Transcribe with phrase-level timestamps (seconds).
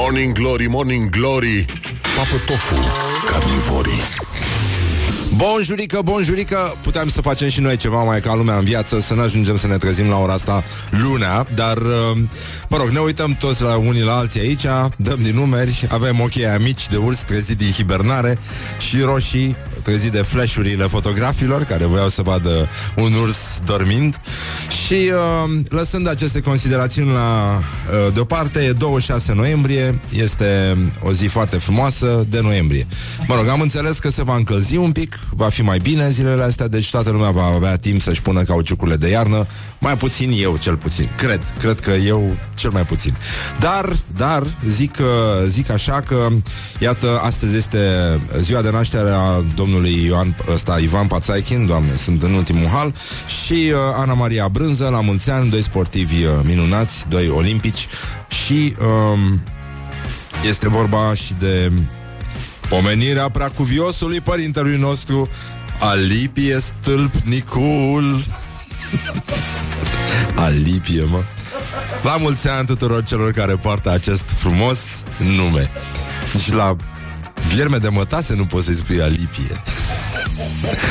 [0.00, 1.64] Morning Glory, Morning Glory.
[2.16, 2.74] Papă tofu,
[3.26, 4.02] carnivorii
[5.36, 9.20] Bonjurică, bonjurică Puteam să facem și noi ceva mai ca lumea în viață Să ne
[9.20, 12.18] ajungem să ne trezim la ora asta lunea Dar, uh,
[12.68, 14.66] mă rog, ne uităm toți la unii la alții aici
[14.96, 18.38] Dăm din numeri Avem ochii aia mici de urs trezit din hibernare
[18.78, 19.56] Și roșii
[19.88, 24.20] trezit de flashurile fotografilor Care voiau să vadă un urs dormind.
[24.86, 27.58] Și uh, lăsând aceste considerații la
[28.06, 32.86] uh, deoparte E 26 noiembrie Este o zi foarte frumoasă de noiembrie.
[33.26, 36.42] Mă rog, am înțeles că se va încălzi un pic Va fi mai bine zilele
[36.42, 39.46] astea Deci toată lumea va avea timp să-și pună cauciucurile de iarnă
[39.78, 41.08] Mai puțin eu cel puțin.
[41.16, 43.16] Cred, cred că eu cel mai puțin.
[43.60, 44.96] Dar, dar, zic,
[45.46, 46.28] zic așa că
[46.78, 47.78] Iată, astăzi este
[48.38, 52.94] ziua de naștere a domnului Ioan, ăsta, Ivan Pațaichin Doamne, sunt în ultimul hal
[53.42, 57.86] Și uh, Ana Maria Brânză, la mulți ani Doi sportivi uh, minunați, doi olimpici
[58.28, 58.74] Și
[59.12, 59.40] um,
[60.48, 61.72] este vorba și de
[62.68, 65.28] Pomenirea preacuviosului părintelui nostru
[65.80, 68.24] Alipie stâlpnicul.
[70.44, 71.22] Alipie, mă.
[72.02, 74.78] La mulți ani tuturor celor care poartă acest frumos
[75.18, 75.70] nume.
[76.42, 76.76] Și la
[77.54, 79.62] vierme de mătase nu poți să-i spui alipie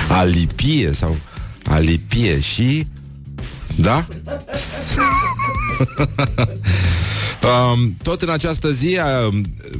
[0.07, 1.17] Alipie sau
[1.63, 2.87] alipie și...
[3.75, 4.05] Da?
[7.43, 9.33] Um, tot în această zi, uh,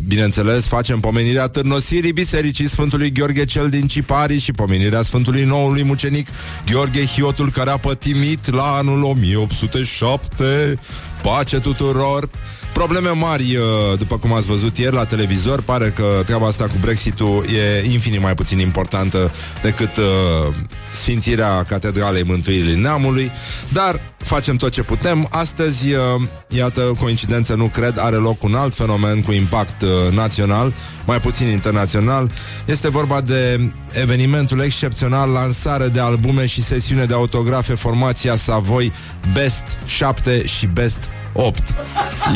[0.07, 6.27] bineînțeles, facem pomenirea târnosirii Bisericii Sfântului Gheorghe cel din Cipari și pomenirea Sfântului Noului Mucenic
[6.71, 10.79] Gheorghe Hiotul care a pătimit la anul 1807.
[11.21, 12.29] Pace tuturor!
[12.77, 16.75] Probleme mari, uh, după cum ați văzut ieri la televizor, pare că treaba asta cu
[16.81, 20.55] Brexit-ul e infinit mai puțin importantă decât uh,
[20.93, 23.31] sfințirea Catedralei Mântuirii Neamului,
[23.69, 25.27] dar facem tot ce putem.
[25.31, 25.99] Astăzi, uh,
[26.47, 30.73] iată, coincidență nu cred, are loc un alt fenomen cu impact uh, național,
[31.05, 32.31] mai puțin internațional.
[32.65, 38.93] Este vorba de evenimentul excepțional, lansare de albume și sesiune de autografe, formația Savoy
[39.33, 40.99] Best 7 și Best
[41.39, 41.75] 8.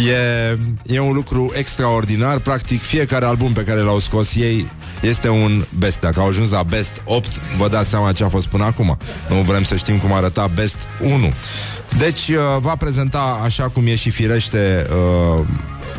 [0.07, 0.59] E,
[0.93, 2.39] e un lucru extraordinar.
[2.39, 4.69] Practic, fiecare album pe care l-au scos ei
[5.01, 5.99] este un best.
[5.99, 8.97] Dacă au ajuns la best 8, vă dați seama ce a fost până acum.
[9.29, 11.33] Nu vrem să știm cum arăta best 1.
[11.97, 15.45] Deci, uh, va prezenta, așa cum e și firește, uh,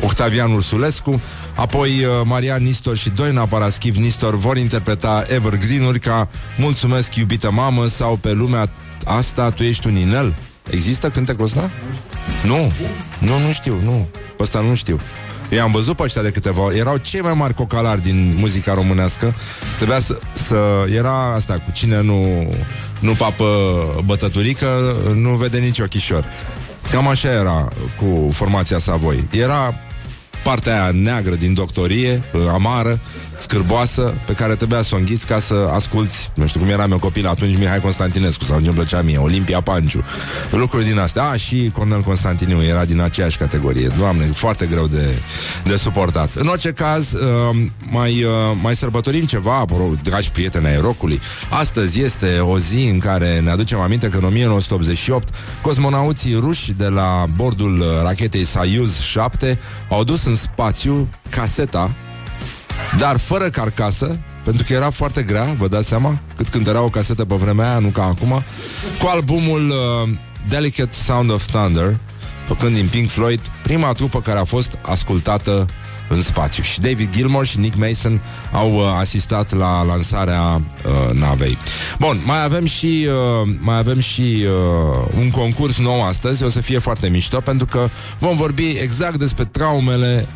[0.03, 1.21] Octavian Ursulescu,
[1.55, 7.87] apoi uh, Marian Nistor și Doina Paraschiv Nistor vor interpreta evergreen-uri ca Mulțumesc, iubită mamă
[7.87, 8.71] sau Pe lumea
[9.05, 10.35] asta tu ești un inel.
[10.69, 11.61] Există cântecul ăsta?
[11.61, 12.12] Nu,
[13.19, 14.07] nu, nu știu, nu.
[14.39, 14.99] Ăsta nu știu.
[15.49, 16.77] Eu am văzut pe ăștia de câteva ori.
[16.77, 19.35] Erau cei mai mari cocalari din muzica românească.
[19.75, 22.53] Trebuia să, să era asta cu cine nu,
[22.99, 23.45] nu papă
[24.05, 26.29] bătăturică, nu vede nici ochișor.
[26.91, 27.67] Cam așa era
[27.97, 29.27] cu formația Savoi.
[29.31, 29.73] Era
[30.43, 32.99] partea aia neagră din doctorie, amară,
[33.43, 36.99] scârboasă pe care trebuia să o înghiți ca să asculti, nu știu cum eram eu
[36.99, 40.03] copil atunci, Mihai Constantinescu sau ce îmi plăcea mie, Olimpia Panciu,
[40.51, 41.23] lucruri din astea.
[41.23, 43.87] A, și Cornel Constantiniu era din aceeași categorie.
[43.97, 45.21] Doamne, foarte greu de,
[45.63, 46.35] de suportat.
[46.35, 47.19] În orice caz, uh,
[47.89, 48.31] mai, uh,
[48.61, 49.65] mai sărbătorim ceva,
[50.03, 51.19] dragi prieteni ai rocului.
[51.49, 56.87] Astăzi este o zi în care ne aducem aminte că în 1988 cosmonauții ruși de
[56.87, 61.95] la bordul rachetei Soyuz 7 au dus în spațiu caseta
[62.97, 66.89] dar fără carcasă, pentru că era foarte grea, vă dați seama, cât când era o
[66.89, 68.43] casetă pe vremea aia, nu ca acum,
[68.99, 70.09] cu albumul uh,
[70.49, 71.97] Delicate Sound of Thunder,
[72.45, 75.65] făcând din Pink Floyd prima trupă care a fost ascultată
[76.09, 76.63] în spațiu.
[76.63, 81.57] Și David Gilmour și Nick Mason au uh, asistat la lansarea uh, navei.
[81.99, 86.61] Bun, mai avem și uh, mai avem și uh, un concurs nou astăzi, o să
[86.61, 87.87] fie foarte mișto pentru că
[88.19, 90.27] vom vorbi exact despre traumele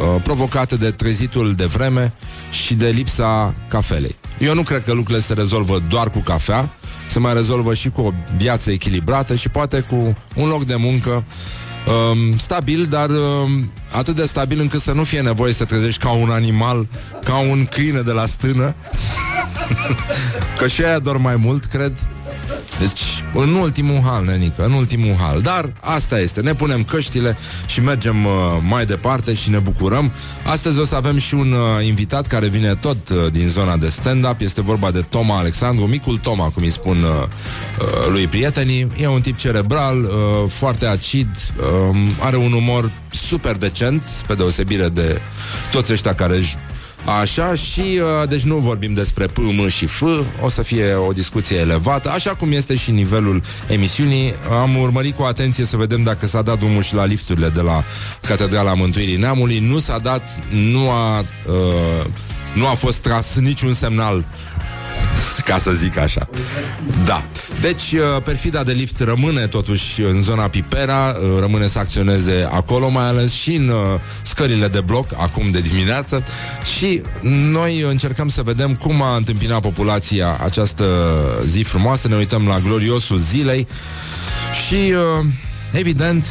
[0.00, 2.12] Uh, provocate de trezitul de vreme
[2.50, 4.16] și de lipsa cafelei.
[4.38, 6.70] Eu nu cred că lucrurile se rezolvă doar cu cafea,
[7.08, 11.10] se mai rezolvă și cu o viață echilibrată și poate cu un loc de muncă
[11.10, 16.02] um, stabil, dar um, atât de stabil încât să nu fie nevoie să te trezești
[16.02, 16.86] ca un animal,
[17.24, 18.74] ca un câine de la stână.
[20.58, 21.92] că și aia dorm mai mult, cred.
[22.78, 25.40] Deci, în ultimul hal, nenică, în ultimul hal.
[25.40, 27.36] Dar asta este, ne punem căștile
[27.66, 28.32] și mergem uh,
[28.68, 30.12] mai departe și ne bucurăm.
[30.44, 33.88] Astăzi o să avem și un uh, invitat care vine tot uh, din zona de
[33.88, 34.40] stand-up.
[34.40, 38.92] Este vorba de Toma Alexandru, micul Toma, cum îi spun uh, uh, lui prietenii.
[38.96, 40.10] E un tip cerebral, uh,
[40.48, 41.28] foarte acid,
[41.90, 45.20] uh, are un umor super decent, pe deosebire de
[45.72, 46.56] toți ăștia care își
[47.20, 50.02] Așa și, uh, deci nu vorbim despre P, M și F,
[50.42, 54.34] o să fie o discuție elevată, așa cum este și nivelul emisiunii.
[54.60, 57.84] Am urmărit cu atenție să vedem dacă s-a dat drumul și la lifturile de la
[58.26, 59.58] Catedrala Mântuirii Neamului.
[59.58, 62.06] Nu s-a dat, nu a, uh,
[62.54, 64.24] nu a fost tras niciun semnal
[65.48, 66.28] ca să zic așa.
[67.04, 67.24] Da.
[67.60, 72.88] Deci, uh, perfida de lift rămâne totuși în zona Pipera, uh, rămâne să acționeze acolo,
[72.88, 76.24] mai ales și în uh, scările de bloc, acum de dimineață,
[76.76, 80.84] și noi încercăm să vedem cum a întâmpinat populația această
[81.46, 83.66] zi frumoasă, ne uităm la gloriosul zilei
[84.66, 84.94] și,
[85.72, 86.24] evident,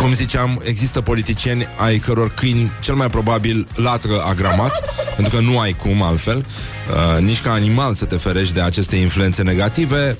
[0.00, 4.82] cum ziceam, există politicieni ai căror câini cel mai probabil latră agramat,
[5.16, 8.96] pentru că nu ai cum altfel, uh, nici ca animal să te ferești de aceste
[8.96, 10.18] influențe negative.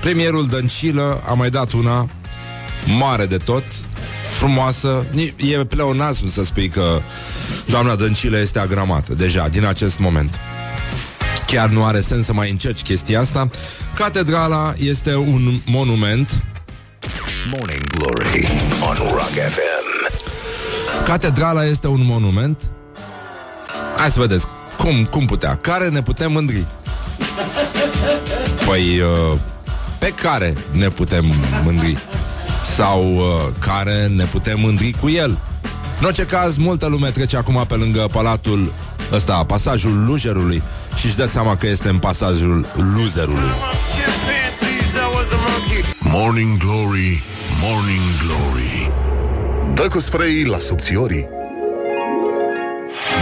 [0.00, 2.08] Premierul Dăncilă a mai dat una
[2.98, 3.64] mare de tot,
[4.38, 5.06] frumoasă.
[5.36, 7.00] E pleonasm să spui că
[7.66, 10.40] doamna Dăncilă este agramată, deja, din acest moment.
[11.46, 13.48] Chiar nu are sens să mai încerci chestia asta.
[13.94, 16.42] Catedrala este un monument
[17.48, 18.48] Morning Glory
[18.82, 20.12] on Rock FM.
[21.04, 22.70] Catedrala este un monument.
[23.96, 24.46] Hai să vedeți
[24.76, 25.54] cum, cum putea.
[25.54, 26.66] Care ne putem mândri?
[28.66, 29.38] Păi, uh,
[29.98, 31.24] pe care ne putem
[31.64, 31.98] mândri?
[32.76, 33.24] Sau uh,
[33.58, 35.38] care ne putem mândri cu el?
[36.00, 38.72] În orice caz, multă lume trece acum pe lângă palatul
[39.12, 40.62] ăsta, pasajul Lujerului
[40.96, 42.66] și își dă seama că este în pasajul
[42.96, 43.50] Luzerului.
[46.12, 47.22] Morning Glory,
[47.60, 48.92] Morning Glory.
[49.74, 51.28] Dă cu spray la subțiorii.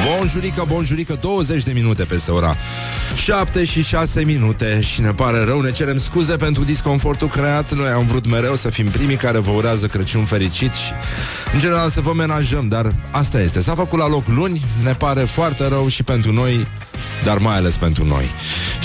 [0.06, 2.56] Bonjurică, bonjurică, 20 de minute peste ora
[3.14, 7.72] 7 și 6 minute Și ne pare rău, ne cerem scuze pentru disconfortul creat.
[7.72, 10.92] Noi am vrut mereu să fim primii care vă urează Crăciun fericit Și
[11.52, 15.20] în general să vă menajăm Dar asta este, s-a făcut la loc luni Ne pare
[15.20, 16.66] foarte rău și pentru noi
[17.24, 18.30] dar mai ales pentru noi.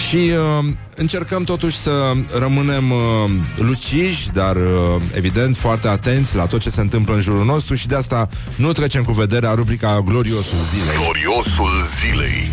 [0.09, 0.65] Și uh,
[0.95, 1.91] încercăm totuși să
[2.39, 7.45] rămânem uh, luciji, dar uh, evident foarte atenți la tot ce se întâmplă în jurul
[7.45, 10.97] nostru și de asta nu trecem cu vederea rubrica Gloriosul Zilei.
[11.03, 12.51] Gloriosul Zilei.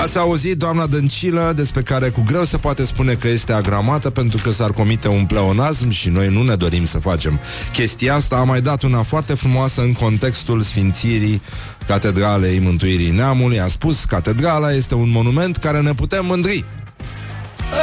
[0.00, 4.38] Ați auzit doamna Dăncilă despre care cu greu se poate spune că este agramată pentru
[4.42, 7.40] că s-ar comite un pleonasm și noi nu ne dorim să facem
[7.72, 8.36] chestia asta.
[8.36, 11.42] A mai dat una foarte frumoasă în contextul sfințirii
[11.86, 13.60] Catedralei Mântuirii Neamului.
[13.60, 16.64] A spus, catedrala este un monument care ne putem mândri.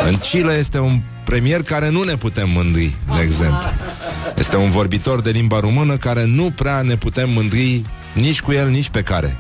[0.08, 3.68] În Chile este un premier care nu ne putem mândri, de exemplu.
[4.38, 7.84] Este un vorbitor de limba română care nu prea ne putem mândri
[8.14, 9.38] nici cu el, nici pe care.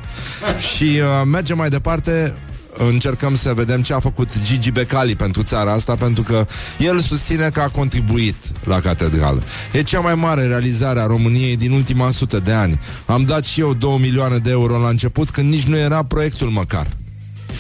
[0.75, 2.33] Și uh, mergem mai departe
[2.77, 6.45] încercăm să vedem ce a făcut Gigi Becali pentru țara asta, pentru că
[6.77, 9.43] el susține că a contribuit la catedrală.
[9.71, 12.79] E cea mai mare realizare a României din ultima sută de ani.
[13.05, 16.49] Am dat și eu 2 milioane de euro la început, când nici nu era proiectul
[16.49, 16.87] măcar.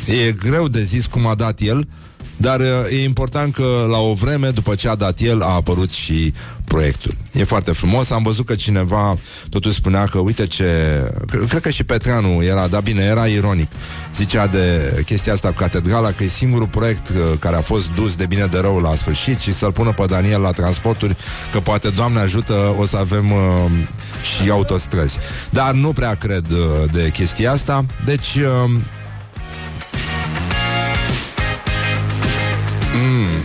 [0.05, 1.87] E greu de zis cum a dat el,
[2.41, 5.91] dar uh, e important că la o vreme, după ce a dat el, a apărut
[5.91, 6.33] și
[6.65, 7.15] proiectul.
[7.33, 8.09] E foarte frumos.
[8.09, 9.17] Am văzut că cineva
[9.49, 10.65] totuși spunea că, uite ce...
[11.47, 13.71] Cred că și Petreanu era, da bine, era ironic.
[14.15, 18.15] Zicea de chestia asta cu catedrala, că e singurul proiect uh, care a fost dus
[18.15, 21.17] de bine de rău la sfârșit și să-l pună pe Daniel la transporturi,
[21.51, 23.39] că poate, Doamne ajută, o să avem uh,
[24.41, 25.17] și autostrăzi.
[25.49, 27.85] Dar nu prea cred uh, de chestia asta.
[28.05, 28.35] Deci...
[28.35, 28.71] Uh,
[32.93, 33.41] Mm.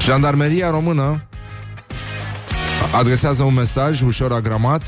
[0.00, 1.22] Jandarmeria română
[2.92, 4.82] adresează un mesaj ușor agramat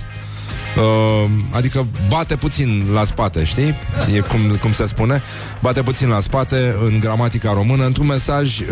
[0.78, 3.74] Uh, adică bate puțin la spate, știi?
[4.14, 5.22] E cum, cum se spune.
[5.60, 8.66] Bate puțin la spate în gramatica română, într-un mesaj uh,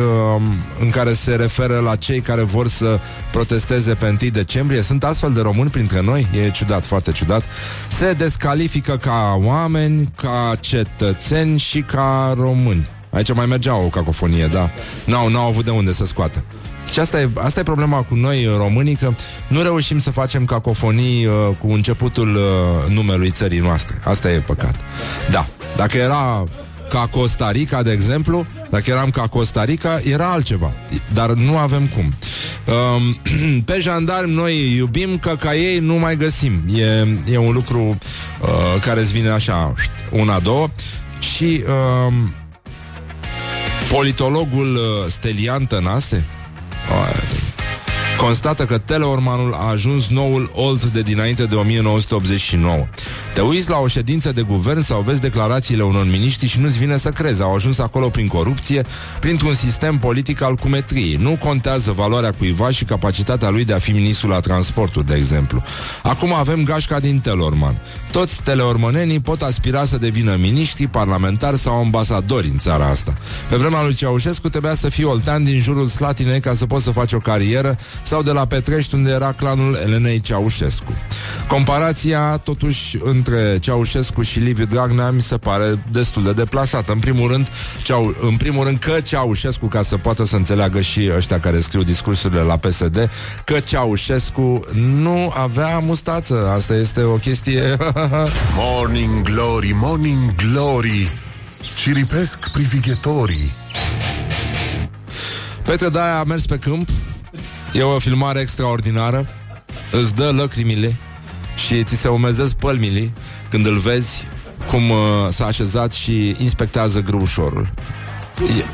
[0.81, 3.00] în care se referă la cei care vor să
[3.33, 4.81] protesteze pe 1 decembrie.
[4.81, 6.26] Sunt astfel de români printre noi?
[6.47, 7.45] E ciudat, foarte ciudat.
[7.88, 12.96] Se descalifică ca oameni, ca cetățeni și ca români.
[13.16, 14.70] Aici mai mergea o cacofonie, da.
[15.04, 16.44] N-au, n-au avut de unde să scoată.
[16.92, 19.12] Și asta e, asta e problema cu noi românii, că
[19.49, 24.00] nu reușim să facem cacofonii uh, cu începutul uh, numelui țării noastre.
[24.04, 24.75] Asta e păcat.
[25.30, 25.46] Da.
[25.76, 26.44] Dacă era
[26.88, 30.73] ca Costa Rica, de exemplu, dacă eram ca Costa Rica, era altceva.
[31.12, 32.14] Dar nu avem cum.
[32.64, 33.14] Uh,
[33.68, 36.62] pe jandarmi noi iubim, că ca ei nu mai găsim.
[36.75, 39.75] E, e un lucru uh, care îți vine așa,
[40.11, 40.68] una, două.
[41.18, 41.62] Și...
[42.08, 42.14] Uh,
[43.93, 46.25] Politologul uh, Stelian Tănase
[48.16, 52.87] constată că Teleormanul a ajuns noul Olt de dinainte de 1989.
[53.35, 56.96] Te uiți la o ședință de guvern sau vezi declarațiile unor miniștri și nu-ți vine
[56.96, 57.42] să crezi.
[57.42, 58.85] Au ajuns acolo prin corupție,
[59.20, 61.16] printr-un sistem politic al cumetriei.
[61.16, 65.62] Nu contează valoarea cuiva și capacitatea lui de a fi ministrul la transporturi, de exemplu.
[66.02, 67.80] Acum avem gașca din Telorman.
[68.12, 73.14] Toți teleormanenii pot aspira să devină miniștri, parlamentari sau ambasadori în țara asta.
[73.49, 76.90] Pe vremea lui Ceaușescu trebuia să fii oltean din jurul Slatinei ca să poți să
[76.90, 80.93] faci o carieră sau de la Petrești unde era clanul Elenei Ceaușescu.
[81.49, 86.93] Comparația, totuși, între Ceaușescu și Liviu Dragnea mi se pare destul de deplasată.
[86.93, 87.49] În primul rând,
[87.83, 91.83] Ceau, în primul rând că Ceaușescu, ca să poată să înțeleagă și ăștia care scriu
[91.83, 93.11] discursurile la PSD,
[93.45, 96.51] că Ceaușescu nu avea mustață.
[96.55, 97.77] Asta este o chestie...
[98.61, 101.21] morning glory, morning glory,
[101.77, 103.53] ciripesc privighetorii.
[105.63, 106.89] Petre Daia a mers pe câmp
[107.76, 109.26] E o filmare extraordinară.
[109.90, 110.97] Îți dă lăcrimile
[111.66, 113.11] Și ți se umezesc pălmile
[113.50, 114.26] Când îl vezi
[114.66, 114.97] cum uh,
[115.28, 117.68] s-a așezat și inspectează grâușorul
[118.59, 118.64] E,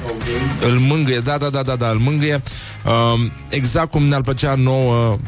[0.67, 2.43] îl mângâie, da, da, da, da, da, îl mângâie.
[2.85, 5.19] Uh, exact cum ne-ar plăcea nouă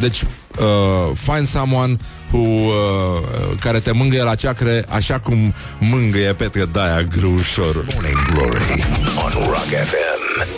[0.00, 1.96] deci uh, find someone
[2.30, 8.84] who, uh, care te mângâie la ceacre așa cum mângâie Petre Daia grâușorul Morning Glory
[9.24, 10.48] on Rock FM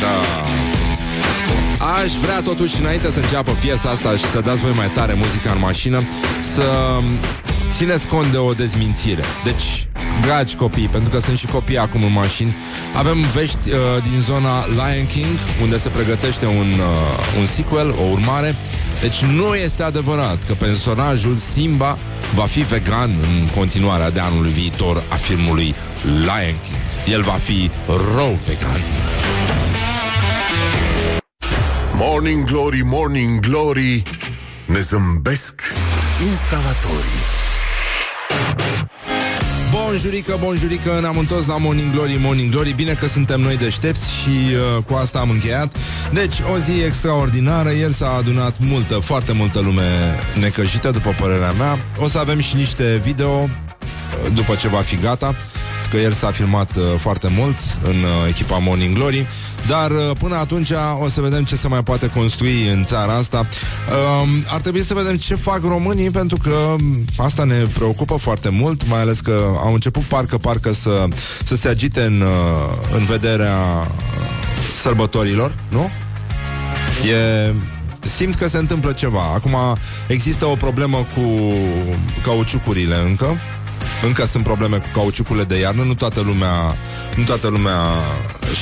[0.00, 0.37] Da
[2.04, 5.50] Aș vrea totuși înainte să înceapă piesa asta și să dați voi mai tare muzica
[5.50, 6.02] în mașină
[6.54, 6.62] Să
[7.72, 9.22] țineți cont de o dezmințire.
[9.44, 9.88] Deci,
[10.20, 12.56] dragi copii, pentru că sunt și copii acum în mașini
[12.96, 13.76] Avem vești uh,
[14.10, 18.54] din zona Lion King Unde se pregătește un, uh, un sequel, o urmare.
[19.00, 21.98] Deci nu este adevărat că personajul Simba
[22.34, 25.74] va fi vegan în continuarea de anul viitor a filmului
[26.04, 27.14] Lion King.
[27.14, 27.70] El va fi
[28.14, 28.80] rău vegan
[32.00, 34.02] Morning Glory, Morning Glory
[34.66, 35.62] Ne zâmbesc
[36.28, 37.22] instalatorii.
[39.72, 42.72] Bonjurică, bonjurică, ne-am întors la Morning Glory, Morning Glory.
[42.72, 45.76] Bine că suntem noi deștepți și uh, cu asta am încheiat.
[46.12, 47.70] Deci, o zi extraordinară.
[47.70, 51.78] Ieri s-a adunat multă, foarte multă lume necăjită, după părerea mea.
[52.00, 53.48] O să avem și niște video uh,
[54.34, 55.36] după ce va fi gata
[55.90, 59.26] că ieri s-a filmat uh, foarte mult în uh, echipa Morning Glory,
[59.66, 63.46] dar uh, până atunci o să vedem ce se mai poate construi în țara asta.
[63.88, 68.48] Uh, ar trebui să vedem ce fac românii, pentru că um, asta ne preocupă foarte
[68.48, 71.04] mult, mai ales că au început parcă-parcă să,
[71.44, 74.38] să se agite în, uh, în vederea uh,
[74.80, 75.90] sărbătorilor, nu?
[77.10, 77.54] E
[78.00, 79.22] simt că se întâmplă ceva.
[79.34, 79.56] Acum
[80.06, 81.52] există o problemă cu
[82.22, 83.36] cauciucurile încă.
[84.02, 86.76] Încă sunt probleme cu cauciucurile de iarnă, nu toată lumea,
[87.16, 87.76] nu toată lumea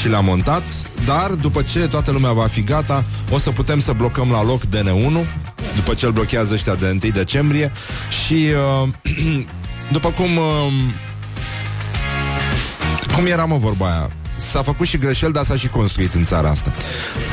[0.01, 0.63] și le-a montat,
[1.05, 4.61] dar după ce toată lumea va fi gata, o să putem să blocăm la loc
[4.61, 5.27] DN1,
[5.75, 7.73] după ce îl blochează ăștia de 1 decembrie
[8.25, 8.47] și
[8.83, 8.89] uh,
[9.97, 10.73] după cum uh,
[13.15, 14.11] cum era mă vorba aia?
[14.37, 16.73] S-a făcut și greșel, dar s-a și construit în țara asta.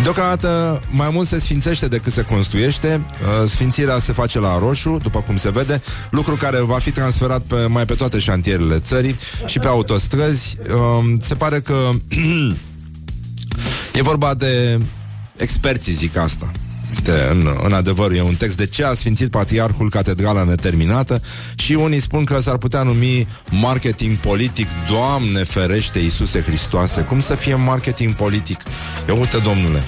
[0.04, 3.06] Deocamdată mai mult se sfințește decât se construiește.
[3.22, 7.42] Uh, sfințirea se face la roșu, după cum se vede, lucru care va fi transferat
[7.42, 10.58] pe, mai pe toate șantierele țării și pe autostrăzi.
[11.00, 11.90] Um, se pare că
[14.00, 14.80] e vorba de
[15.36, 16.52] experții, zic asta.
[16.96, 21.22] Uite, în, în adevăr, e un text de ce a sfințit patriarhul catedrala neterminată
[21.56, 24.68] și unii spun că s-ar putea numi marketing politic.
[24.88, 28.62] Doamne ferește, Iisuse Hristoase, cum să fie marketing politic?
[29.08, 29.84] Eu uite, domnule.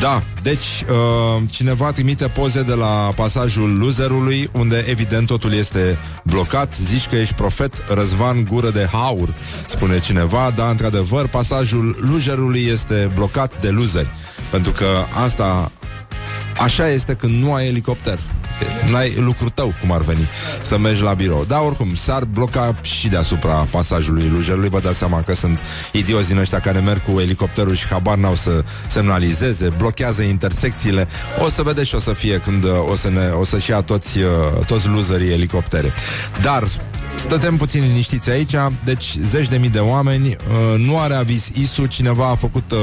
[0.00, 6.74] Da, deci uh, cineva trimite poze de la pasajul loserului, unde evident totul este blocat.
[6.76, 9.34] Zici că ești profet, Răzvan Gură de Haur,
[9.66, 10.52] spune cineva.
[10.54, 14.10] Da, într-adevăr, pasajul loserului este blocat de loseri.
[14.50, 14.86] Pentru că
[15.24, 15.72] asta
[16.58, 18.18] Așa este când nu ai elicopter.
[18.90, 20.28] N-ai lucru tău, cum ar veni,
[20.62, 21.44] să mergi la birou.
[21.48, 24.68] Dar oricum, s-ar bloca și deasupra pasajului Lujerului.
[24.68, 25.60] Vă dați seama că sunt
[25.92, 31.08] idioți din ăștia care merg cu elicopterul și habar n-au să semnalizeze, blochează intersecțiile.
[31.44, 33.80] O să vedeți și o să fie când uh, o să, ne, o să-și ia
[33.80, 35.92] toți, uh, toți loserii elicoptere.
[36.42, 36.64] Dar
[37.16, 38.54] Stătem puțin liniștiți aici,
[38.84, 42.78] deci zeci de mii de oameni, uh, nu are aviz ISU, cineva a făcut uh,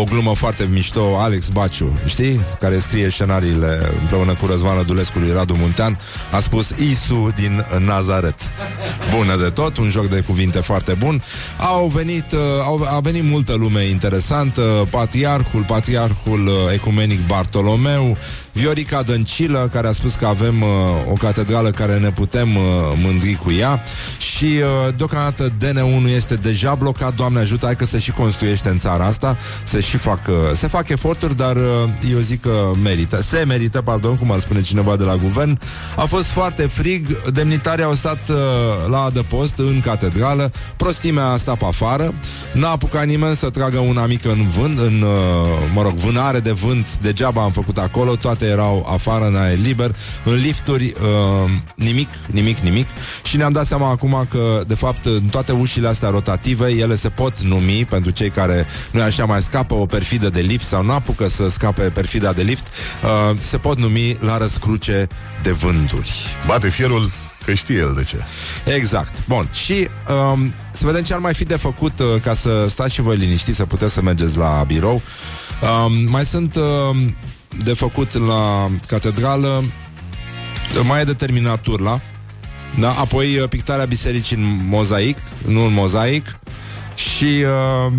[0.00, 2.40] o glumă foarte mișto, Alex Baciu, știi?
[2.60, 5.98] Care scrie scenariile împreună cu Răzvan Dulescu lui Radu Muntean,
[6.30, 8.38] a spus ISU din Nazaret.
[9.16, 11.22] Bună de tot, un joc de cuvinte foarte bun.
[11.58, 18.16] Au venit, uh, au, a venit multă lume interesantă, patriarhul, patriarhul uh, ecumenic Bartolomeu,
[18.54, 20.68] Viorica Dăncilă, care a spus că avem uh,
[21.10, 22.62] o catedrală care ne putem uh,
[23.02, 23.82] mândri cu ea.
[24.18, 28.78] Și uh, deocamdată DN1 este deja blocat, Doamne ajută, hai că se și construiește în
[28.78, 31.62] țara asta, se și fac, uh, se fac eforturi, dar uh,
[32.12, 35.58] eu zic că merită, se merită, pardon, cum ar spune cineva de la guvern.
[35.96, 38.36] A fost foarte frig, demnitarii au stat uh,
[38.90, 42.14] la adăpost în catedrală, prostimea a stat pe afară,
[42.52, 46.52] n-a apucat nimeni să tragă una mică în vânt, în, uh, mă rog, vânare de
[46.52, 52.08] vânt, degeaba am făcut acolo, toate erau afară în aer liber, în lifturi, uh, nimic,
[52.26, 52.88] nimic, nimic
[53.24, 57.08] și ne-am dat seama acum că, de fapt, în toate ușile astea rotative, ele se
[57.08, 60.92] pot numi, pentru cei care nu așa mai scapă o perfidă de lift sau nu
[60.92, 62.66] apucă să scape perfida de lift,
[63.02, 65.08] uh, se pot numi la răscruce
[65.42, 66.12] de vânturi.
[66.46, 67.10] Bate fierul
[67.44, 68.16] Că știe el de ce.
[68.74, 69.26] Exact.
[69.28, 69.48] Bun.
[69.52, 69.88] Și
[70.32, 73.16] um, să vedem ce ar mai fi de făcut uh, ca să stați și voi
[73.16, 75.02] liniștiți, să puteți să mergeți la birou.
[75.84, 76.96] Um, mai sunt uh,
[77.64, 79.64] de făcut la catedrală,
[80.84, 82.00] mai e de terminat turla,
[82.80, 82.90] da?
[82.90, 86.38] apoi uh, pictarea bisericii în mozaic, nu în mozaic,
[86.94, 87.92] și uh,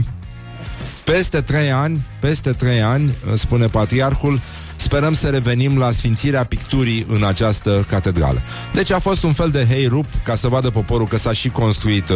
[1.04, 4.42] peste trei ani, peste trei ani, uh, spune patriarhul,
[4.86, 8.42] Sperăm să revenim la sfințirea picturii în această catedrală.
[8.74, 11.50] Deci a fost un fel de hei rup ca să vadă poporul că s-a și
[11.50, 12.16] construit uh,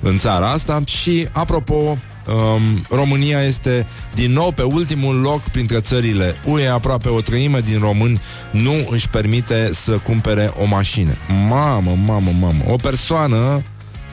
[0.00, 6.36] în țara asta și, apropo, um, România este din nou pe ultimul loc printre țările
[6.44, 11.12] UE, aproape o treime din români nu își permite să cumpere o mașină.
[11.48, 12.62] Mamă, mamă, mamă.
[12.66, 13.62] O persoană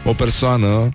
[0.08, 0.90] o persoană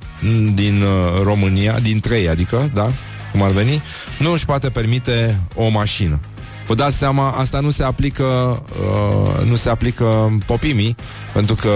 [0.54, 2.92] din uh, România, din trei, adică, da,
[3.32, 3.82] cum ar veni,
[4.18, 6.20] nu își poate permite o mașină.
[6.66, 10.96] Vă dați seama, asta nu se aplică uh, nu se aplică popimii,
[11.32, 11.70] pentru că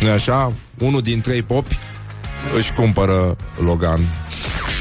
[0.00, 1.78] nu așa, unul din trei popi
[2.56, 4.00] își cumpără Logan.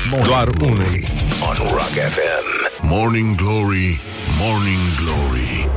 [0.09, 1.03] Morning Doar unul.
[1.49, 2.51] On Rock FM.
[2.81, 4.01] Morning Glory,
[4.39, 5.69] Morning Glory.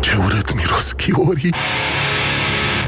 [0.00, 1.54] Ce urât miros chiorii.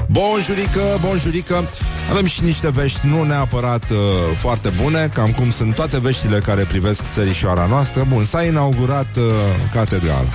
[0.07, 1.69] Bonjurică, bonjurică
[2.11, 3.97] Avem și niște vești nu neapărat uh,
[4.35, 9.25] foarte bune Cam cum sunt toate veștile care privesc țărișoara noastră Bun, s-a inaugurat uh,
[9.73, 10.29] catedrala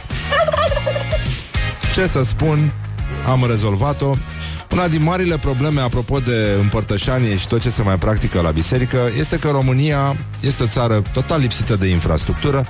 [1.94, 2.72] Ce să spun,
[3.32, 4.15] am rezolvat-o
[4.72, 8.98] una din marile probleme, apropo de împărtășanie și tot ce se mai practică la biserică,
[9.20, 12.68] este că România este o țară total lipsită de infrastructură,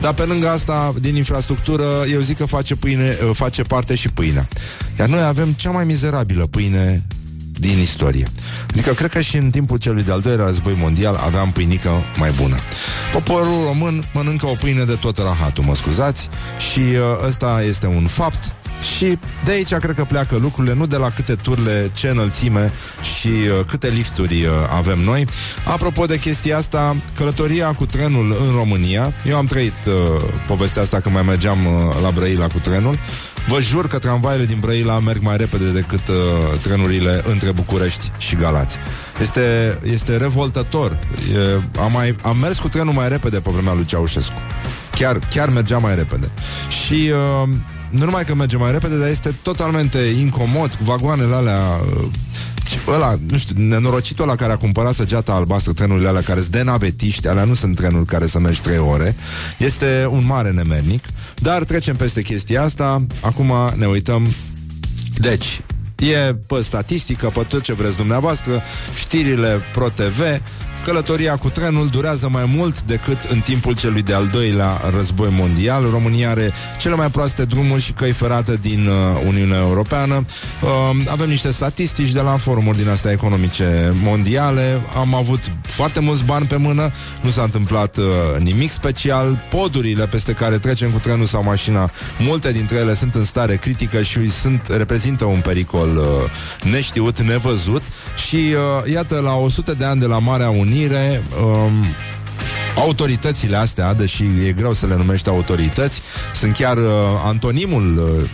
[0.00, 4.48] dar pe lângă asta, din infrastructură, eu zic că face, pâine, face parte și pâinea.
[4.98, 7.02] Iar noi avem cea mai mizerabilă pâine
[7.60, 8.28] din istorie.
[8.70, 12.56] Adică cred că și în timpul celui de-al doilea război mondial aveam pâinică mai bună.
[13.12, 16.28] Poporul român mănâncă o pâine de tot rahatul, mă scuzați,
[16.72, 18.52] și uh, ăsta este un fapt
[18.96, 22.72] și de aici cred că pleacă lucrurile, nu de la câte turle, ce înălțime
[23.18, 25.26] și uh, câte lifturi uh, avem noi.
[25.64, 31.00] Apropo de chestia asta, călătoria cu trenul în România, eu am trăit uh, povestea asta
[31.00, 32.98] când mai mergeam uh, la Brăila cu trenul.
[33.48, 38.36] Vă jur că tramvaiele din Brăila merg mai repede decât uh, trenurile între București și
[38.36, 38.76] Galați.
[39.20, 40.98] Este, este revoltător.
[41.34, 44.42] E, am, mai, am mers cu trenul mai repede pe vremea lui Ceaușescu.
[44.94, 46.30] Chiar, chiar mergea mai repede.
[46.68, 47.10] Și
[47.42, 47.48] uh,
[47.90, 52.10] nu numai că merge mai repede, dar este totalmente incomod cu vagoanele alea uh,
[52.86, 56.62] ăla, nu știu, nenorocitul ăla care a cumpărat săgeata albastră, trenurile alea care sunt de
[56.62, 59.16] navetiști, alea nu sunt trenuri care să mergi trei ore,
[59.58, 64.28] este un mare nemernic, dar trecem peste chestia asta, acum ne uităm.
[65.14, 65.60] Deci,
[65.96, 68.62] e pe statistică, pe tot ce vreți dumneavoastră,
[68.94, 70.20] știrile Pro-TV,
[70.84, 75.90] Călătoria cu trenul durează mai mult decât în timpul celui de-al doilea război mondial.
[75.90, 80.14] România are cele mai proaste drumuri și căi ferate din uh, Uniunea Europeană.
[80.62, 80.70] Uh,
[81.08, 84.80] avem niște statistici de la forumuri din astea economice mondiale.
[84.96, 86.90] Am avut foarte mulți bani pe mână,
[87.22, 88.04] nu s-a întâmplat uh,
[88.38, 89.46] nimic special.
[89.50, 94.02] Podurile peste care trecem cu trenul sau mașina, multe dintre ele sunt în stare critică
[94.02, 97.82] și sunt reprezintă un pericol uh, neștiut, nevăzut
[98.28, 101.72] și uh, iată la 100 de ani de la Marea Uniune Unire um,
[102.76, 106.00] autoritățile astea, deși e greu să le numești autorități,
[106.34, 106.92] sunt chiar uh,
[107.24, 108.28] antonimul uh,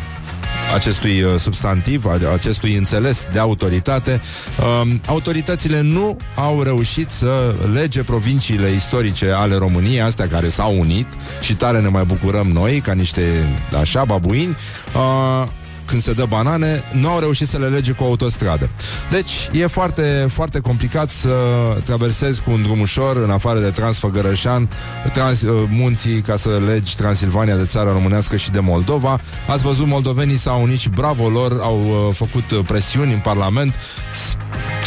[0.75, 4.21] acestui uh, substantiv, acestui înțeles de autoritate,
[4.83, 11.07] um, autoritățile nu au reușit să lege provinciile istorice ale României, astea care s-au unit
[11.41, 13.23] și tare ne mai bucurăm noi, ca niște,
[13.81, 14.57] așa, babuini,
[14.95, 15.49] uh,
[15.87, 18.71] când se dă banane, nu au reușit să le lege cu autostradă.
[19.11, 21.35] Deci e foarte, foarte complicat să
[21.85, 24.69] traversezi cu un drum ușor, în afară de Transfăgărășan,
[25.13, 29.21] trans, uh, munții, ca să legi Transilvania de țara românească și de Moldova.
[29.49, 33.75] Ați văzut, moldovenii s-au unit și bravo lor, au uh, făcut uh, presiuni în Parlament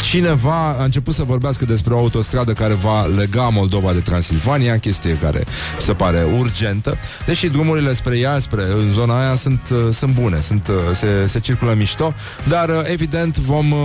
[0.02, 5.18] cineva a început să vorbească despre o autostradă care va lega Moldova de Transilvania, chestie
[5.22, 5.44] care
[5.78, 10.40] se pare urgentă, deși drumurile spre ea, spre în zona aia sunt, uh, sunt bune,
[10.40, 12.14] sunt, uh, se, se circulă mișto,
[12.48, 13.78] dar uh, evident vom uh,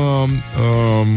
[1.04, 1.08] uh,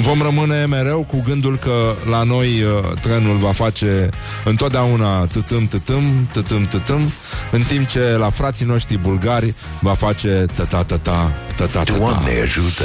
[0.00, 4.08] vom rămâne mereu cu gândul că la noi uh, trenul va face
[4.44, 7.12] întotdeauna tătâm, tătâm, tătâm, tătâm,
[7.50, 11.98] în timp ce la frații noștri bulgari va face tăta, tăta, tăta, tăta.
[11.98, 12.84] Doamne ajută!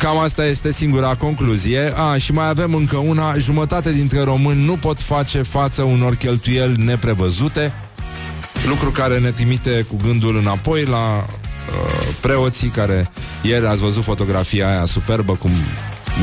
[0.00, 1.92] Cam asta este singura concluzie.
[1.96, 3.34] A, și mai avem încă una.
[3.38, 7.72] Jumătate dintre români nu pot face față unor cheltuieli neprevăzute,
[8.68, 13.10] lucru care ne trimite cu gândul înapoi la uh, preoții care
[13.42, 15.50] ieri ați văzut fotografia aia superbă cum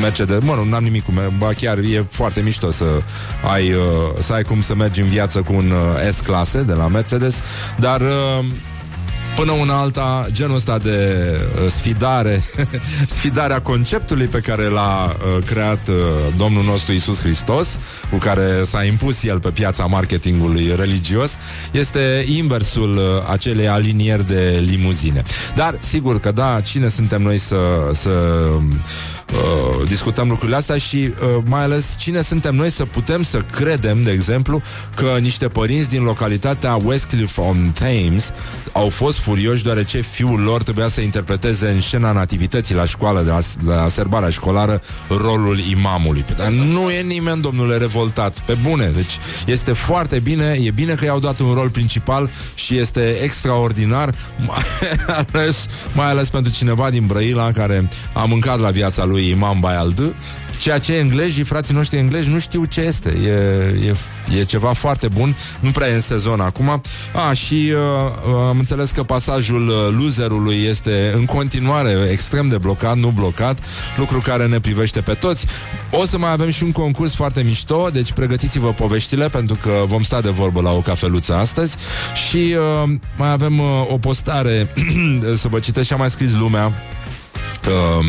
[0.02, 2.86] Mercedes, mă, nu am nimic cu ba chiar e foarte mișto să
[3.52, 3.82] ai, uh,
[4.20, 7.42] să ai cum să mergi în viață cu un uh, S-clase de la Mercedes,
[7.80, 8.46] dar uh,
[9.38, 11.28] Până una alta, genul ăsta de
[11.64, 12.44] uh, sfidare,
[13.18, 15.96] sfidarea conceptului pe care l-a uh, creat uh,
[16.38, 17.80] Domnul nostru Isus Hristos,
[18.12, 21.32] cu care s-a impus el pe piața marketingului religios,
[21.72, 25.24] este inversul uh, acelei alinieri de limuzine.
[25.56, 27.58] Dar, sigur că da, cine suntem noi să,
[27.94, 28.12] să
[29.34, 34.04] uh, discutăm lucrurile astea și uh, mai ales cine suntem noi să putem să credem,
[34.04, 34.62] de exemplu,
[34.96, 38.34] că niște părinți din localitatea Westcliff on Thames
[38.72, 43.30] au fost furioși deoarece fiul lor trebuia să interpreteze în scena nativității la școală, de
[43.30, 46.26] la, de la serbarea școlară, rolul imamului.
[46.38, 48.40] Dar nu e nimeni, domnule, revoltat.
[48.40, 52.78] Pe bune, deci este foarte bine, e bine că i-au dat un rol principal și
[52.78, 54.16] este extraordinar,
[54.48, 59.60] mai ales, mai ales pentru cineva din Brăila care a mâncat la viața lui Imam
[59.60, 60.16] Bayald,
[60.58, 63.10] ceea ce englezii, frații noștri englezi, nu știu ce este.
[63.10, 63.30] E,
[63.88, 63.96] e,
[64.40, 66.82] e ceva foarte bun, nu prea e în sezon acum.
[67.30, 72.58] A, și uh, uh, am înțeles că pasajul uh, loserului este în continuare extrem de
[72.58, 73.60] blocat, nu blocat,
[73.98, 75.46] lucru care ne privește pe toți.
[75.92, 80.04] O să mai avem și un concurs foarte mișto, deci pregătiți-vă poveștile, pentru că vom
[80.04, 81.76] sta de vorbă la o cafeluță astăzi
[82.28, 84.74] și uh, mai avem uh, o postare,
[85.42, 86.74] să vă citesc ce a mai scris lumea
[87.68, 88.06] uh,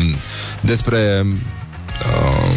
[0.61, 2.55] despre uh,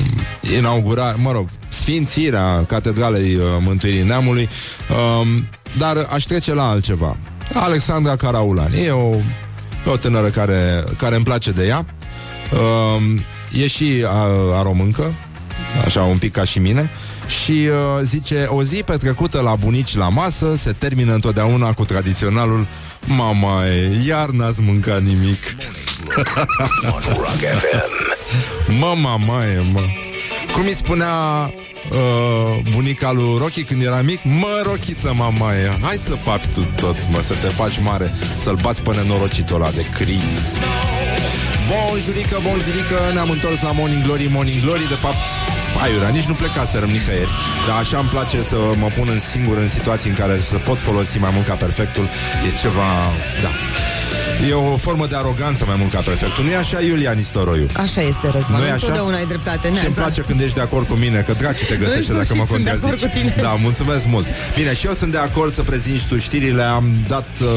[0.57, 4.49] inaugura, mă rog, sfințirea Catedralei uh, Mântuirii Neamului,
[4.91, 5.27] uh,
[5.79, 7.17] dar aș trece la altceva.
[7.55, 9.15] Alexandra Caraulan e o,
[9.87, 11.87] e o tânără care, care îmi place de ea.
[12.53, 13.21] Uh,
[13.63, 14.27] e și a,
[14.59, 15.15] a româncă,
[15.85, 16.91] așa un pic ca și mine,
[17.43, 22.67] și uh, zice, o zi petrecută la bunici la masă se termină întotdeauna cu tradiționalul
[23.07, 23.63] Mama,
[24.07, 25.45] iar n-ați mâncat nimic.
[28.79, 29.81] Mă, mama, e, mă.
[30.53, 31.15] Cum îi spunea
[31.91, 34.21] uh, bunica lui Rocky când era mic?
[34.23, 35.79] Mă, Rochiță, mama, e.
[35.83, 39.71] Hai să papi tu tot, mă, să te faci mare, să-l bați pe nenorocitul ăla
[39.71, 40.25] de crin.
[41.69, 45.23] Bonjurică, bonjurică, ne-am întors la Morning Glory, Morning Glory, de fapt,
[45.83, 47.31] aiurea, nici nu plecaserăm nicăieri,
[47.67, 50.79] dar așa îmi place să mă pun în singur în situații în care să pot
[50.81, 52.03] folosi mai mult ca perfectul,
[52.47, 52.89] e ceva,
[53.43, 53.51] da.
[54.49, 56.45] E o formă de aroganță mai mult ca perfectul.
[56.45, 57.67] Nu e așa, Iulia Nistoroiu?
[57.77, 58.57] Așa este, Răzvan.
[58.61, 58.75] Nu e așa?
[58.75, 59.61] Întotdeauna ai dreptate.
[59.67, 60.01] Și îmi Neața.
[60.01, 62.49] place când ești de acord cu mine, că draci te găsește În dacă mă sfârșit
[62.55, 63.25] sunt de acord contrazici.
[63.25, 63.43] cu tine.
[63.43, 64.27] Da, mulțumesc mult.
[64.55, 66.63] Bine, și eu sunt de acord să prezinți tu știrile.
[66.63, 67.49] Am dat, uh,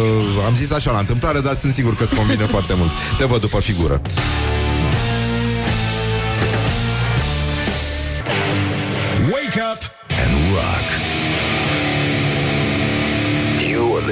[0.45, 2.91] am zis așa la întâmplare, dar sunt sigur că îți convine foarte mult.
[3.17, 4.01] Te văd după figură.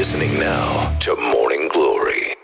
[0.03, 2.37] Listening now to Morning Glory.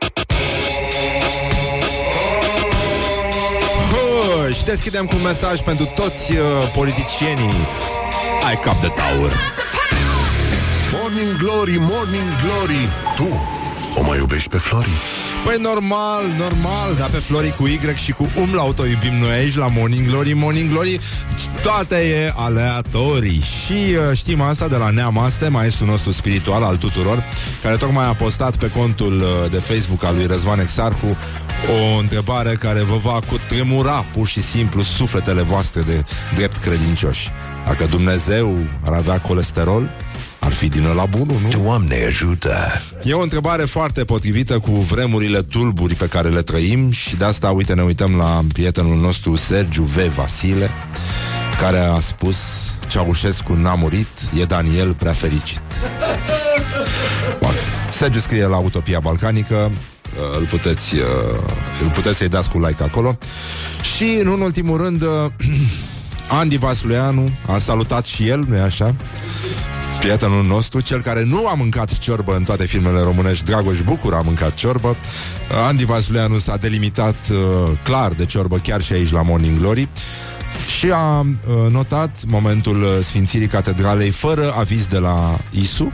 [3.92, 6.40] Hă, și deschidem cu un mesaj pentru toți uh,
[6.74, 7.54] politicienii.
[8.48, 9.32] Ai cap de taur.
[10.92, 12.90] Morning Glory, Morning Glory.
[13.16, 13.28] Tu
[13.96, 14.98] o mai iubești pe Flori?
[15.44, 19.56] Păi normal, normal, dar pe Flori cu Y și cu umlaut o iubim noi aici
[19.56, 21.00] la Morning Glory, Morning Glory,
[21.62, 23.42] toate e aleatorii.
[23.42, 27.24] Și uh, știm asta de la Neamaste, maestrul nostru spiritual al tuturor,
[27.62, 31.18] care tocmai a postat pe contul uh, de Facebook al lui Răzvan Exarhu
[31.68, 36.04] o întrebare care vă va cutremura pur și simplu sufletele voastre de
[36.36, 37.30] drept credincioși.
[37.66, 39.90] Dacă Dumnezeu ar avea colesterol,
[40.50, 41.64] ar fi din ăla bunul, nu?
[41.64, 42.56] Doamne ajută!
[43.04, 47.50] E o întrebare foarte potrivită cu vremurile tulburi pe care le trăim și de asta,
[47.50, 49.98] uite, ne uităm la prietenul nostru Sergiu V.
[50.16, 50.70] Vasile,
[51.60, 52.38] care a spus
[52.88, 54.08] Ceaușescu n-a murit,
[54.40, 55.62] e Daniel prea fericit.
[57.40, 57.54] Bun.
[57.92, 61.02] Sergiu scrie la Utopia Balcanică, uh, îl puteți, uh,
[61.82, 63.18] îl puteți să-i dați cu like acolo.
[63.96, 65.10] Și, în ultimul rând, uh,
[66.40, 68.96] Andy Vasluianu a salutat și el, nu-i așa?
[70.00, 74.22] Prietenul nostru, cel care nu a mâncat ciorbă în toate filmele românești, Dragoș Bucur a
[74.22, 74.96] mâncat ciorbă.
[75.68, 77.38] Andy Vasuleanu s-a delimitat uh,
[77.84, 79.90] clar de ciorbă chiar și aici la Morning Glory
[80.78, 85.92] și a uh, notat momentul uh, sfințirii catedralei fără aviz de la ISU.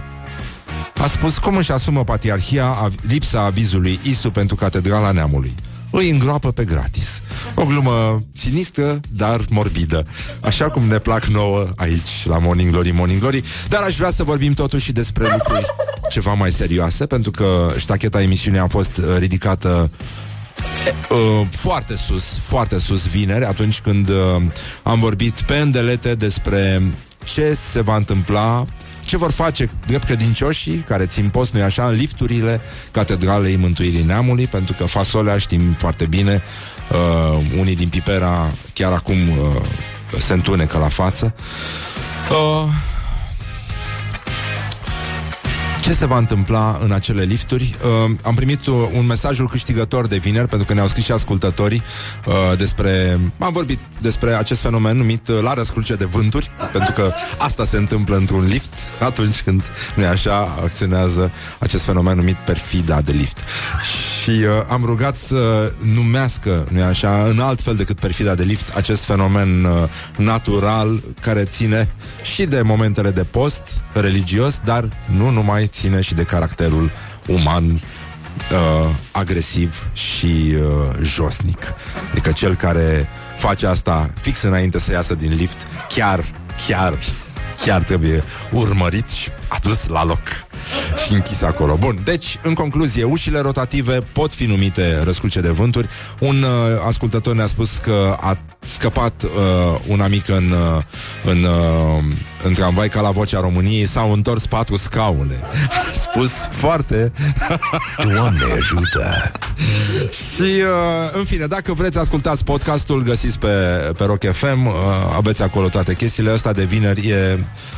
[1.01, 5.55] A spus cum își asumă patriarhia av- lipsa avizului ISU pentru catedrala neamului
[5.95, 7.21] îi îngroapă pe gratis.
[7.55, 10.05] O glumă sinistră, dar morbidă.
[10.39, 13.43] Așa cum ne plac nouă aici, la Morning Glory, Morning Glory.
[13.69, 15.65] Dar aș vrea să vorbim totuși și despre lucruri
[16.09, 19.89] ceva mai serioase, pentru că ștacheta emisiunii a fost uh, ridicată
[21.09, 24.41] Uh, foarte sus, foarte sus vineri, atunci când uh,
[24.83, 26.83] am vorbit pe îndelete despre
[27.23, 28.65] ce se va întâmpla
[29.05, 34.47] ce vor face drept credincioșii care țin post, nu așa, în lifturile Catedralei Mântuirii Neamului,
[34.47, 36.43] pentru că fasolea știm foarte bine,
[36.91, 39.61] uh, unii din Pipera chiar acum uh,
[40.19, 41.33] se întunecă la față.
[42.29, 42.69] Uh,
[45.85, 47.75] ce se va întâmpla în acele lifturi.
[47.83, 51.81] Uh, am primit uh, un mesajul câștigător de vineri, pentru că ne-au scris și ascultătorii
[52.25, 53.19] uh, despre...
[53.39, 57.77] Am vorbit despre acest fenomen numit uh, la răscruce de vânturi, pentru că asta se
[57.77, 58.73] întâmplă într-un lift
[59.09, 59.63] atunci când,
[59.95, 63.39] nu așa, acționează acest fenomen numit perfida de lift.
[64.23, 68.75] Și uh, am rugat să numească, nu așa, în alt fel decât perfida de lift,
[68.75, 69.71] acest fenomen uh,
[70.17, 71.89] natural care ține
[72.21, 76.91] și de momentele de post religios, dar nu numai ține și de caracterul
[77.27, 81.73] uman uh, agresiv și uh, josnic.
[82.11, 86.19] Adică cel care face asta fix înainte să iasă din lift, chiar,
[86.67, 86.97] chiar,
[87.63, 90.21] chiar trebuie urmărit și adus la loc
[91.05, 91.75] și închis acolo.
[91.75, 95.87] Bun, deci, în concluzie, ușile rotative pot fi numite răscruce de vânturi.
[96.19, 96.49] Un uh,
[96.87, 99.29] ascultător ne-a spus că a scăpat uh,
[99.87, 100.83] un amic în, uh,
[101.23, 102.03] în, uh,
[102.43, 105.39] în tramvai ca la vocea României, s-au întors patru scaune.
[105.69, 107.11] A spus foarte...
[108.13, 109.31] Doamne ajută!
[110.09, 113.47] Și, uh, în fine, dacă vreți ascultați podcastul, găsiți pe,
[113.97, 114.73] pe Rock FM, uh,
[115.15, 116.31] aveți acolo toate chestiile.
[116.31, 117.74] Asta de vineri e Uh,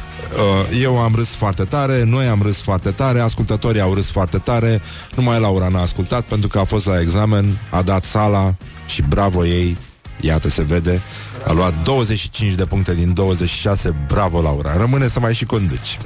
[0.81, 4.81] eu am râs foarte tare, noi am râs foarte tare, ascultătorii au râs foarte tare,
[5.15, 9.45] numai Laura n-a ascultat pentru că a fost la examen, a dat sala și bravo
[9.45, 9.77] ei,
[10.21, 11.01] iată se vede,
[11.47, 15.97] a luat 25 de puncte din 26, bravo Laura, rămâne să mai și conduci.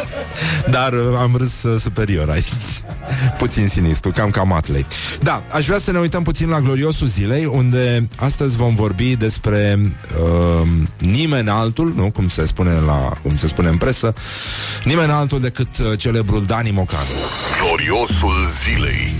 [0.74, 2.44] Dar uh, am râs uh, superior aici,
[3.38, 4.86] puțin sinistru, cam cam atlei.
[5.22, 9.78] Da, aș vrea să ne uităm puțin la gloriosul zilei, unde astăzi vom vorbi despre
[9.80, 14.14] uh, nimeni altul, nu, cum se spune la, cum se spune în presă,
[14.84, 17.04] nimeni altul decât uh, celebrul Dani Mocanu.
[17.62, 19.14] Gloriosul zilei.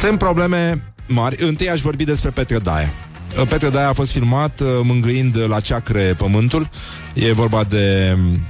[0.00, 1.36] Sunt probleme mari.
[1.42, 2.92] Întâi aș vorbi despre Petre Daia.
[3.40, 6.68] Uh, Petre Daia a fost filmat uh, mângâind la ceacre pământul.
[7.14, 8.46] E vorba de um,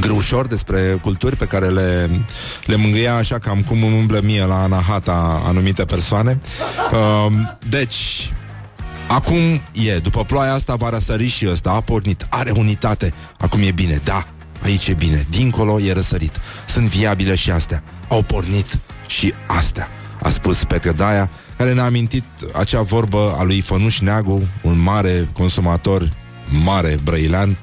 [0.00, 2.10] grâușor despre culturi pe care le,
[2.64, 6.38] le mângâia așa cam cum îmi umblă mie la anahata anumite persoane.
[6.92, 7.32] Uh,
[7.68, 8.32] deci,
[9.08, 13.70] acum e, după ploaia asta va răsări și ăsta, a pornit, are unitate, acum e
[13.70, 14.26] bine, da,
[14.62, 19.88] aici e bine, dincolo e răsărit, sunt viabile și astea, au pornit și astea
[20.22, 25.28] a spus Petre Daia, care ne-a amintit acea vorbă a lui Fănuș Neagu, un mare
[25.32, 26.12] consumator,
[26.64, 27.56] mare brăilean,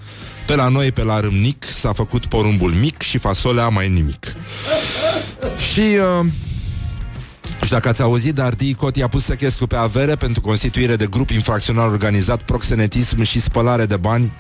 [0.47, 4.25] pe la noi, pe la Râmnic, s-a făcut porumbul mic și fasolea mai nimic.
[5.71, 5.79] Și...
[6.19, 6.25] Uh,
[7.59, 11.05] nu știu dacă ați auzit, dar DICOT i-a pus sechestru pe avere pentru constituire de
[11.05, 14.33] grup infracțional organizat, proxenetism și spălare de bani.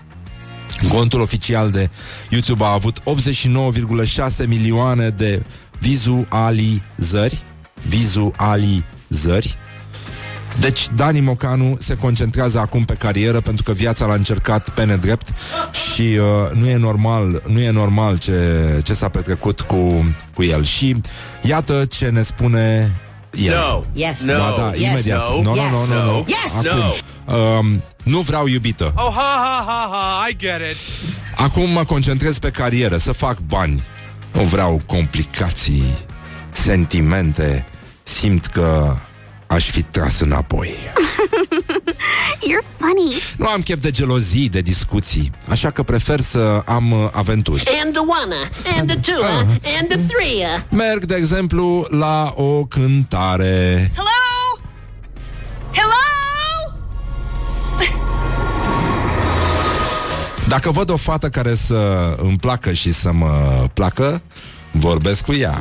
[0.89, 1.89] Contul oficial de
[2.29, 5.43] YouTube a avut 89,6 milioane de
[5.79, 7.43] vizualizări
[7.87, 9.57] vizualizări.
[10.59, 15.27] Deci Dani Mocanu se concentrează acum pe carieră pentru că viața l-a încercat pe nedrept
[15.93, 18.31] și uh, nu e normal, nu e normal ce,
[18.83, 20.63] ce s-a petrecut cu, cu el.
[20.63, 21.01] Și
[21.41, 22.95] iată ce ne spune
[23.31, 23.53] el.
[23.53, 23.83] No.
[23.93, 24.21] Yes.
[24.21, 24.33] No.
[24.33, 24.81] Da, da, Yes.
[24.89, 25.29] imediat.
[25.29, 25.41] No.
[25.41, 25.71] No, no, Yes.
[25.71, 26.23] no, no, no.
[26.27, 26.65] Yes.
[26.65, 26.93] Acum.
[27.59, 28.91] Um, nu vreau iubită.
[28.95, 30.27] Oh, ha, ha, ha, ha.
[30.29, 30.77] I get it.
[31.35, 33.83] Acum mă concentrez pe carieră, să fac bani.
[34.31, 35.83] Nu vreau complicații,
[36.51, 37.65] sentimente.
[38.07, 38.95] Simt că
[39.47, 40.69] aș fi tras înapoi.
[42.49, 43.15] You're funny.
[43.37, 47.63] Nu am chef de gelozii, de discuții, așa că prefer să am uh, aventuri.
[47.83, 48.35] And the one,
[48.77, 49.23] and the two,
[49.79, 50.65] and the three.
[50.69, 53.91] Merg, de exemplu, la o cântare.
[53.95, 54.69] Hello?
[55.71, 56.75] Hello?
[60.47, 64.21] Dacă văd o fată care să îmi placă și să mă placă,
[64.71, 65.59] vorbesc cu ea.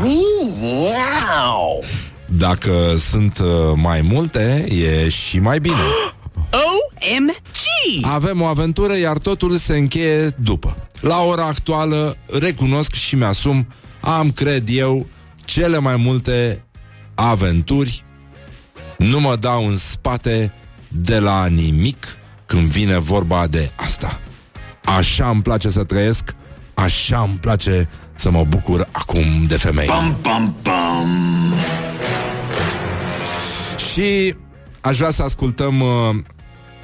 [2.26, 5.74] Dacă sunt uh, mai multe, e și mai bine.
[6.52, 8.04] OMG!
[8.04, 10.76] Avem o aventură, iar totul se încheie după.
[11.00, 13.66] La ora actuală, recunosc și mi-asum,
[14.00, 15.06] am, cred eu,
[15.44, 16.64] cele mai multe
[17.14, 18.04] aventuri.
[18.98, 20.52] Nu mă dau în spate
[20.88, 24.20] de la nimic când vine vorba de asta.
[24.84, 26.34] Așa îmi place să trăiesc,
[26.74, 29.86] așa îmi place să mă bucur acum de femei.
[29.86, 31.54] Pam, pam, pam.
[33.96, 34.34] Și
[34.80, 36.14] aș vrea să ascultăm uh,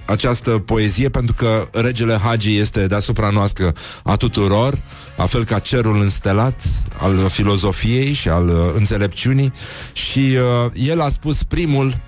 [0.06, 3.72] această poezie pentru că regele Hagi este deasupra noastră
[4.02, 4.78] a tuturor,
[5.16, 6.62] la fel ca cerul înstelat
[6.98, 9.52] al filozofiei și al uh, înțelepciunii.
[9.92, 12.00] Și uh, el a spus primul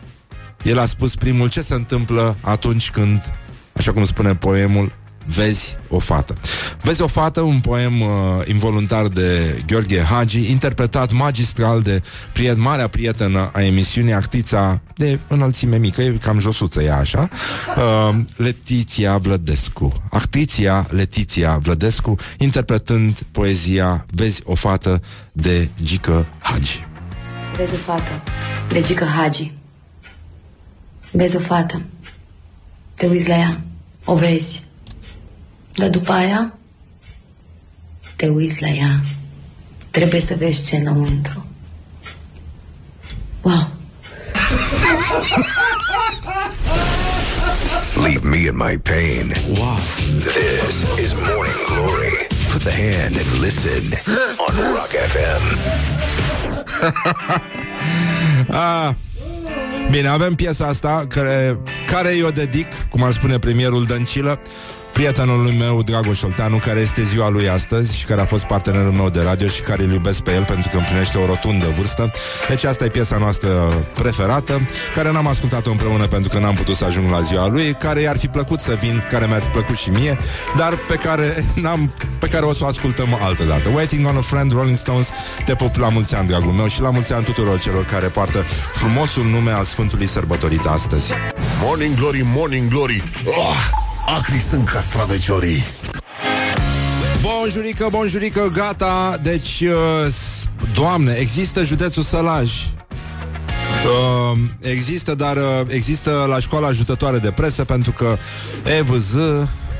[0.62, 3.22] el a spus primul ce se întâmplă atunci când,
[3.72, 4.92] așa cum spune poemul,
[5.26, 6.36] Vezi o fată.
[6.82, 8.08] Vezi o fată, un poem uh,
[8.44, 15.76] involuntar de Gheorghe Hagi, interpretat magistral de priet, marea prietenă a emisiunii Actița de înălțime
[15.76, 17.28] mică, e cam josuță ea așa,
[17.76, 20.02] uh, Letiția Vlădescu.
[20.10, 26.86] Actiția Letiția Vlădescu, interpretând poezia Vezi o fată de Gică Hagi.
[27.56, 28.22] Vezi o fată
[28.68, 29.52] de Gică Hagi.
[31.10, 31.82] Vezi o fată.
[32.94, 33.60] Te uiți la ea.
[34.04, 34.64] O vezi.
[35.76, 36.52] Dar după aia
[38.16, 39.00] te uiți la ea.
[39.90, 41.46] Trebuie să vezi ce înăuntru.
[43.42, 43.70] Wow.
[48.02, 49.32] Leave me in my pain.
[49.58, 49.76] Wow!
[50.18, 52.26] This is Morning Glory.
[52.52, 53.82] Put the hand and listen
[54.46, 55.42] on Rock FM.
[58.48, 58.90] Ah,
[59.90, 64.40] bine, avem piesa asta care, care eu dedic, cum ar spune premierul Dăncilă,
[64.94, 69.10] prietenului meu, Dragoș Olteanu, care este ziua lui astăzi și care a fost partenerul meu
[69.10, 72.10] de radio și care îl iubesc pe el pentru că împlinește o rotundă vârstă.
[72.48, 73.48] Deci asta e piesa noastră
[73.94, 74.60] preferată,
[74.94, 78.16] care n-am ascultat-o împreună pentru că n-am putut să ajung la ziua lui, care i-ar
[78.16, 80.18] fi plăcut să vin, care mi-ar fi plăcut și mie,
[80.56, 83.68] dar pe care, n-am, pe care o să o ascultăm altă dată.
[83.68, 85.08] Waiting on a Friend, Rolling Stones,
[85.44, 88.44] te pup la mulți ani, dragul meu, și la mulți ani tuturor celor care poartă
[88.72, 91.12] frumosul nume al Sfântului sărbătorit astăzi.
[91.62, 95.64] Morning Glory, Morning Glory oh, Acri sunt castraveciorii.
[97.20, 99.16] Bonjurică, bonjurică, gata.
[99.22, 102.52] Deci, uh, s- doamne, există județul Sălaj.
[103.84, 108.16] Uh, există, dar uh, există la școala ajutătoare de presă pentru că
[108.78, 109.14] EVZ,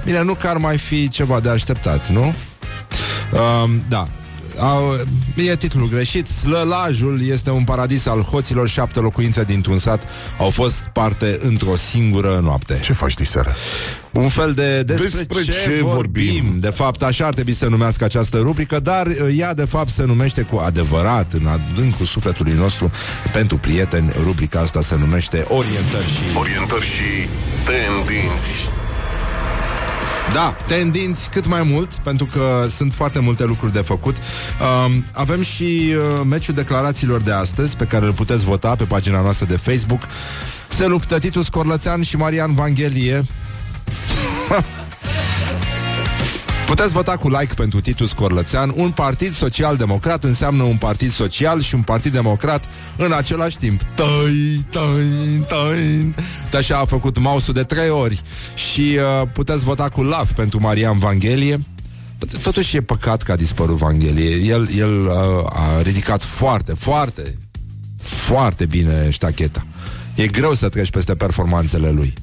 [0.04, 2.34] bine, nu că ar mai fi ceva de așteptat, nu?
[3.32, 4.08] Uh, da,
[4.58, 4.96] au,
[5.34, 10.02] e titlul greșit Slălajul este un paradis al hoților Șapte locuințe dintr-un sat
[10.38, 13.54] Au fost parte într-o singură noapte Ce faci diseară?
[14.14, 16.32] un fel de despre, Despre ce, ce vorbim.
[16.34, 16.58] vorbim.
[16.60, 20.04] De fapt, așa ar trebui să numească această rubrică, dar uh, ea de fapt se
[20.04, 22.90] numește cu adevărat, în adâncul sufletului nostru,
[23.32, 26.22] pentru prieteni, rubrica asta se numește Orientări și...
[26.38, 27.28] Orientări și
[27.64, 28.68] tendinți
[30.32, 34.16] Da, tendinți cât mai mult, pentru că sunt foarte multe lucruri de făcut.
[34.16, 39.20] Um, avem și uh, meciul declarațiilor de astăzi, pe care îl puteți vota pe pagina
[39.20, 40.02] noastră de Facebook.
[40.68, 43.24] Se luptă Titus Corlățean și Marian Vanghelie.
[46.66, 48.72] Puteți vota cu like pentru Titus Corlățean.
[48.77, 52.64] Un partid social-democrat înseamnă un partid social și un partid democrat
[52.96, 53.83] în același timp.
[53.83, 56.14] Tăi, tăi, tăi.
[56.50, 58.22] De așa a făcut mouse de trei ori.
[58.55, 61.64] Și uh, puteți vota cu love pentru Marian Vanghelie.
[62.42, 64.37] Totuși e păcat că a dispărut Vanghelie.
[64.37, 65.12] El, el uh,
[65.44, 67.38] a ridicat foarte, foarte,
[67.98, 69.66] foarte bine ștacheta.
[70.14, 72.14] E greu să treci peste performanțele lui.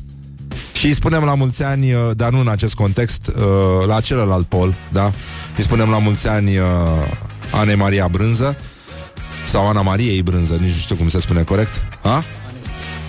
[0.81, 4.47] Și îi spunem la mulți ani, uh, dar nu în acest context, uh, la celălalt
[4.47, 5.11] pol, da?
[5.57, 6.65] Îi spunem la mulți ani uh,
[7.51, 8.57] Anei Maria Brânză
[9.45, 11.83] sau Ana Mariei Brânză, nici nu știu cum se spune corect.
[12.03, 12.23] Ha?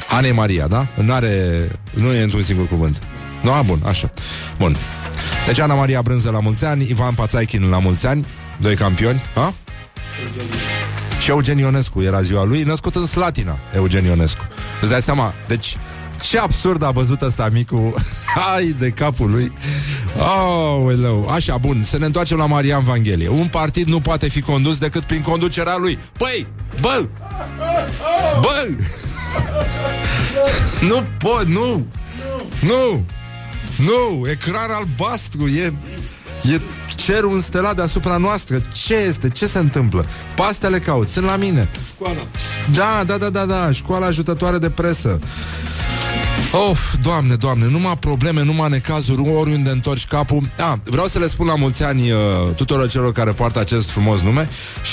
[0.08, 0.88] Anei Maria, da?
[0.94, 1.30] N-are,
[1.94, 3.02] nu e într-un singur cuvânt.
[3.42, 4.10] Nu, a, bun, așa.
[4.58, 4.76] Bun.
[5.46, 8.26] Deci Ana Maria Brânză la mulți ani, Ivan Pațaichin la mulți ani,
[8.60, 9.54] doi campioni, ha?
[11.20, 14.44] Și Eugen Ionescu era ziua lui, născut în Slatina, Eugen Ionescu.
[14.80, 15.34] Îți dai seama?
[15.48, 15.76] Deci,
[16.22, 17.94] ce absurd a văzut ăsta micu.
[18.36, 19.52] Hai de capul lui.
[20.18, 21.28] Aoleu.
[21.28, 23.28] Așa, bun, să ne întoarcem la Marian Vanghelie.
[23.28, 25.98] Un partid nu poate fi condus decât prin conducerea lui.
[26.16, 26.46] Păi,
[26.80, 27.08] bă
[28.40, 28.68] Bă
[30.88, 31.86] Nu pot, nu!
[32.60, 33.04] Nu!
[33.76, 35.72] Nu, ecran albastru E
[36.42, 36.60] E
[36.96, 38.62] cerul înstelat deasupra noastră.
[38.72, 39.28] Ce este?
[39.28, 40.06] Ce se întâmplă?
[40.36, 41.68] Pastele caut, sunt la mine.
[41.94, 42.20] Școala.
[42.74, 45.20] Da, da, da, da, da, școala ajutătoare de presă.
[46.70, 50.50] Of, doamne, doamne, numai probleme, numai necazuri, oriunde întorci capul.
[50.58, 52.18] A, vreau să le spun la mulți ani uh,
[52.56, 54.48] tuturor celor care poartă acest frumos nume.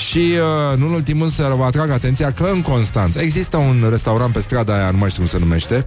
[0.07, 4.33] Și, uh, nu în ultimul să vă atrag atenția că în Constanța există un restaurant
[4.33, 5.85] pe strada aia, nu mai știu cum se numește,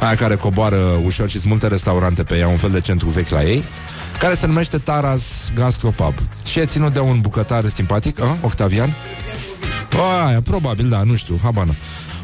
[0.00, 3.28] aia care coboară ușor și sunt multe restaurante pe ea, un fel de centru vechi
[3.28, 3.64] la ei,
[4.20, 6.14] care se numește Taras Gastropub.
[6.44, 8.96] Și e ținut de un bucătar simpatic, a, Octavian,
[10.26, 11.72] Aia, probabil, da, nu știu, habana.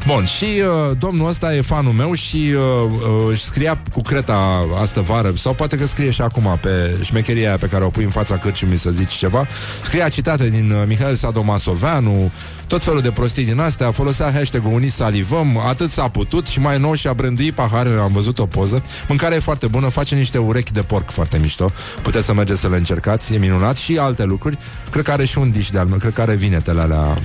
[0.07, 4.67] Bun, și uh, domnul ăsta e fanul meu și uh, uh, își scria cu creta
[4.81, 8.03] astă vară, sau poate că scrie și acum pe șmecheria aia pe care o pui
[8.03, 9.47] în fața cărciumii să zici ceva,
[9.83, 12.31] scria citate din uh, Mihail Sadomasoveanu,
[12.67, 16.79] tot felul de prostii din astea, folosea hashtag-ul Unii salivăm, atât s-a putut și mai
[16.79, 18.83] nou și-a brânduit paharele, am văzut o poză.
[19.07, 21.71] Mâncarea e foarte bună, face niște urechi de porc foarte mișto.
[22.01, 24.57] Puteți să mergeți să le încercați, e minunat și alte lucruri.
[24.91, 27.17] Cred că are și un dish de al meu, cred că are vinetele alea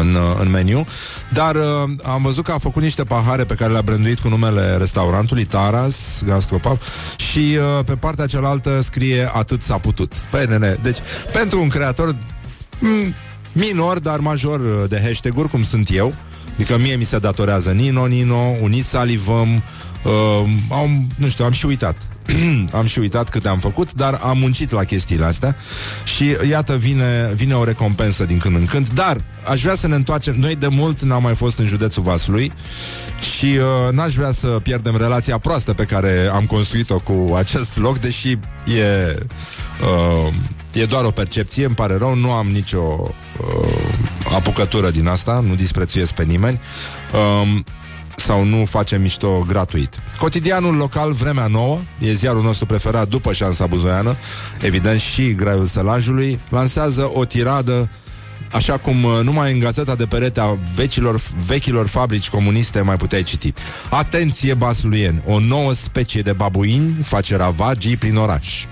[0.00, 0.84] în, în meniu,
[1.32, 1.62] dar uh,
[2.04, 5.96] am văzut că a făcut niște pahare pe care le-a branduit cu numele restaurantului Taras
[6.24, 6.78] Gastropub
[7.16, 10.12] și uh, pe partea cealaltă scrie atât s-a putut.
[10.30, 10.98] Păi, nene, deci
[11.32, 13.14] pentru un creator m-
[13.52, 16.14] minor, dar major uh, de hashtag-uri, cum sunt eu,
[16.54, 19.62] adică mie mi se datorează Nino, Nino, Unit Salivăm,
[20.04, 21.96] uh, am, nu știu, am și uitat.
[22.78, 25.56] am și uitat câte am făcut, dar am muncit la chestiile astea
[26.04, 29.94] și iată vine, vine o recompensă din când în când, dar aș vrea să ne
[29.94, 30.34] întoarcem.
[30.38, 32.52] Noi de mult n-am mai fost în județul Vaslui
[33.36, 37.98] și uh, n-aș vrea să pierdem relația proastă pe care am construit-o cu acest loc,
[37.98, 38.38] deși e,
[40.26, 40.34] uh,
[40.72, 43.94] e doar o percepție, îmi pare rău, nu am nicio uh,
[44.34, 46.60] apucătură din asta, nu disprețuiesc pe nimeni.
[47.12, 47.58] Uh,
[48.16, 50.00] sau nu facem mișto gratuit.
[50.18, 54.16] Cotidianul local Vremea Nouă, e ziarul nostru preferat după șansa buzoiană,
[54.60, 57.90] evident și Graiul Sălajului, lansează o tiradă
[58.52, 63.22] Așa cum uh, numai în gazeta de perete a vecilor, vechilor fabrici comuniste mai puteai
[63.22, 63.52] citi.
[63.90, 65.22] Atenție, basluieni!
[65.26, 68.64] O nouă specie de babuini face ravagii prin oraș.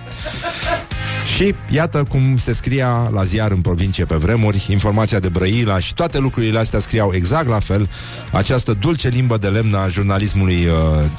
[1.25, 5.95] Și iată cum se scria la ziar în provincie pe vremuri, informația de Brăila și
[5.95, 7.89] toate lucrurile astea scriau exact la fel
[8.33, 10.73] această dulce limbă de lemn a jurnalismului uh,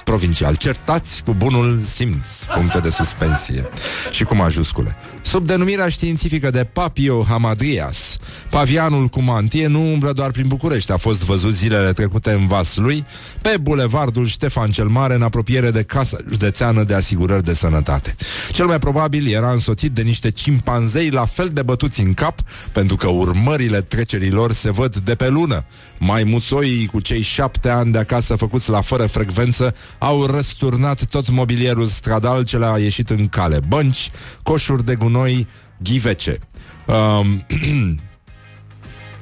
[0.04, 0.56] provincial.
[0.56, 3.70] Certați cu bunul simț, puncte de suspensie
[4.12, 4.98] și cu majuscule.
[5.22, 8.18] Sub denumirea științifică de Papio Hamadrias,
[8.50, 13.06] pavianul cu mantie nu umblă doar prin București, a fost văzut zilele trecute în Vaslui,
[13.42, 18.16] pe bulevardul Ștefan cel Mare, în apropiere de Casa Județeană de Asigurări de Sănătate.
[18.52, 22.40] Cel mai probabil era însoțit de niște cimpanzei la fel de bătuți în cap,
[22.72, 25.66] pentru că urmările trecerilor se văd de pe lună.
[26.00, 31.30] Mai muțoii cu cei șapte ani de acasă făcuți la fără frecvență au răsturnat tot
[31.30, 33.60] mobilierul stradal ce le-a ieșit în cale.
[33.68, 34.10] Bănci,
[34.44, 35.48] coșuri de gunoi,
[35.84, 36.38] ghivece.
[36.86, 37.46] Um,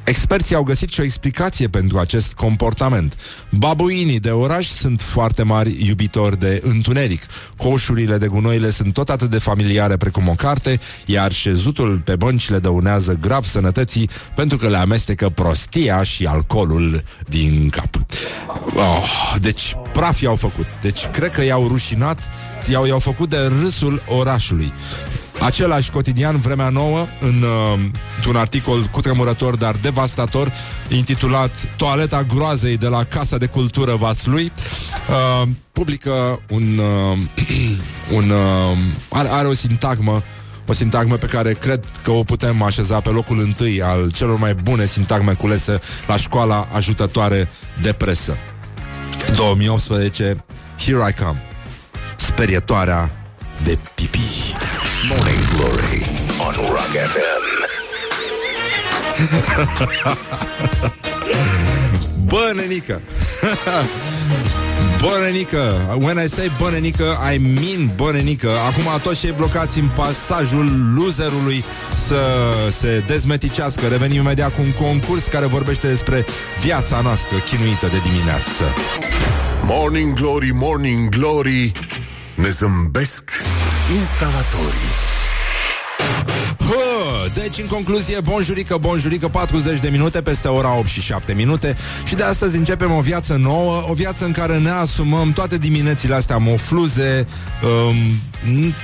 [0.03, 3.17] Experții au găsit și o explicație pentru acest comportament.
[3.49, 7.23] Babuinii de oraș sunt foarte mari iubitori de întuneric.
[7.57, 12.49] Coșurile de gunoile sunt tot atât de familiare precum o carte, iar șezutul pe bănci
[12.49, 17.95] le dăunează grav sănătății pentru că le amestecă prostia și alcoolul din cap.
[18.75, 20.67] Oh, deci praf i-au făcut.
[20.81, 22.19] Deci cred că i-au rușinat,
[22.69, 24.73] i-au, i-au făcut de râsul orașului.
[25.39, 27.79] Același cotidian, Vremea Nouă, în uh,
[28.27, 30.53] un articol cutremurător, dar devastator,
[30.89, 34.51] intitulat Toaleta groazei de la Casa de Cultură Vaslui,
[35.09, 36.77] uh, publică un...
[36.77, 37.17] Uh,
[38.17, 38.77] un uh,
[39.09, 40.23] are, are o sintagmă
[40.67, 44.53] o sintagmă pe care cred că o putem așeza pe locul întâi al celor mai
[44.53, 47.49] bune sintagme culese la școala ajutătoare
[47.81, 48.37] de presă.
[49.35, 50.43] 2018,
[50.77, 51.41] Here I Come.
[52.15, 53.11] Sperietoarea
[53.63, 54.19] de pipi.
[55.07, 56.01] Morning Glory
[56.39, 57.43] on Rock FM.
[62.25, 63.01] Bă, nenică!
[65.01, 65.97] Bă, nenică!
[66.01, 68.49] When I say bă, nenică, I mean bă, nenică.
[68.49, 71.63] Acum toți cei blocați în pasajul loserului
[72.07, 72.21] să
[72.71, 73.87] se dezmeticească.
[73.87, 76.25] Revenim imediat cu un concurs care vorbește despre
[76.61, 78.63] viața noastră chinuită de dimineață.
[79.61, 81.71] Morning Glory, Morning Glory
[82.35, 83.31] Ne zâmbesc
[83.99, 85.12] instalatorii
[86.73, 91.75] Hă, deci în concluzie, bonjurică, bonjurică, 40 de minute peste ora 8 și 7 minute
[92.03, 96.15] și de astăzi începem o viață nouă, o viață în care ne asumăm toate diminețile
[96.15, 97.27] astea mofluze,
[97.63, 97.95] um,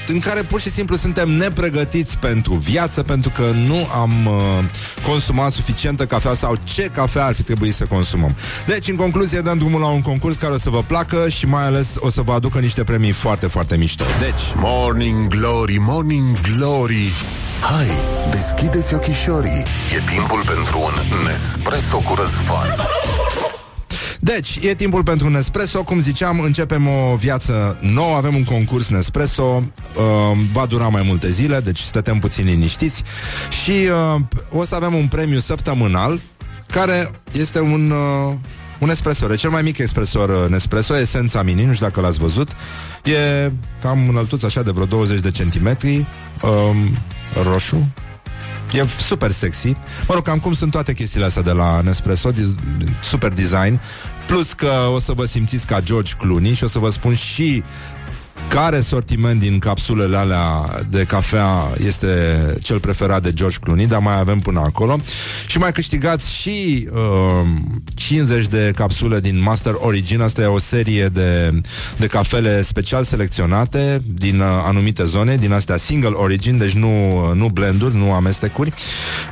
[0.07, 4.63] în care pur și simplu suntem nepregătiți pentru viață, pentru că nu am uh,
[5.07, 8.35] consumat suficientă cafea sau ce cafea ar fi trebuit să consumăm.
[8.65, 11.65] Deci, în concluzie, dăm drumul la un concurs care o să vă placă și mai
[11.65, 14.03] ales o să vă aducă niște premii foarte, foarte mișto.
[14.19, 17.11] Deci, Morning Glory, Morning Glory
[17.61, 17.87] Hai,
[18.31, 19.63] deschideți ochișorii
[19.95, 22.87] E timpul pentru un Nespresso cu răzvan
[24.19, 25.83] Deci, e timpul pentru Nespresso.
[25.83, 28.15] Cum ziceam, începem o viață nouă.
[28.15, 29.43] Avem un concurs Nespresso.
[29.43, 33.03] Uh, va dura mai multe zile, deci stătem puțin liniștiți.
[33.63, 33.71] Și
[34.15, 36.21] uh, o să avem un premiu săptămânal
[36.67, 37.91] care este un...
[37.91, 38.33] Uh,
[38.79, 42.19] un espresor, e cel mai mic espresor uh, Nespresso, Esența Mini, nu știu dacă l-ați
[42.19, 42.49] văzut.
[43.03, 43.51] E
[43.81, 46.07] cam înăltuț așa de vreo 20 de centimetri,
[46.41, 46.97] um,
[47.43, 47.87] roșu,
[48.73, 49.67] E super sexy.
[50.07, 52.55] Mă rog, cam cum sunt toate chestiile astea de la Nespresso, di-
[53.01, 53.79] super design.
[54.27, 57.63] Plus că o să vă simțiți ca George Clooney și o să vă spun și
[58.47, 62.07] care sortiment din capsulele alea de cafea este
[62.61, 64.99] cel preferat de George Clooney, dar mai avem până acolo.
[65.47, 67.47] Și mai câștigați și uh,
[67.93, 70.21] 50 de capsule din Master Origin.
[70.21, 71.61] Asta e o serie de,
[71.97, 77.47] de cafele special selecționate din uh, anumite zone, din astea single origin, deci nu, nu
[77.47, 78.73] blenduri, nu amestecuri.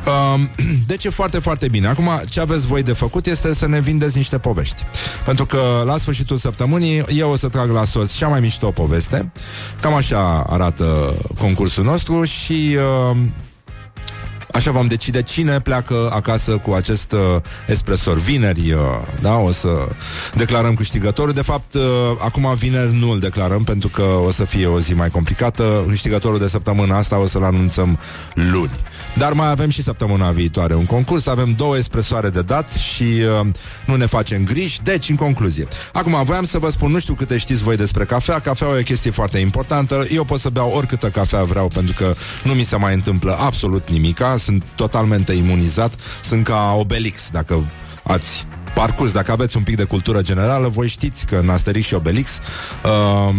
[0.05, 0.41] Uh,
[0.87, 1.87] deci e foarte, foarte bine.
[1.87, 4.83] Acum, ce aveți voi de făcut este să ne vindeți niște povești.
[5.25, 8.96] Pentru că la sfârșitul săptămânii eu o să trag la soț cea mai mișto poveste.
[9.81, 12.77] Cam așa arată concursul nostru și
[13.11, 13.17] uh,
[14.57, 17.19] Așa vom decide cine pleacă acasă cu acest uh,
[17.67, 18.17] espresor.
[18.17, 18.79] Vineri, uh,
[19.21, 19.87] da, o să
[20.35, 21.33] declarăm câștigătorul.
[21.33, 21.81] De fapt, uh,
[22.19, 25.85] acum vineri nu îl declarăm pentru că o să fie o zi mai complicată.
[25.87, 27.99] Câștigătorul de săptămâna asta o să-l anunțăm
[28.33, 28.83] luni.
[29.15, 31.27] Dar mai avem și săptămâna viitoare un concurs.
[31.27, 33.47] Avem două espresoare de dat și uh,
[33.85, 34.81] nu ne facem griji.
[34.83, 35.67] Deci, în concluzie.
[35.93, 38.39] Acum, voiam să vă spun, nu știu câte știți voi despre cafea.
[38.39, 40.07] Cafea e o chestie foarte importantă.
[40.11, 43.89] Eu pot să beau oricâtă cafea vreau pentru că nu mi se mai întâmplă absolut
[43.89, 44.37] nimica.
[44.47, 45.95] Sunt totalmente imunizat.
[46.23, 47.63] Sunt ca Obelix, dacă
[48.03, 51.93] ați parcurs, dacă aveți un pic de cultură generală, voi știți că în Asterix și
[51.93, 52.39] Obelix
[52.83, 53.35] uh,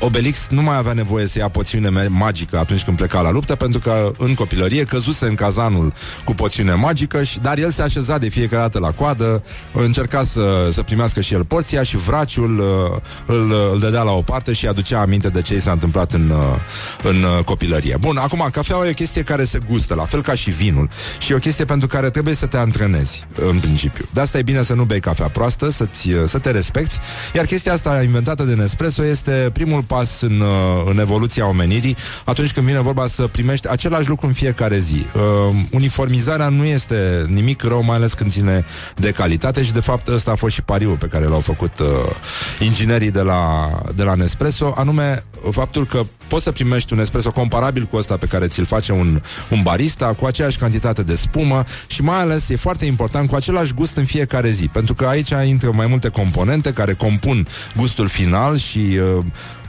[0.00, 3.54] Obelix nu mai avea nevoie să ia poțiune me- magică atunci când pleca la luptă,
[3.54, 5.92] pentru că în copilărie căzuse în cazanul
[6.24, 9.42] cu poțiune magică, și, dar el se așeza de fiecare dată la coadă,
[9.72, 14.22] încerca să, să primească și el porția și vraciul uh, îl, îl dădea la o
[14.22, 16.38] parte și aducea aminte de ce i s-a întâmplat în, uh,
[17.02, 17.96] în uh, copilărie.
[18.00, 20.88] Bun, acum, cafeaua e o chestie care se gustă, la fel ca și vinul,
[21.18, 24.04] și e o chestie pentru care trebuie să te antrenezi, în principiu.
[24.12, 26.98] De asta e bine să nu bei cafea proastă, să-ți, să te respecti,
[27.34, 32.52] iar chestia asta inventată de Nespresso este primul pas în, uh, în evoluția omenirii atunci
[32.52, 35.06] când vine vorba să primești același lucru în fiecare zi.
[35.14, 35.22] Uh,
[35.70, 38.64] uniformizarea nu este nimic rău, mai ales când ține
[38.96, 41.86] de calitate și de fapt ăsta a fost și pariul pe care l-au făcut uh,
[42.60, 47.84] inginerii de la, de la Nespresso, anume faptul că poți să primești un espresso comparabil
[47.84, 52.02] cu ăsta pe care ți-l face un, un barista, cu aceeași cantitate de spumă și
[52.02, 55.70] mai ales e foarte important cu același gust în fiecare zi, pentru că aici intră
[55.72, 58.78] mai multe componente care compun gustul final și
[59.18, 59.24] uh,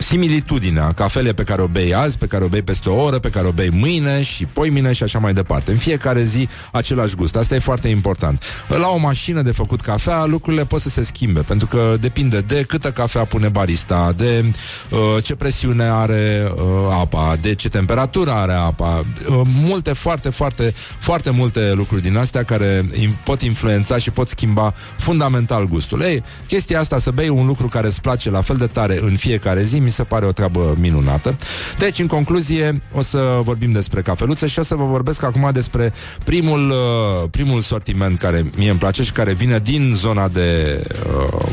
[0.00, 3.30] similitudinea cafele pe care o bei azi, pe care o bei peste o oră, pe
[3.30, 5.70] care o bei mâine și poimine și așa mai departe.
[5.70, 7.36] În fiecare zi același gust.
[7.36, 8.42] Asta e foarte important.
[8.68, 12.62] La o mașină de făcut cafea, lucrurile pot să se schimbe, pentru că depinde de
[12.62, 14.44] câtă cafea pune barista, de
[14.90, 16.62] uh, ce presiune are uh,
[17.00, 19.04] apa, de ce temperatură are apa.
[19.28, 24.28] Uh, multe, foarte, foarte, foarte multe lucruri din astea care im- pot influența și pot
[24.28, 26.00] schimba fundamental gustul.
[26.00, 29.16] Ei, chestia asta să bei un lucru care îți place la fel de tare în
[29.16, 31.36] fiecare zi, mi se pare o treabă minunată.
[31.78, 35.92] Deci, în concluzie, o să vorbim despre cafeluțe și o să vă vorbesc acum despre
[36.24, 40.82] primul, uh, primul sortiment care mie îmi place și care vine din zona de
[41.16, 41.46] uh,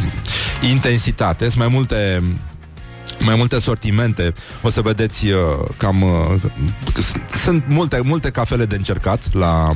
[0.70, 1.44] intensitate.
[1.46, 2.24] Sunt mai multe
[3.20, 4.34] mai multe sortimente.
[4.62, 5.40] O să vedeți uh,
[5.78, 6.42] cam uh,
[6.94, 9.72] s- sunt multe multe cafele de încercat la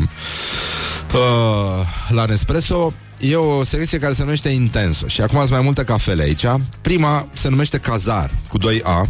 [1.14, 2.94] uh, la Nespresso.
[3.22, 6.46] E o selecție care se numește Intenso și acum sunt mai multe cafele aici.
[6.82, 9.10] Prima se numește Cazar cu 2A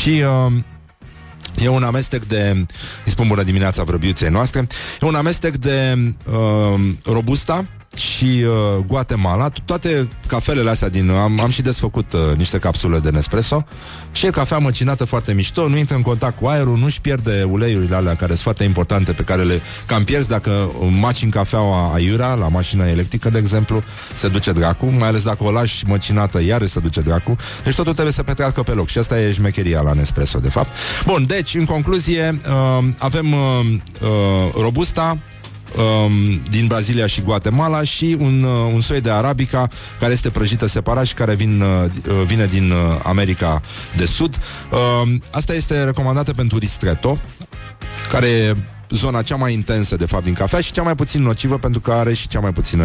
[0.00, 0.52] și uh,
[1.62, 2.66] E un amestec de
[3.04, 4.66] Îi spun bună dimineața vrăbiuței noastre
[5.00, 5.98] E un amestec de
[6.30, 7.64] uh, Robusta
[7.94, 13.10] și uh, Guatemala Toate cafelele astea din Am, am și desfăcut uh, niște capsule de
[13.10, 13.66] Nespresso
[14.12, 17.96] Și e cafea măcinată foarte mișto Nu intră în contact cu aerul Nu-și pierde uleiurile
[17.96, 20.70] alea care sunt foarte importante Pe care le cam pierzi dacă
[21.00, 23.82] macini cafeaua aiurea La mașina electrică, de exemplu
[24.14, 27.36] Se duce dracu Mai ales dacă o lași măcinată Iar se duce dracu.
[27.64, 30.76] Deci totul trebuie să petrească pe loc Și asta e șmecheria la Nespresso, de fapt.
[31.06, 33.38] Bun, deci, în concluzie uh, Avem uh,
[34.00, 34.08] uh,
[34.60, 35.18] Robusta
[35.76, 39.68] um, din Brazilia și Guatemala și un, uh, un soi de arabica
[39.98, 43.62] care este prăjită separat și care vin, uh, uh, vine din uh, America
[43.96, 44.38] de Sud.
[44.70, 47.18] Uh, asta este recomandată pentru ristretto,
[48.08, 48.56] care e
[48.90, 51.92] zona cea mai intensă, de fapt, din cafea și cea mai puțin nocivă pentru că
[51.92, 52.84] are și cea mai puțină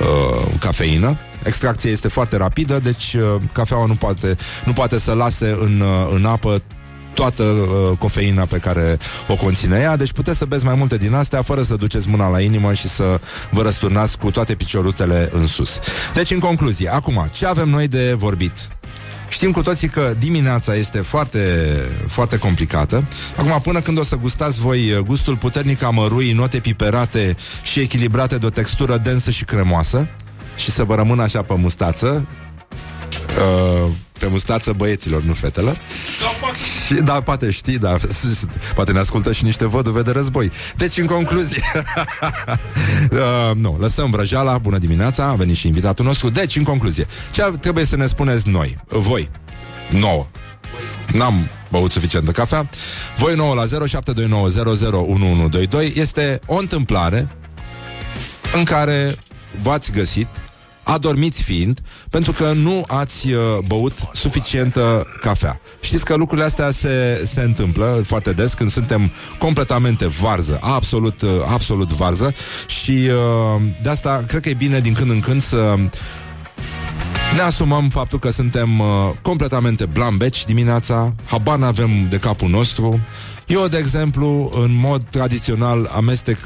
[0.00, 1.18] uh, cafeină.
[1.44, 6.10] Extracția este foarte rapidă, deci uh, cafeaua nu poate, nu poate să lase în, uh,
[6.14, 6.62] în apă
[7.14, 8.98] toată uh, cofeina pe care
[9.28, 12.28] o conține ea, deci puteți să beți mai multe din astea fără să duceți mâna
[12.28, 15.78] la inimă și să vă răsturnați cu toate picioruțele în sus.
[16.14, 18.52] Deci, în concluzie, acum, ce avem noi de vorbit?
[19.28, 21.40] Știm cu toții că dimineața este foarte,
[22.06, 23.04] foarte complicată.
[23.36, 28.36] Acum, până când o să gustați voi uh, gustul puternic amărui, note piperate și echilibrate
[28.36, 30.08] de o textură densă și cremoasă
[30.56, 32.26] și să vă rămână așa pe mustață,
[33.38, 35.76] uh, pe mustață băieților, nu fetelor.
[36.86, 37.96] Și, da, poate știi, da,
[38.74, 40.50] poate ne ascultă și niște văduve de război.
[40.76, 41.62] Deci, în concluzie,
[43.12, 46.30] uh, nu, lăsăm vrăjeala, bună dimineața, a venit și invitatul nostru.
[46.30, 49.30] Deci, în concluzie, ce ar- trebuie să ne spuneți noi, voi,
[49.90, 50.26] nouă,
[51.12, 52.68] N-am băut suficientă cafea
[53.16, 53.68] Voi nouă la 0729001122
[55.94, 57.28] Este o întâmplare
[58.52, 59.14] În care
[59.62, 60.26] v-ați găsit
[60.92, 61.80] adormiți fiind,
[62.10, 65.60] pentru că nu ați uh, băut suficientă cafea.
[65.80, 71.30] Știți că lucrurile astea se, se întâmplă foarte des când suntem completamente varză, absolut, uh,
[71.46, 72.34] absolut varză
[72.66, 75.74] și uh, de asta cred că e bine din când în când să
[77.34, 78.86] ne asumăm faptul că suntem uh,
[79.22, 83.00] completamente blambeci dimineața, habar n-avem de capul nostru.
[83.46, 86.38] Eu, de exemplu, în mod tradițional amestec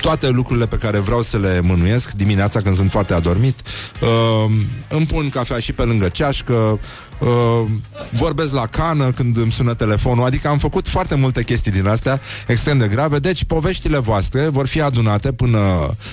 [0.00, 3.60] toate lucrurile pe care vreau să le mânuiesc dimineața când sunt foarte adormit.
[4.00, 4.52] Uh,
[4.88, 6.80] îmi pun cafea și pe lângă ceașcă,
[7.18, 7.68] uh,
[8.12, 12.20] vorbesc la cană când îmi sună telefonul, adică am făcut foarte multe chestii din astea
[12.46, 15.58] extrem de grave, deci poveștile voastre vor fi adunate până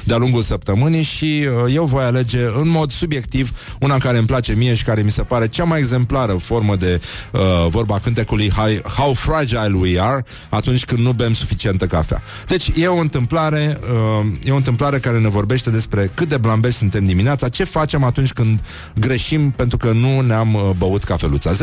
[0.04, 4.54] de-a lungul săptămânii și uh, eu voi alege în mod subiectiv una care îmi place
[4.54, 7.02] mie și care mi se pare cea mai exemplară formă de
[7.32, 12.22] uh, vorba cântecului How, How Fragile We Are atunci când nu bem suficientă cafea.
[12.48, 16.78] Deci e o întâmplare uh, e o întâmplare care ne vorbește despre cât de blambești
[16.78, 18.62] suntem dimineața, ce facem atunci când
[19.00, 21.52] greșim pentru că nu ne-am uh, băut cafeluța.
[21.52, 21.56] 0729001122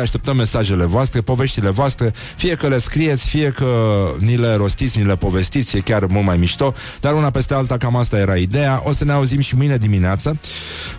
[0.00, 3.66] Așteptăm mesajele voastre, poveștile voastre, fie că le scrieți, fie că
[4.18, 7.76] ni le rostiți, ni le povestiți, e chiar mult mai mișto, dar una peste alta
[7.76, 8.82] cam asta era ideea.
[8.84, 10.38] O să ne auzim și mâine dimineață.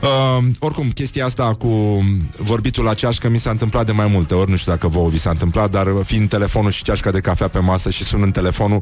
[0.01, 2.03] Uh, oricum, chestia asta cu
[2.38, 5.20] vorbitul la ceașcă mi s-a întâmplat de mai multe ori, nu știu dacă vouă vi
[5.20, 8.82] s-a întâmplat, dar fiind telefonul și ceașca de cafea pe masă și sunând telefonul,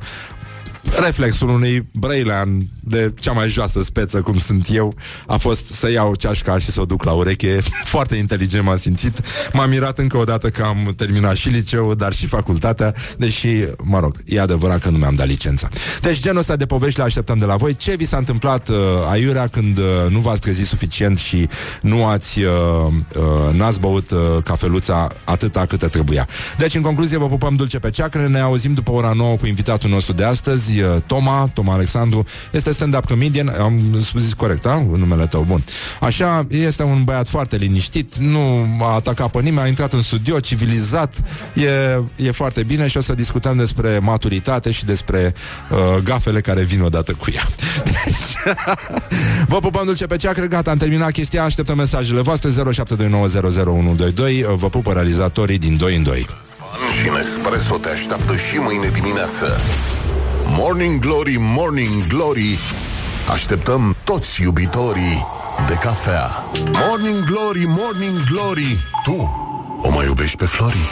[1.03, 4.95] reflexul unui brăilean de cea mai joasă speță cum sunt eu
[5.27, 7.59] a fost să iau ceașca și să o duc la ureche.
[7.95, 9.21] Foarte inteligent m-am simțit.
[9.53, 13.49] M-am mirat încă o dată că am terminat și liceul, dar și facultatea, deși,
[13.83, 15.69] mă rog, e adevărat că nu mi-am dat licența.
[16.01, 17.75] Deci genul ăsta de povești le așteptăm de la voi.
[17.75, 18.75] Ce vi s-a întâmplat uh,
[19.09, 21.47] aiurea când uh, nu v-ați trezit suficient și
[21.81, 22.47] nu ați uh,
[23.15, 26.27] uh, n-ați băut uh, cafeluța atâta câte trebuia.
[26.57, 28.27] Deci, în concluzie, vă pupăm dulce pe ceacră.
[28.27, 32.25] Ne auzim după ora 9 cu invitatul nostru de astăzi, uh, Toma, Toma Alexandru.
[32.51, 34.83] Este stand-up comedian, am zis corect, da?
[34.95, 35.63] Numele tău, bun.
[35.99, 40.39] Așa, este un băiat foarte liniștit, nu a atacat pe nimeni, a intrat în studio,
[40.39, 41.13] civilizat,
[41.53, 45.33] e, e foarte bine și o să discutăm despre maturitate și despre
[45.71, 47.43] uh, gafele care vin odată cu ea.
[48.05, 48.55] Deci,
[49.51, 52.53] vă pupăm dulce pe ceacră, gata, am terminat chestia, așteptăm mesajele voastre 0729001122,
[54.55, 56.27] vă pupă realizatorii din 2 în 2.
[57.01, 59.61] Și Nespresso te așteaptă și mâine dimineață.
[60.57, 62.59] Morning Glory, Morning Glory.
[63.31, 65.25] Așteptăm toți iubitorii
[65.67, 66.29] de cafea.
[66.87, 68.77] Morning Glory, Morning Glory.
[69.03, 69.29] Tu
[69.81, 70.89] o mai iubești pe Flori?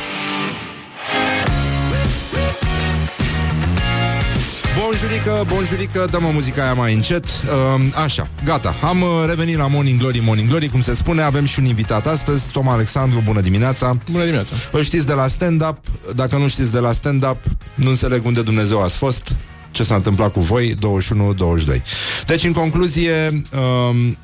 [4.80, 9.68] Bonjurică, bonjurică, dăm o muzica aia mai încet uh, Așa, gata, am uh, revenit la
[9.68, 13.42] Morning Glory, Morning Glory Cum se spune, avem și un invitat astăzi Toma Alexandru, bună
[13.42, 14.56] dimineața Bună dimineața.
[14.72, 15.78] Îl știți de la stand-up
[16.16, 17.38] Dacă nu știți de la stand-up
[17.76, 19.36] Nu înțeleg unde Dumnezeu ați fost
[19.74, 21.82] Ce s-a întâmplat cu voi 21-22
[22.26, 23.42] Deci, în concluzie
[23.90, 24.18] um,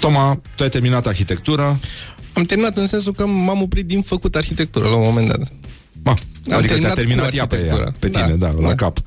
[0.00, 1.78] Toma, tu ai terminat arhitectură
[2.32, 5.40] Am terminat în sensul că m-am oprit din făcut arhitectură la un moment dat.
[6.02, 6.14] Ma,
[6.56, 7.92] Adică te-a terminat terminat cu ea pe, ea, arhitectura.
[7.98, 8.74] pe Da, tine, da, la da.
[8.74, 8.98] cap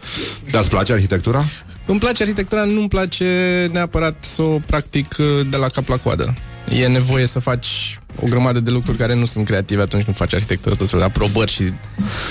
[0.52, 1.46] Dar îți place arhitectura?
[1.86, 3.26] Îmi place arhitectura, nu-mi place
[3.72, 6.36] neapărat să o practic uh, de la cap la coadă.
[6.80, 10.34] E nevoie să faci o grămadă de lucruri care nu sunt creative atunci când faci
[10.34, 11.62] arhitectură, tot felul de aprobări și...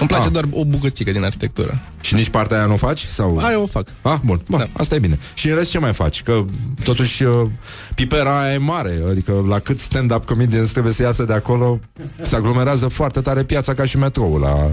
[0.00, 0.30] Îmi place Ah.
[0.32, 1.80] doar o bucățică din arhitectură.
[2.00, 3.00] Și nici partea aia nu o faci?
[3.04, 3.38] Sau...
[3.38, 3.88] Aia o fac.
[4.02, 4.62] Ah, bun, bă, da.
[4.72, 4.80] Da.
[4.82, 5.18] asta e bine.
[5.34, 6.22] Și în rest ce mai faci?
[6.22, 6.44] Că
[6.84, 7.48] totuși uh,
[7.94, 11.80] pipera aia e mare, adică la cât stand-up comedians trebuie să iasă de acolo,
[12.22, 14.68] se aglomerează foarte tare piața ca și metroul la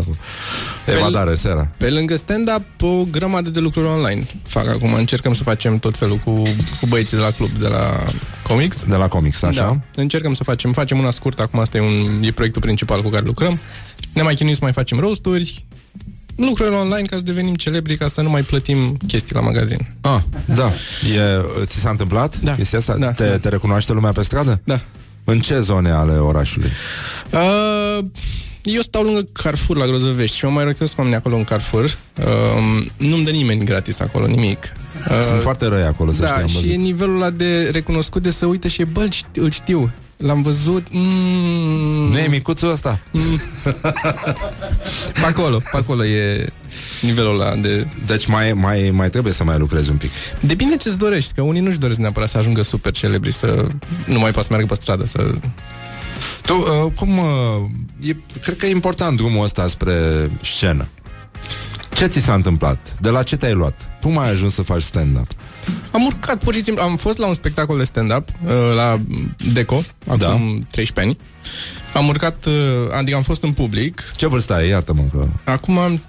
[0.85, 1.71] evadare seara.
[1.77, 4.93] Pe lângă stand-up, o grămadă de lucruri online fac acum.
[4.93, 6.31] Încercăm să facem tot felul cu,
[6.79, 7.97] cu băieții de la club, de la
[8.43, 8.83] comics.
[8.87, 9.61] De la comics, așa?
[9.61, 10.01] Da.
[10.01, 13.25] Încercăm să facem, facem una scurtă, acum asta e, un, e proiectul principal cu care
[13.25, 13.59] lucrăm.
[14.13, 15.65] Ne mai chinuim să mai facem roasturi,
[16.35, 19.87] lucruri online ca să devenim celebri, ca să nu mai plătim chestii la magazin.
[20.01, 20.71] Ah, da.
[21.15, 22.55] E, ți s-a întâmplat Da.
[22.55, 22.97] chestia asta?
[22.97, 23.37] Da, te, da.
[23.37, 24.61] te recunoaște lumea pe stradă?
[24.63, 24.79] Da.
[25.23, 26.69] În ce zone ale orașului?
[27.33, 28.05] Uh,
[28.63, 31.83] eu stau lângă Carrefour la Grozăvești și mă mai recunosc oamenii acolo în Carrefour.
[31.83, 34.71] Uh, nu-mi dă nimeni gratis acolo, nimic.
[35.09, 36.69] Uh, Sunt foarte răi acolo, să da, știi, am și văzut.
[36.69, 39.91] e nivelul ăla de recunoscut de să uite și e, bă, îl știu, îl știu.
[40.19, 40.87] L-am văzut.
[40.91, 43.01] Mm, Nu e micuțul ăsta?
[45.13, 46.45] pe acolo, pe acolo e
[47.01, 47.87] nivelul ăla de...
[48.05, 50.09] Deci mai, mai, mai trebuie să mai lucrezi un pic.
[50.39, 53.67] Depinde ce-ți dorești, că unii nu-și doresc neapărat să ajungă super celebri, să
[54.05, 55.31] nu mai poată să meargă pe stradă, să...
[56.41, 57.17] Tu, uh, cum...
[57.17, 57.25] Uh,
[58.09, 60.87] e, cred că e important drumul ăsta spre scenă.
[61.93, 62.95] Ce ți s-a întâmplat?
[63.01, 63.89] De la ce te-ai luat?
[64.01, 65.27] Cum ai ajuns să faci stand-up?
[65.91, 68.99] Am urcat pur și simplu, am fost la un spectacol de stand-up uh, la
[69.53, 70.39] Deco, acum Da.
[70.71, 71.17] 13 ani.
[71.93, 72.53] Am urcat, uh,
[72.97, 74.67] adică am fost în public, Ce vârstă ai?
[74.67, 75.27] Iată-mă că...
[75.43, 76.01] acum am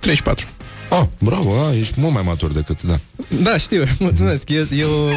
[0.00, 0.46] 34.
[0.90, 3.00] Oh, bravo, a, ești mult mai matur decât, da.
[3.42, 4.48] Da, știu, mulțumesc.
[4.48, 5.08] E, e o...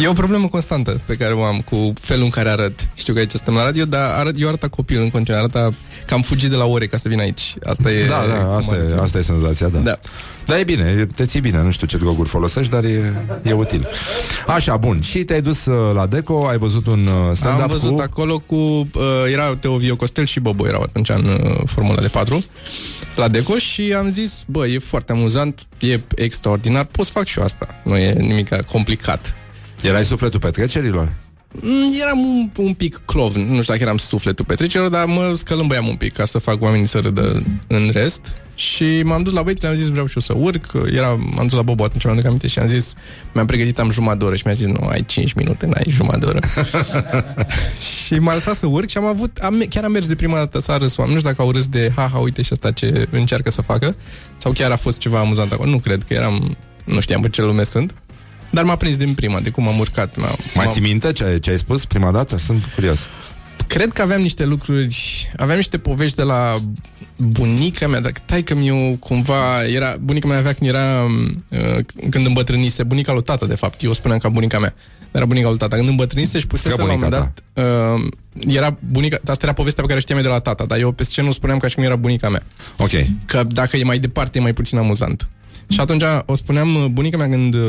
[0.00, 2.90] E o problemă constantă pe care o am cu felul în care arăt.
[2.94, 5.48] Știu că aici suntem la radio, dar arăt, eu arăt ca copil în continuare.
[5.52, 5.74] Arăt
[6.06, 7.54] că am fugit de la ore ca să vin aici.
[7.64, 8.06] Asta e...
[8.06, 9.02] Da, da, cum asta arăt e, eu.
[9.02, 9.78] asta e senzația, da.
[9.78, 9.98] Da.
[10.46, 13.88] Dar e bine, te ții bine, nu știu ce droguri folosești, dar e, e util.
[14.46, 15.00] Așa, bun.
[15.00, 18.00] Și te-ai dus uh, la Deco, ai văzut un uh, stand-up Am văzut cu...
[18.00, 18.54] acolo cu...
[18.54, 18.88] Uh,
[19.32, 22.44] era Teo Vio Costel și Bobo erau atunci în uh, Formula de 4
[23.16, 27.38] la Deco și am zis, bă, e foarte amuzant, e extraordinar, pot să fac și
[27.38, 27.66] eu asta.
[27.84, 29.36] Nu e nimic complicat.
[29.82, 31.12] Erai sufletul petrecerilor?
[31.60, 35.88] Mm, Eram un, un pic clovn, nu știu dacă eram sufletul petrecerilor, dar mă scălâmbăiam
[35.88, 38.42] un pic ca să fac oamenii să râdă în rest.
[38.54, 40.72] Și m-am dus la băieți, am zis vreau și eu să urc.
[40.92, 42.94] Era, m-am dus la Bobo atunci, mi-am aminte și am zis,
[43.34, 46.18] mi-am pregătit, am jumătate de oră și mi-a zis, nu, ai 5 minute, n-ai jumătate
[46.18, 46.38] de oră.
[48.04, 50.60] și m-a lăsat să urc și am avut, am, chiar am mers de prima dată
[50.60, 51.14] să râs oameni.
[51.14, 53.96] Nu știu dacă au râs de, ha, ha, uite și asta ce încearcă să facă.
[54.36, 55.70] Sau chiar a fost ceva amuzant acolo.
[55.70, 57.94] Nu cred că eram, nu știam pe ce lume sunt.
[58.52, 60.16] Dar m-a prins din prima, de cum am urcat.
[60.16, 62.38] M-a, Mai m-a- ții minte ce, ai- ce ai spus prima dată?
[62.38, 63.06] Sunt curios.
[63.66, 64.96] Cred că aveam niște lucruri,
[65.36, 66.54] aveam niște povești de la
[67.16, 71.02] bunica mea, dar taică mi cumva era, bunica mea avea când era,
[71.48, 71.78] uh,
[72.10, 75.48] când îmbătrânise, bunica lui tata, de fapt, eu spuneam ca bunica mea, dar era bunica
[75.48, 77.64] lui tata, când îmbătrânise și pusese Ca la un bunica moment dat,
[77.96, 78.08] uh,
[78.54, 80.92] era bunica, asta era povestea pe care o știam eu de la tata, dar eu
[80.92, 82.42] pe scenă nu spuneam ca și cum era bunica mea,
[82.76, 82.90] Ok.
[83.26, 85.28] că dacă e mai departe e mai puțin amuzant.
[85.72, 87.60] Și atunci o spuneam uh, bunica mea când uh,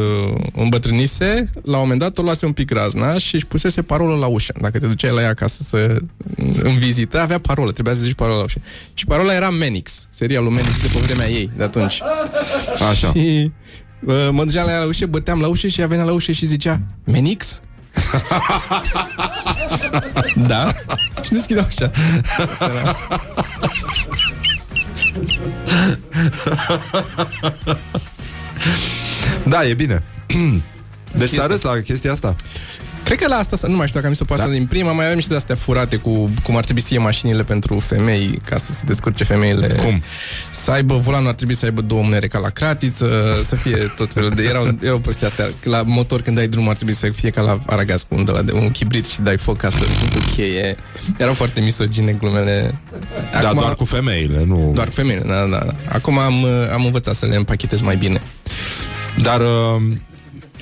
[0.54, 4.26] îmbătrânise, la un moment dat o luase un pic razna și își pusese parolă la
[4.26, 4.54] ușă.
[4.62, 5.98] Dacă te duceai la ea acasă să
[6.64, 8.62] în vizită, avea parolă, trebuia să zici parola la ușă.
[8.94, 12.02] Și parola era Menix, serialul Menix de pe vremea ei, de atunci.
[12.90, 13.12] Așa.
[13.12, 13.52] Și
[14.06, 16.32] uh, mă duceam la ea la ușă, băteam la ușă și ea venea la ușă
[16.32, 17.62] și zicea Menix?
[20.48, 20.72] da?
[21.22, 21.92] Și deschidea ușa.
[25.14, 26.84] Asta
[27.66, 27.78] era.
[29.46, 30.04] Da, e bine.
[31.18, 32.36] Deci s-a râs la chestia asta.
[33.04, 34.50] Cred că la asta, nu mai știu dacă mi se poate da.
[34.50, 37.80] din prima, mai avem niște de-astea furate cu cum ar trebui să fie mașinile pentru
[37.80, 39.68] femei, ca să se descurce femeile.
[39.68, 40.04] Cum?
[40.52, 44.14] Să aibă, volanul ar trebui să aibă două mânere ca la cratiță, să fie tot
[44.14, 44.44] felul de...
[44.44, 45.50] Erau, erau prostii astea.
[45.64, 48.32] La motor, când dai drum, ar trebui să fie ca la aragaz cu un, de
[48.32, 50.78] la de un chibrit și dai foc ca să cu cheie.
[51.18, 52.76] Erau foarte misogine glumele.
[53.42, 54.72] Da, doar cu femeile, nu...
[54.74, 55.74] Doar cu femeile, da, da, da.
[55.90, 58.22] Acum am, am învățat să le împachetez mai bine.
[59.22, 59.82] Dar uh,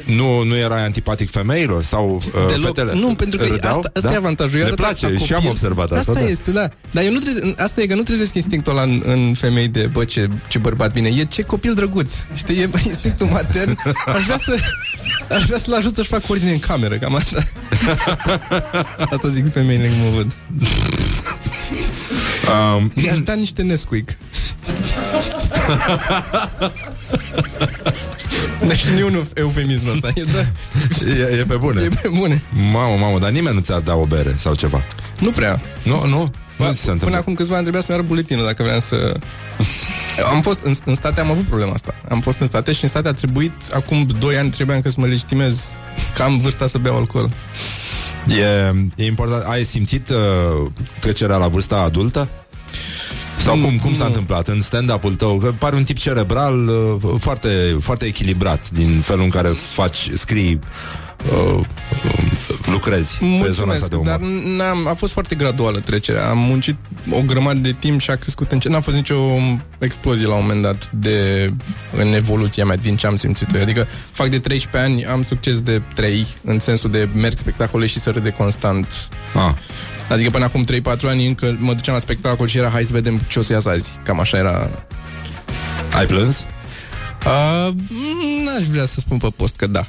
[0.05, 1.83] nu, nu erai antipatic femeilor?
[1.83, 2.65] Sau uh, Deloc.
[2.65, 2.93] fetele?
[2.93, 3.75] Nu, pentru că râdeau?
[3.75, 4.13] asta, asta da?
[4.13, 4.53] e avantajul.
[4.59, 5.49] Eu Ne arăt place ca și am copil.
[5.49, 6.11] observat asta.
[6.11, 6.29] Asta da.
[6.29, 6.69] este, da.
[6.91, 9.89] Dar eu nu treze, asta e că nu trezesc instinctul ăla în, în femei de,
[9.91, 11.09] bă, ce, ce bărbat bine.
[11.09, 12.11] E ce copil drăguț.
[12.33, 13.77] Știi, e instinctul matern.
[14.05, 14.55] Aș vrea să
[15.35, 17.43] aș vrea să-l ajut să-și facă ordine în cameră, cam asta.
[17.71, 18.39] Asta,
[19.13, 20.35] asta zic femeile când mă văd.
[22.49, 24.17] Um, I-aș da niște Nesquik.
[28.67, 30.07] Deci nu e un eufemism ăsta.
[30.15, 30.39] E, da,
[31.11, 31.81] e, e pe bune.
[31.81, 32.41] e pe bune.
[32.71, 34.85] Mamă, mamă, dar nimeni nu ți-ar da o bere sau ceva.
[35.19, 35.61] Nu prea.
[35.83, 36.31] Nu, nu?
[36.57, 37.17] Nu ți se Până întâmplă.
[37.17, 39.13] acum câțiva ani trebuia să-mi arăt buletinul dacă vreau să...
[40.31, 41.95] Am fost în, în state, am avut problema asta.
[42.09, 44.95] Am fost în state și în state a trebuit, acum 2 ani trebuia încă să
[44.99, 45.63] mă legitimez
[46.15, 47.31] că am vârsta să beau alcool.
[48.27, 49.43] E, e important.
[49.43, 50.67] Ai simțit uh,
[50.99, 52.29] trecerea la vârsta adultă?
[53.37, 54.09] Sau cum, cum s-a Nu.
[54.09, 55.37] întâmplat în stand-up-ul tău?
[55.37, 60.59] Că pare un tip cerebral uh, foarte, foarte echilibrat din felul în care faci, scrii,
[61.29, 61.59] uh,
[62.05, 62.31] uh,
[62.65, 64.07] lucrezi pe zona asta de umor.
[64.07, 64.19] dar
[64.57, 66.29] n-am, a fost foarte graduală trecerea.
[66.29, 66.75] Am muncit
[67.09, 68.71] o grămadă de timp și a crescut încet.
[68.71, 69.15] N-a fost nicio
[69.79, 71.51] explozie la un moment dat de,
[71.91, 73.61] în evoluția mea din ce am simțit eu.
[73.61, 77.99] Adică fac de 13 ani, am succes de 3 în sensul de merg spectacole și
[77.99, 79.09] să râde constant.
[79.33, 79.53] Ah.
[80.09, 83.19] Adică până acum 3-4 ani încă mă duceam la spectacol și era hai să vedem
[83.27, 83.91] ce o să iasă azi.
[84.03, 84.69] Cam așa era.
[85.93, 86.45] Ai plâns?
[87.25, 87.73] Uh,
[88.45, 89.85] n-aș vrea să spun pe post că da.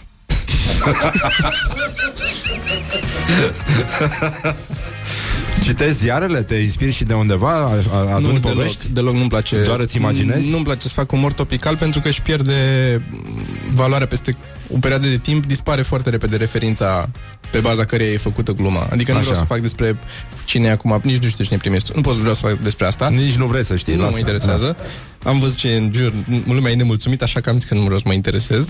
[5.62, 6.42] Citești ziarele?
[6.42, 7.50] Te inspiri și de undeva?
[7.50, 8.88] A- a- Aduni nu, deloc, povești?
[8.92, 10.50] deloc nu-mi place Doar îți imaginezi?
[10.50, 12.54] Nu-mi place să fac umor topical pentru că își pierde
[13.72, 14.36] valoarea peste
[14.74, 17.10] o perioadă de timp, dispare foarte repede referința
[17.50, 18.86] pe baza căreia e făcută gluma.
[18.90, 19.26] Adică nu Așa.
[19.26, 19.98] vreau să fac despre
[20.44, 21.90] cine e acum, nici nu știu cine primești.
[21.94, 23.08] Nu pot să vreau să fac despre asta.
[23.08, 23.94] Nici nu vrei să știi.
[23.94, 24.12] nu lasă.
[24.12, 24.76] mă interesează.
[25.24, 26.12] Am văzut ce e în jur,
[26.46, 28.68] lumea e nemulțumită, așa că am zis că nu vreau să mă interesez.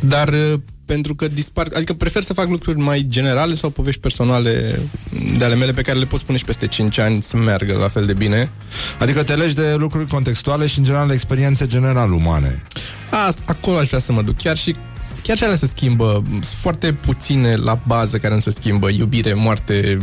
[0.00, 0.54] Dar uh,
[0.88, 4.80] pentru că dispar, adică prefer să fac lucruri mai generale sau povești personale
[5.38, 7.88] de ale mele pe care le pot spune și peste 5 ani să meargă la
[7.88, 8.50] fel de bine.
[8.98, 9.04] Da.
[9.04, 12.62] Adică te legi de lucruri contextuale și, în general, experiențe general umane.
[13.26, 14.36] Asta, acolo aș vrea să mă duc.
[14.36, 14.76] Chiar și
[15.22, 16.22] chiar și alea se schimbă.
[16.30, 18.90] Sunt foarte puține la bază care nu se schimbă.
[18.90, 19.98] Iubire, moarte,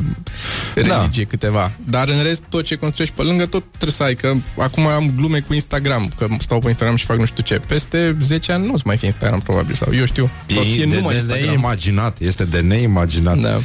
[0.82, 1.30] religie, da.
[1.30, 1.72] câteva.
[1.90, 4.16] Dar în rest, tot ce construiești pe lângă, tot trebuie să ai.
[4.16, 7.60] Că acum am glume cu Instagram, că stau pe Instagram și fac nu știu ce.
[7.60, 9.76] Peste 10 ani nu o să mai fie Instagram, probabil.
[9.76, 10.30] Sau eu știu.
[10.48, 11.48] Sau să fie E de, numai de Instagram.
[11.48, 13.38] neimaginat, este de neimaginat.
[13.38, 13.60] Da.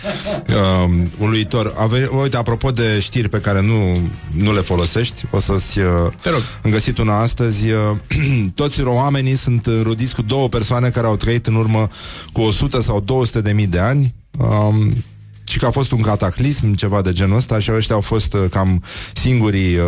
[0.82, 1.74] Um, uluitor.
[1.78, 3.98] Ave, uite, apropo de știri pe care nu,
[4.36, 5.86] nu le folosești, o să-ți uh,
[6.22, 6.40] Te rog.
[6.64, 7.70] am găsit una astăzi.
[7.70, 7.96] Uh,
[8.54, 11.88] toți oamenii sunt rudiți cu două persoane care au trăit în urmă
[12.32, 14.14] cu 100 sau 200 de mii de ani.
[14.38, 15.04] Um,
[15.50, 18.44] și că a fost un cataclism, ceva de genul ăsta, și ăștia au fost uh,
[18.50, 18.82] cam
[19.12, 19.84] singurii uh,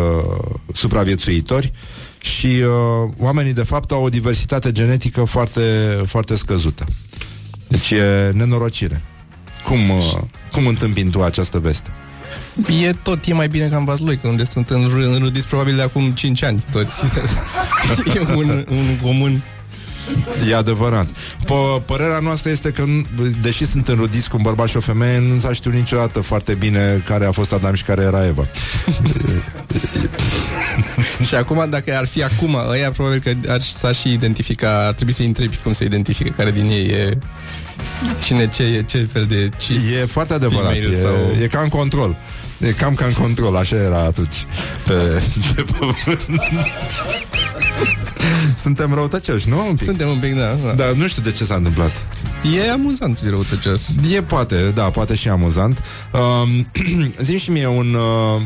[0.73, 1.71] supraviețuitori
[2.19, 5.61] și uh, oamenii, de fapt, au o diversitate genetică foarte,
[6.05, 6.85] foarte scăzută.
[7.67, 9.03] Deci e nenorocire.
[9.63, 10.19] Cum, uh,
[10.51, 11.89] cum întâmpini tu această veste?
[12.83, 15.81] E tot, e mai bine ca în Vaslui, unde sunt în, în rudiți probabil de
[15.81, 17.03] acum 5 ani toți.
[18.15, 19.43] e un, un comun.
[20.49, 21.07] E adevărat.
[21.43, 23.05] P- părerea noastră este că, nu-
[23.41, 27.01] deși sunt înrudiți cu un bărbat și o femeie, nu s-a știut niciodată foarte bine
[27.05, 28.47] care a fost Adam și care era Eva.
[31.27, 35.13] Și acum, dacă ar fi acum, ăia probabil că ar, s-ar și identifica, ar trebui
[35.13, 37.17] să-i întrebi cum se identifică, care din ei e
[38.23, 40.71] cine ce e, ce fel de ce E foarte adevărat.
[40.71, 41.35] female E, sau...
[41.41, 42.15] e ca în control.
[42.57, 44.45] E cam ca în control, așa era atunci.
[44.87, 44.93] Pe,
[45.55, 46.25] pe pământ.
[48.57, 49.67] Suntem răutăcioși, nu?
[49.67, 49.85] Un pic.
[49.85, 50.57] Suntem un pic, da.
[50.65, 50.71] da.
[50.71, 52.05] Dar nu știu de ce s-a întâmplat.
[52.55, 53.89] E amuzant să fii răutăcios.
[54.11, 55.81] E poate, da, poate și amuzant.
[56.11, 56.67] Um,
[57.23, 57.93] Zim și mie un...
[57.93, 58.41] Uh,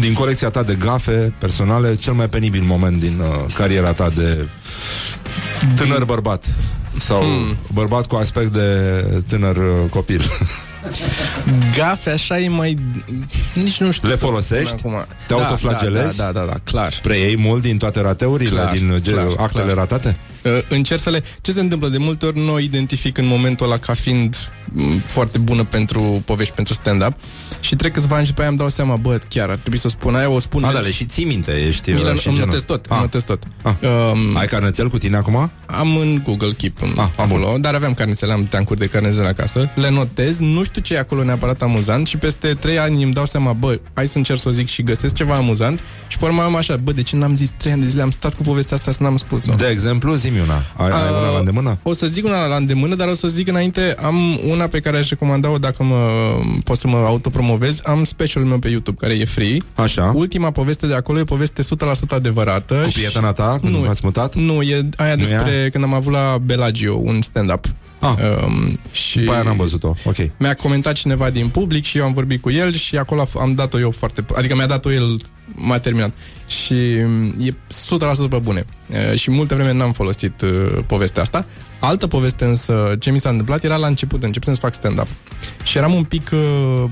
[0.00, 4.48] din colecția ta de gafe personale, cel mai penibil moment din uh, cariera ta de
[5.76, 6.54] tânăr bărbat
[6.98, 7.56] sau hmm.
[7.72, 10.24] bărbat cu aspect de tânăr uh, copil.
[11.76, 12.78] Gafe așa e mai...
[13.54, 14.78] Nici nu știu Le să-ți folosești?
[14.78, 15.14] spun acum.
[15.26, 16.16] Te autoflagelezi?
[16.16, 16.98] Da, da, da, da, clar.
[17.02, 19.76] Preiei mult din toate rateurile, Clar, din ge- clar, actele clar.
[19.76, 20.18] ratate?
[20.44, 21.22] Uh, încerc să le...
[21.40, 21.88] Ce se întâmplă?
[21.88, 26.22] De multe ori nu o identific în momentul ăla ca fiind m, foarte bună pentru
[26.24, 27.12] povești, pentru stand-up
[27.60, 29.88] și trec câțiva ani și pe aia îmi dau seama, bă, chiar ar trebui să
[29.88, 30.64] spun aia, o spun...
[30.64, 32.50] A, da, le și ții minte, ești Mi le uh, și îmi genul.
[32.50, 32.90] notez tot, Ah.
[32.90, 33.42] îmi notez tot.
[33.62, 33.72] Ah.
[34.12, 35.50] Um, Ai carnețel cu tine acum?
[35.66, 39.70] am în Google Keep în, Ah, acolo, dar aveam carnețele, am teancuri de carnețele acasă,
[39.74, 43.26] le notez, nu știu ce e acolo neapărat amuzant și peste trei ani îmi dau
[43.26, 46.42] seama, bă, hai să încerc să o zic și găsesc ceva amuzant și pe urmă
[46.42, 48.76] am așa, bă, de ce n-am zis trei ani de zile, am stat cu povestea
[48.76, 49.54] asta să n-am spus-o.
[49.54, 50.54] De exemplu, zi una.
[50.76, 51.78] Ai, ai una la îndemână?
[51.82, 54.14] O să zic una la îndemână, dar o să zic înainte, am
[54.48, 56.06] una pe care aș recomanda-o dacă mă,
[56.64, 57.80] pot să mă autopromovez.
[57.84, 59.56] Am specialul meu pe YouTube, care e free.
[59.74, 60.12] Așa.
[60.14, 61.66] Ultima poveste de acolo e o poveste 100%
[62.08, 62.74] adevărată.
[62.74, 64.34] Cu și- prietena ta, când nu, v-ați mutat?
[64.34, 65.68] Nu, e aia Nu e despre aia?
[65.70, 67.64] când am avut la Bellagio un stand-up.
[68.00, 68.14] Ah.
[68.44, 69.92] Um, și Pe aia n-am văzut-o.
[70.04, 70.16] Ok.
[70.36, 73.54] mi-a comentat cineva din public și eu am vorbit cu el și acolo a- am
[73.54, 74.24] dat-o eu foarte...
[74.34, 75.20] Adică mi-a dat-o el,
[75.54, 76.12] m-a terminat.
[76.46, 76.74] Și
[77.04, 77.54] mm, e 100%
[78.30, 78.64] pe bune.
[79.12, 81.46] E, și multă vreme n-am folosit uh, povestea asta.
[81.80, 85.06] Altă poveste însă, ce mi s-a întâmplat, era la început, începusem să fac stand-up.
[85.62, 86.30] Și eram un pic...
[86.32, 86.84] Uh,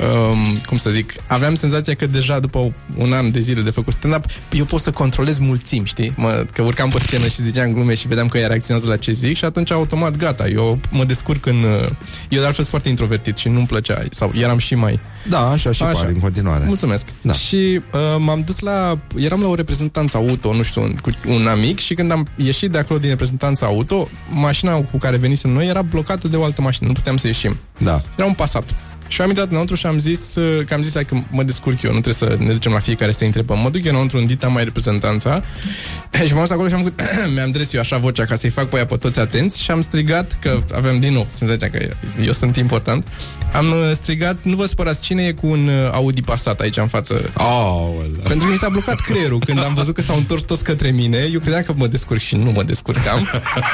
[0.00, 3.92] um, cum să zic, aveam senzația că deja după un an de zile de făcut
[3.92, 6.12] stand-up, eu pot să controlez mulțimi, știi?
[6.16, 9.12] Mă, că urcam pe scenă și ziceam glume și vedeam că ea reacționează la ce
[9.12, 11.62] zic și atunci automat gata, eu mă descurc în...
[11.62, 11.88] uh,
[12.28, 15.00] Eu de altfel sunt foarte introvertit și nu-mi plăcea, sau eram și mai...
[15.28, 15.92] Da, așa și Așa.
[15.92, 16.64] pare în continuare.
[16.66, 17.06] Mulțumesc.
[17.22, 17.32] Da.
[17.32, 18.98] Și uh, m-am dus la...
[19.16, 22.78] Eram la o reprezentanță auto, nu știu, cu un amic și când am ieșit de
[22.78, 26.88] acolo din reprezentanța auto, mașina cu care venisem noi era blocată de o altă mașină,
[26.88, 27.56] nu puteam să ieșim.
[27.78, 28.02] Da.
[28.16, 28.74] Era un pasat.
[29.10, 31.82] Și am intrat înăuntru și am zis uh, că am zis hai că mă descurc
[31.82, 34.18] eu, nu trebuie să ne ducem la fiecare să intre pe mă duc eu înăuntru
[34.18, 35.42] în dita mai reprezentanța
[36.26, 37.00] și m-am dus acolo și am făcut,
[37.34, 39.80] mi-am dres eu așa vocea ca să-i fac pe aia pe toți atenți și am
[39.80, 41.88] strigat că aveam din nou senzația că
[42.24, 43.06] eu sunt important.
[43.52, 46.86] Am uh, strigat, nu vă spărați cine e cu un uh, Audi Passat aici în
[46.86, 47.30] față.
[47.32, 48.08] Aolea.
[48.22, 51.28] Pentru că mi s-a blocat creierul când am văzut că s-au întors toți către mine.
[51.32, 53.20] Eu credeam că mă descurc și nu mă descurcam.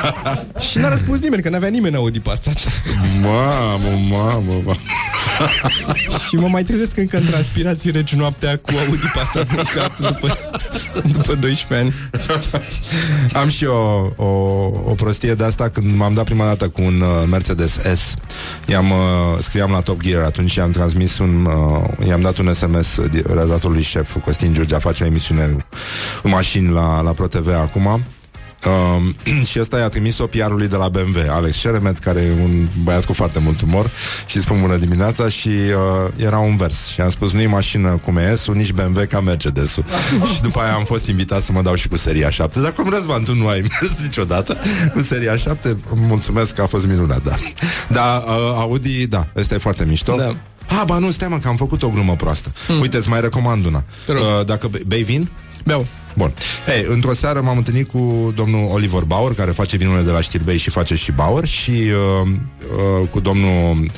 [0.70, 2.56] și n-a răspuns nimeni, că n-avea nimeni Audi Passat.
[3.20, 4.76] Mamă, mamă, mamă.
[6.28, 10.38] și mă mai trezesc încă în transpirații regi noaptea cu Audi Passat în cap după,
[11.12, 11.94] după 12 ani.
[13.32, 14.28] Am și eu o, o,
[14.84, 18.14] o prostie de asta când m-am dat prima dată cu un uh, Mercedes S.
[18.66, 22.52] I-am, uh, scriam la Top Gear atunci și i-am transmis un, uh, i-am dat un
[22.52, 25.66] SMS di- redactorului șef Costin Giurgea, face o emisiune
[26.22, 28.04] cu mașini la, la ProTV acum.
[28.64, 29.14] Um,
[29.50, 33.12] și ăsta i-a trimis-o PR-ului de la BMW, Alex Șeremet, care e un băiat cu
[33.12, 33.90] foarte mult umor
[34.26, 38.16] și spun bună dimineața și uh, era un vers și am spus nu-i mașină cum
[38.16, 39.84] e S-ul, nici BMW ca Mercedes-ul.
[40.34, 42.60] și după aia am fost invitat să mă dau și cu seria 7.
[42.60, 44.56] Dar cum Răzvan, tu nu ai mers niciodată
[44.94, 45.76] cu seria 7?
[45.94, 47.34] Mulțumesc că a fost minunat, da.
[47.88, 50.16] Da, uh, Audi, da, ăsta e foarte mișto.
[50.16, 50.36] Da.
[50.68, 52.52] Ah, ba nu, stai mă, că am făcut o glumă proastă.
[52.66, 52.80] Hmm.
[52.80, 53.84] Uite, îți mai recomand una.
[54.06, 54.20] Te rog.
[54.22, 55.30] Uh, dacă be- bei vin,
[55.64, 55.86] Beau.
[56.16, 56.34] Bun.
[56.68, 60.56] Ei, într-o seară m-am întâlnit cu domnul Oliver Bauer, care face vinurile de la Știrbei
[60.56, 62.28] și face și Bauer, și uh,
[63.00, 63.90] uh, cu domnul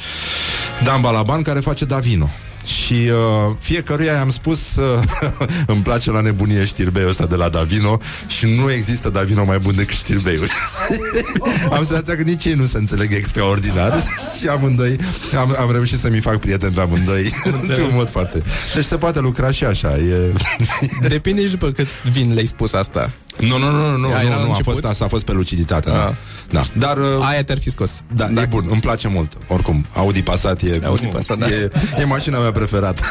[0.85, 2.31] Dan Balaban, care face Davino.
[2.69, 5.03] Și uh, fiecăruia i-am spus uh,
[5.73, 9.75] Îmi place la nebunie știrbeiul ăsta de la Davino Și nu există Davino mai bun
[9.75, 10.49] decât știrbeiul
[11.77, 13.93] Am senzația că nici ei nu se înțeleg extraordinar
[14.39, 14.97] Și amândoi
[15.39, 18.43] am, am reușit să-mi fac prieten pe amândoi Într-un mod foarte
[18.75, 20.33] Deci se poate lucra și așa e...
[21.09, 23.13] Depinde și după cât vin le-ai spus asta.
[23.41, 24.73] Nu, nu, nu, nu, Aia era nu, la nu a început?
[24.73, 26.05] fost asta, a fost pe luciditate, da.
[26.05, 26.15] Ah.
[26.51, 26.63] da.
[26.73, 28.03] Dar uh, Aia te-ar fi scos.
[28.13, 29.33] da, e bun, îmi place mult.
[29.47, 31.47] Oricum, Audi Passat e Audi Passat, da.
[31.47, 33.03] e, e mașina mea preferată.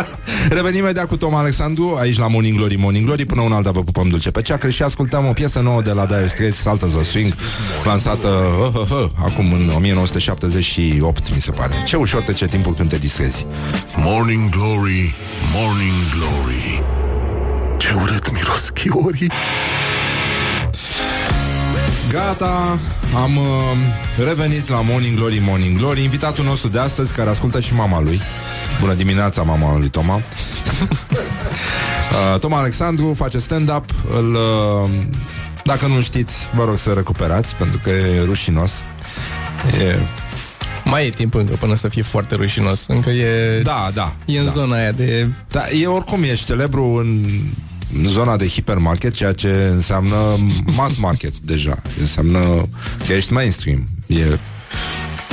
[0.56, 3.82] Revenim imediat cu Tom Alexandru aici la Morning Glory, Morning Glory, până un alta vă
[3.82, 6.94] pupăm dulce pe ceacră și ascultăm o piesă nouă de la Dire Straits, Salt of
[6.94, 7.34] the Swing,
[7.84, 11.82] lansată uh, uh, uh, acum în 1978, mi se pare.
[11.86, 13.46] Ce ușor trece timpul când te distrezi.
[13.96, 15.14] Morning Glory,
[15.54, 16.82] Morning Glory
[17.78, 19.30] Ce urât miros chiorii.
[22.10, 22.78] Gata,
[23.14, 23.44] am uh,
[24.26, 26.02] revenit la Morning Glory, Morning Glory.
[26.02, 28.20] Invitatul nostru de astăzi, care ascultă și mama lui.
[28.80, 30.20] Bună dimineața, mama lui Toma.
[32.32, 33.84] Uh, Toma Alexandru face stand-up
[34.16, 34.90] îl, uh,
[35.64, 38.72] Dacă nu știți, vă rog să recuperați Pentru că e rușinos.
[39.80, 39.98] E...
[40.84, 42.84] Mai e timp încă până să fie foarte rușinos.
[42.86, 43.60] Încă e...
[43.62, 44.50] Da, da E în da.
[44.50, 45.28] zona aia de...
[45.50, 47.24] Da, e oricum, ești celebru în
[47.67, 47.67] în
[48.04, 50.16] zona de hipermarket, ceea ce înseamnă
[50.76, 51.82] mass market deja.
[52.00, 52.38] Înseamnă
[53.06, 53.88] că ești mainstream.
[54.06, 54.38] E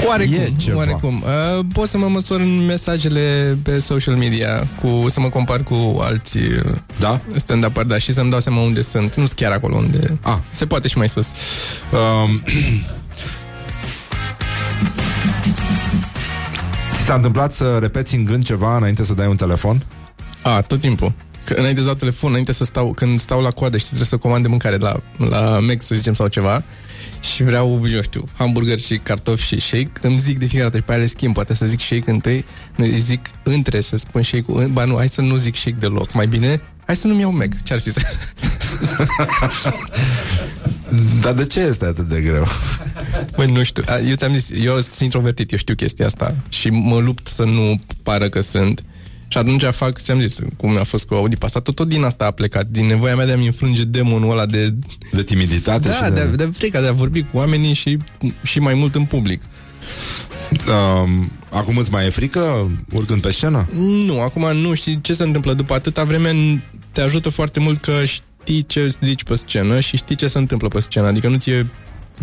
[0.07, 0.77] Oarecum, E ceva.
[0.77, 1.23] oarecum.
[1.25, 5.97] Uh, pot să mă măsor în mesajele pe social media, cu, să mă compar cu
[6.01, 7.21] alții uh, Da?
[7.35, 9.15] stand-up da, și să-mi dau seama unde sunt.
[9.15, 10.17] Nu sunt chiar acolo unde...
[10.21, 10.37] Ah.
[10.51, 11.27] Se poate și mai sus.
[11.91, 12.41] Um,
[16.93, 19.83] Ți s-a întâmplat să repeți în gând ceva înainte să dai un telefon?
[20.41, 21.13] A, tot timpul.
[21.45, 24.17] Că înainte să dau telefon, înainte să stau, când stau la coadă și trebuie să
[24.17, 26.63] comand de mâncare la, la Mac, să zicem, sau ceva,
[27.33, 30.83] și vreau, eu știu, hamburger și cartofi și shake, îmi zic de fiecare dată și
[30.83, 34.23] pe aia le schimb, poate să zic shake întâi, nu, îi zic între să spun
[34.23, 37.31] shake-ul, ba nu, hai să nu zic shake deloc, mai bine, hai să nu-mi iau
[37.31, 38.01] Mac, ce-ar fi să...
[41.21, 42.47] Dar de ce este atât de greu?
[43.35, 46.69] Băi, nu știu, A, eu ți-am zis, eu sunt introvertit, eu știu chestia asta și
[46.69, 48.83] mă lupt să nu pară că sunt.
[49.27, 52.25] Și atunci fac, ți-am zis, cum a fost cu Audi Passat, tot, tot din asta
[52.25, 54.73] a plecat, din nevoia mea de a-mi înfrânge demonul ăla de
[55.11, 56.45] De timiditate Da, și de, de...
[56.45, 57.97] de frica de a vorbi cu oamenii și,
[58.43, 59.41] și mai mult în public.
[60.69, 63.67] Um, acum îți mai e frică urcând pe scenă?
[64.05, 67.81] Nu, acum nu știi ce se întâmplă după atâta vreme, n- te ajută foarte mult
[67.81, 71.37] că știi ce zici pe scenă și știi ce se întâmplă pe scenă, adică nu
[71.37, 71.65] ți-e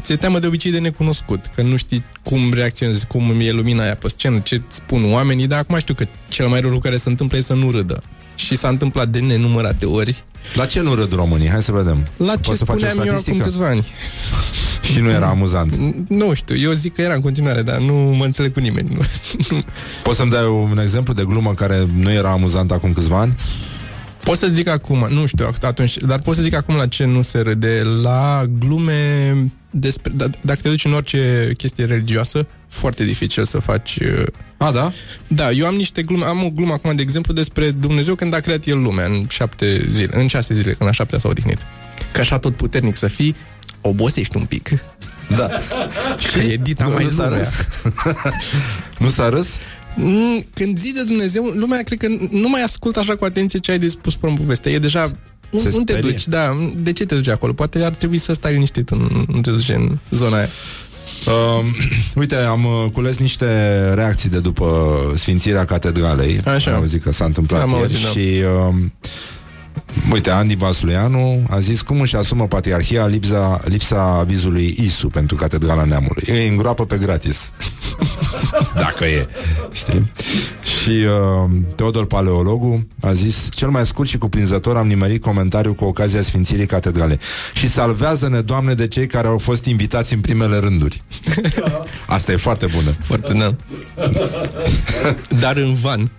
[0.00, 3.94] Ți-e teamă de obicei de necunoscut, că nu știi cum reacționezi, cum e lumina aia
[3.94, 7.00] pe scenă, ce îți spun oamenii, dar acum știu că cel mai rău lucru care
[7.00, 8.02] se întâmplă e să nu râdă.
[8.34, 10.24] Și s-a întâmplat de nenumărate ori.
[10.54, 11.48] La ce nu râd românii?
[11.48, 12.06] Hai să vedem.
[12.16, 13.48] La ce Poți să faci o spuneam eu acum statistică?
[13.48, 13.86] câțiva ani.
[14.92, 15.76] Și nu era amuzant.
[16.08, 18.96] Nu știu, eu zic că era în continuare, dar nu mă înțeleg cu nimeni.
[20.02, 23.34] Poți să-mi dai un exemplu de glumă care nu era amuzant acum câțiva ani?
[24.24, 27.22] Pot să zic acum, nu știu atunci, dar pot să zic acum la ce nu
[27.22, 29.32] se râde, la glume
[29.72, 33.98] despre, d- dacă te duci în orice chestie religioasă, foarte dificil să faci...
[34.00, 34.22] uh,
[34.56, 34.92] A, da?
[35.28, 38.40] Da, eu am niște glume, am o glumă acum, de exemplu, despre Dumnezeu când a
[38.40, 41.58] creat El lumea în șapte zile, în șase zile, când la șaptea s-a odihnit.
[42.12, 43.34] Că așa tot puternic să fii,
[43.80, 44.68] obosești un pic.
[45.36, 45.48] Da.
[46.30, 47.38] Și e dita mai nu s-a lumea.
[47.38, 47.84] râs?
[48.98, 49.56] nu s-a râs?
[49.96, 53.70] Mm, Când zici de Dumnezeu, lumea cred că nu mai ascultă așa cu atenție ce
[53.70, 54.70] ai de spus pe poveste.
[54.70, 55.10] E deja...
[55.60, 56.10] Se unde te sperie.
[56.10, 56.26] duci?
[56.26, 57.52] Da, de ce te duci acolo?
[57.52, 60.48] Poate ar trebui să stai liniștit, nu nu te duci în zona aia.
[61.26, 61.66] Uh,
[62.20, 63.46] uite, am uh, cules niște
[63.94, 66.40] reacții de după Sfințirea Catedralei.
[66.44, 66.70] Așa.
[66.70, 68.08] Am auzit că s-a întâmplat Am ieri auzit, da.
[68.08, 68.42] și...
[68.68, 68.74] Uh,
[70.12, 75.84] Uite, Andy Vasluianu a zis cum își asumă patriarhia lipsa, lipsa avizului ISU pentru Catedrala
[75.84, 76.22] Neamului.
[76.26, 77.50] Ei îngroapă pe gratis.
[78.74, 79.26] Dacă e,
[79.72, 80.12] știi?
[80.82, 85.84] Și uh, Teodor Paleologu a zis Cel mai scurt și cuprinzător am nimerit comentariu cu
[85.84, 87.18] ocazia Sfințirii Catedrale
[87.54, 91.02] Și salvează-ne, Doamne, de cei care au fost invitați în primele rânduri
[92.06, 93.56] Asta e foarte bună Foarte, da.
[95.42, 96.10] Dar în van.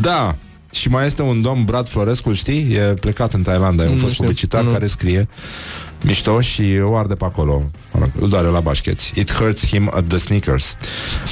[0.00, 0.36] Da,
[0.70, 2.72] și mai este un domn, Brad Florescu, știi?
[2.74, 4.24] E plecat în Thailanda, e un Nu fost știu.
[4.24, 4.70] publicitar Nu.
[4.70, 5.28] care scrie
[6.04, 7.70] mișto și o arde pe acolo.
[7.92, 9.12] Mă rog, îl doare la bașcheți.
[9.14, 10.76] It hurts him at the sneakers.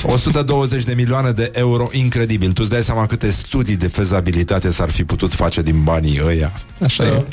[0.02, 2.52] 120 de milioane de euro, incredibil.
[2.52, 6.52] Tu îți dai seama câte studii de fezabilitate s-ar fi putut face din banii ăia.
[6.82, 7.24] Așa e.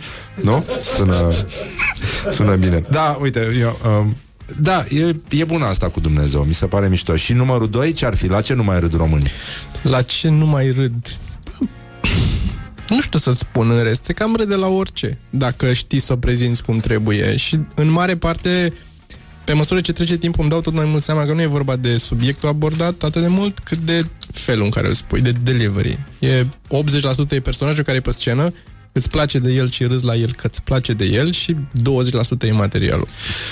[0.42, 0.64] Nu?
[0.96, 1.30] Sună,
[2.32, 2.84] sună bine.
[2.90, 3.80] Da, uite, eu...
[4.00, 4.16] Um,
[4.60, 7.16] da, e, e bună asta cu Dumnezeu, mi se pare mișto.
[7.16, 8.28] Și numărul 2, ce ar fi?
[8.28, 9.28] La ce nu mai râd românii?
[9.82, 11.18] La ce nu mai râd?
[12.90, 16.16] Nu știu să-ți spun în rest, se cam râde la orice, dacă știi să o
[16.16, 17.36] prezinți cum trebuie.
[17.36, 18.74] Și în mare parte,
[19.46, 21.76] pe măsură ce trece timpul, îmi dau tot mai mult seama că nu e vorba
[21.76, 26.00] de subiectul abordat atât de mult, cât de felul în care îl spui, de delivery.
[26.20, 26.48] E 80%
[27.30, 28.54] e personajul care e pe scenă,
[28.98, 31.58] îți place de el și râzi la el că îți place de el și 20%
[32.42, 33.08] e materialul.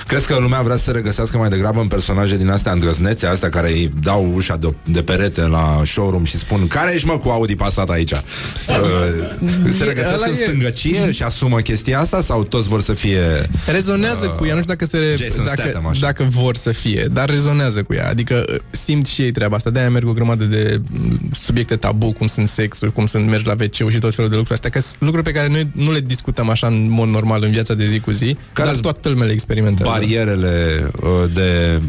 [0.08, 3.50] Crezi că lumea vrea să se regăsească mai degrabă în personaje din astea îndrăznețe, astea
[3.50, 7.30] care îi dau ușa de, de perete la showroom și spun Care ești mă cu
[7.30, 8.12] Audi Passat aici?
[8.68, 10.44] Uh, se regăsesc ăla în e.
[10.44, 13.50] stângăcie și asumă chestia asta sau toți vor să fie...
[13.66, 16.06] Rezonează cu ea, nu știu dacă, se, Jason Statham, dacă, așa.
[16.06, 18.10] dacă vor să fie, dar rezonează cu ea.
[18.10, 19.70] Adică uh, simt și ei treaba asta.
[19.70, 23.56] De-aia merg o grămadă de mm, subiecte tabu, cum sunt sexul, cum sunt mergi la
[23.60, 26.00] wc și tot felul de lucruri astea, că sunt lucruri pe care noi nu le
[26.00, 29.10] discutăm așa în mod normal în viața de zi cu zi, Care dar sunt toată
[29.10, 29.92] lumea le experimentează.
[29.92, 31.82] barierele uh, de...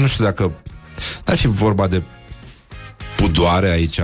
[0.00, 0.52] Nu știu dacă...
[1.26, 2.02] N-ar fi vorba de
[3.16, 4.00] pudoare aici,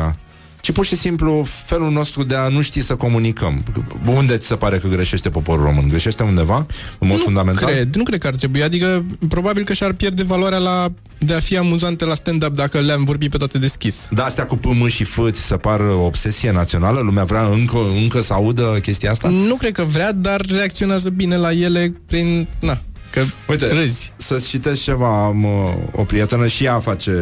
[0.63, 3.63] ci pur și simplu felul nostru de a nu ști să comunicăm.
[4.07, 5.89] Unde ți se pare că greșește poporul român?
[5.89, 6.67] Greșește undeva?
[6.99, 7.71] În mod nu fundamental?
[7.71, 8.63] Cred, nu cred că ar trebui.
[8.63, 13.05] Adică, probabil că și-ar pierde valoarea la, de a fi amuzante la stand-up dacă le-am
[13.05, 14.09] vorbit pe toate deschis.
[14.11, 17.01] Da, astea cu pâm și fâți se par o obsesie națională?
[17.01, 19.29] Lumea vrea încă, încă să audă chestia asta?
[19.29, 22.49] Nu cred că vrea, dar reacționează bine la ele prin...
[22.61, 22.79] Na,
[23.13, 24.13] că Uite, râzi.
[24.17, 25.51] să-ți citesc ceva, am uh,
[25.93, 27.13] o prietenă și ea face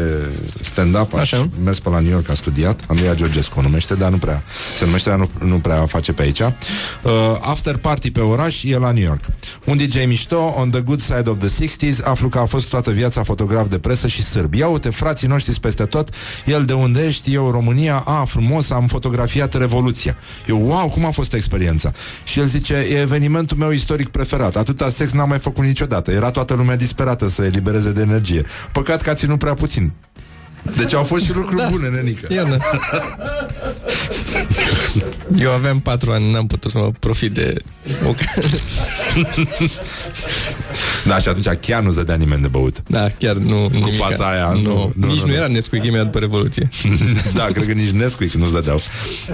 [0.61, 1.36] stand-up, Așa.
[1.36, 4.43] a mers pe la New York, a studiat, Andreea Georgescu o numește, dar nu prea,
[4.78, 6.41] se numește, dar nu, nu prea face pe aici.
[6.41, 6.51] Uh,
[7.41, 9.24] after party pe oraș, e la New York.
[9.64, 12.91] Un DJ mișto, on the good side of the 60s, aflu că a fost toată
[12.91, 14.55] viața fotograf de presă și sârb.
[14.55, 16.09] Ia uite, frații noștri peste tot,
[16.47, 20.16] el de unde ești, eu România, a, frumos, am fotografiat Revoluția.
[20.47, 21.93] Eu, wow, cum a fost experiența?
[22.24, 26.10] Și el zice, e evenimentul meu istoric preferat, atâta sex n-am mai făcut niciodată.
[26.10, 28.42] Era toată lumea disperată să elibereze de energie.
[28.72, 29.92] Păcat că a ținut prea puțin.
[30.76, 31.68] Deci au fost și lucruri da.
[31.70, 32.34] bune, nenică.
[32.34, 32.58] Iată.
[35.36, 37.54] Eu aveam patru ani, n-am putut să mă profit de
[38.06, 38.14] o...
[41.06, 42.82] Da, și atunci chiar nu zădea nimeni de băut.
[42.86, 44.04] Da, chiar nu Cu nimica.
[44.04, 45.34] fața aia, nu, nu, nu, Nici nu, nu, nu.
[45.34, 46.68] era Nesquik imediat după Revoluție
[47.34, 48.80] da, cred că nici Nesquik nu-ți dădeau.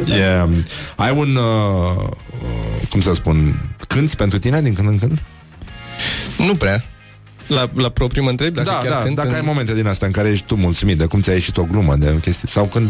[0.07, 0.65] E, um,
[0.97, 2.09] ai un, uh,
[2.43, 5.23] uh, cum să spun, cânti pentru tine din când în când?
[6.39, 6.85] Nu prea
[7.47, 9.35] la, la propriu mă întreb dacă da, chiar da, cânt dacă în...
[9.35, 11.97] ai momente din astea în care ești tu mulțumit de cum ți-a ieșit o glumă
[11.97, 12.89] de chestii, sau când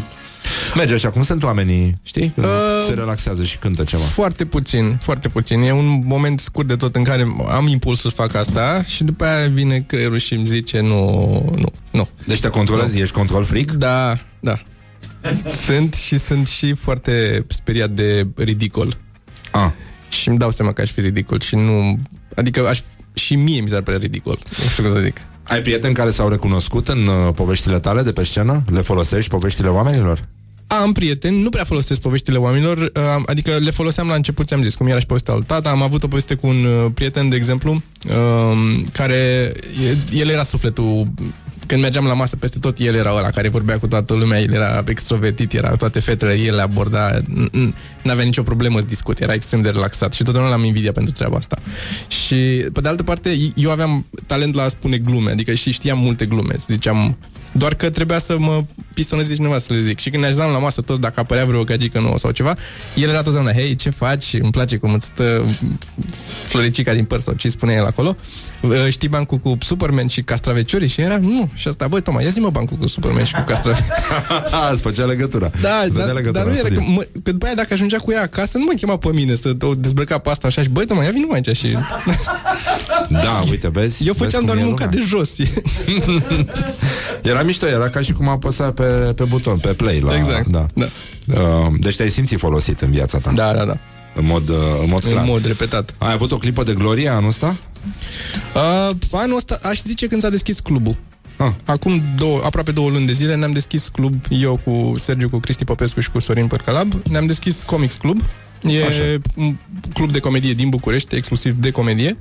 [0.75, 2.33] merge așa, cum sunt oamenii, știi?
[2.35, 2.53] Când Uh,
[2.89, 4.03] se relaxează și cântă ceva.
[4.03, 5.61] Foarte puțin, foarte puțin.
[5.61, 9.25] E un moment scurt de tot în care am impulsul să fac asta și după
[9.25, 12.09] aia vine creierul și îmi zice nu, nu, nu.
[12.25, 13.71] Deci te controlezi, ești control freak?
[13.71, 14.59] Da, da.
[15.65, 18.99] Sunt și sunt și foarte speriat de ridicol.
[19.53, 19.71] Ah.
[20.09, 21.99] Și îmi dau seama că aș fi ridicol și nu...
[22.35, 22.81] Adică aș,
[23.17, 24.39] și mie mi s-ar părea ridicol.
[24.63, 25.21] Nu știu cum să zic.
[25.43, 28.63] Ai prieteni care s-au recunoscut în uh, poveștile tale de pe scenă?
[28.73, 30.29] Le folosești poveștile oamenilor?
[30.67, 34.75] Am prieteni, nu prea folosesc poveștile oamenilor, uh, adică le foloseam la început, ți-am zis,
[34.75, 35.71] cum era și povestea lui tata.
[35.71, 39.53] Am avut o poveste cu un uh, prieten, de exemplu, um, care,
[40.13, 41.09] e- el era sufletul
[41.67, 44.53] când mergeam la masă peste tot, el era ăla care vorbea cu toată lumea, el
[44.53, 49.23] era extrovertit, era toate fetele, el le aborda, n- n- n-avea nicio problemă să discute,
[49.23, 51.59] era extrem de relaxat și totdeauna l-am invidia pentru treaba asta.
[52.09, 55.99] Și, pe de altă parte, eu aveam talent la a spune glume, adică și știam
[55.99, 57.17] multe glume, ziceam,
[57.53, 59.99] doar că trebuia să mă pistoneze cineva să le zic.
[59.99, 62.55] Și când ne așezam la masă toți, dacă apărea vreo gagică nouă sau ceva,
[62.95, 64.35] el era totdeauna, hei, ce faci?
[64.41, 65.45] Îmi place cum îți stă
[66.47, 68.17] floricica din păr sau ce spune el acolo.
[68.63, 70.89] Uh, Știi bancul cu Superman și castraveciorii?
[70.89, 71.49] Și era, nu.
[71.55, 73.93] Și asta, băi, Toma, ia zi mă bancul cu Superman și cu castraveciorii.
[74.73, 75.51] Îți făcea legătura.
[75.61, 76.93] Da, Îți dădea dar, legătura dar nu în era că, studiu.
[76.93, 79.57] mă, că după aia dacă ajungea cu ea acasă, nu mă chema pe mine să
[79.61, 81.77] o dezbrăca pe asta așa și băi, Toma, ia vină aici și...
[83.09, 84.07] Da, uite, vezi?
[84.07, 85.01] Eu Vezi făceam cum doar e munca lumea?
[85.01, 85.35] de jos.
[87.37, 88.83] Era mișto, era ca și cum apăsa pe,
[89.17, 90.67] pe buton, pe play la, Exact, da.
[90.75, 90.87] da.
[91.27, 93.79] Uh, deci te-ai simțit folosit în viața ta Da, da, da.
[94.15, 95.95] În mod, uh, în mod clar În mod repetat.
[95.99, 97.57] Ai avut o clipă de glorie anul ăsta?
[98.55, 100.97] Uh, anul ăsta aș zice când s-a deschis clubul.
[101.37, 101.53] Ah.
[101.65, 105.65] Acum două, aproape două luni de zile ne-am deschis club, eu cu Sergiu, cu Cristi
[105.65, 108.23] Popescu și cu Sorin Părcalab, ne-am deschis Comics Club.
[108.63, 109.03] E Așa.
[109.35, 109.57] un
[109.93, 112.17] club de comedie din București, exclusiv de comedie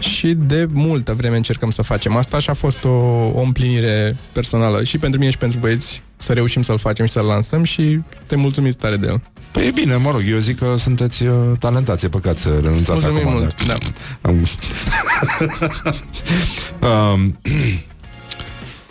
[0.00, 2.88] și de multă vreme încercăm să facem asta și a fost o,
[3.34, 7.24] o împlinire personală și pentru mine și pentru băieți să reușim să-l facem și să-l
[7.24, 9.20] lansăm și suntem mulțumiți tare de el.
[9.52, 13.04] Păi e bine, mă rog, eu zic că sunteți uh, talentați, e păcat să renunțați
[13.04, 13.32] Mulțumim acum.
[13.32, 13.76] mult, da.
[14.20, 14.46] Am...
[17.14, 17.38] um,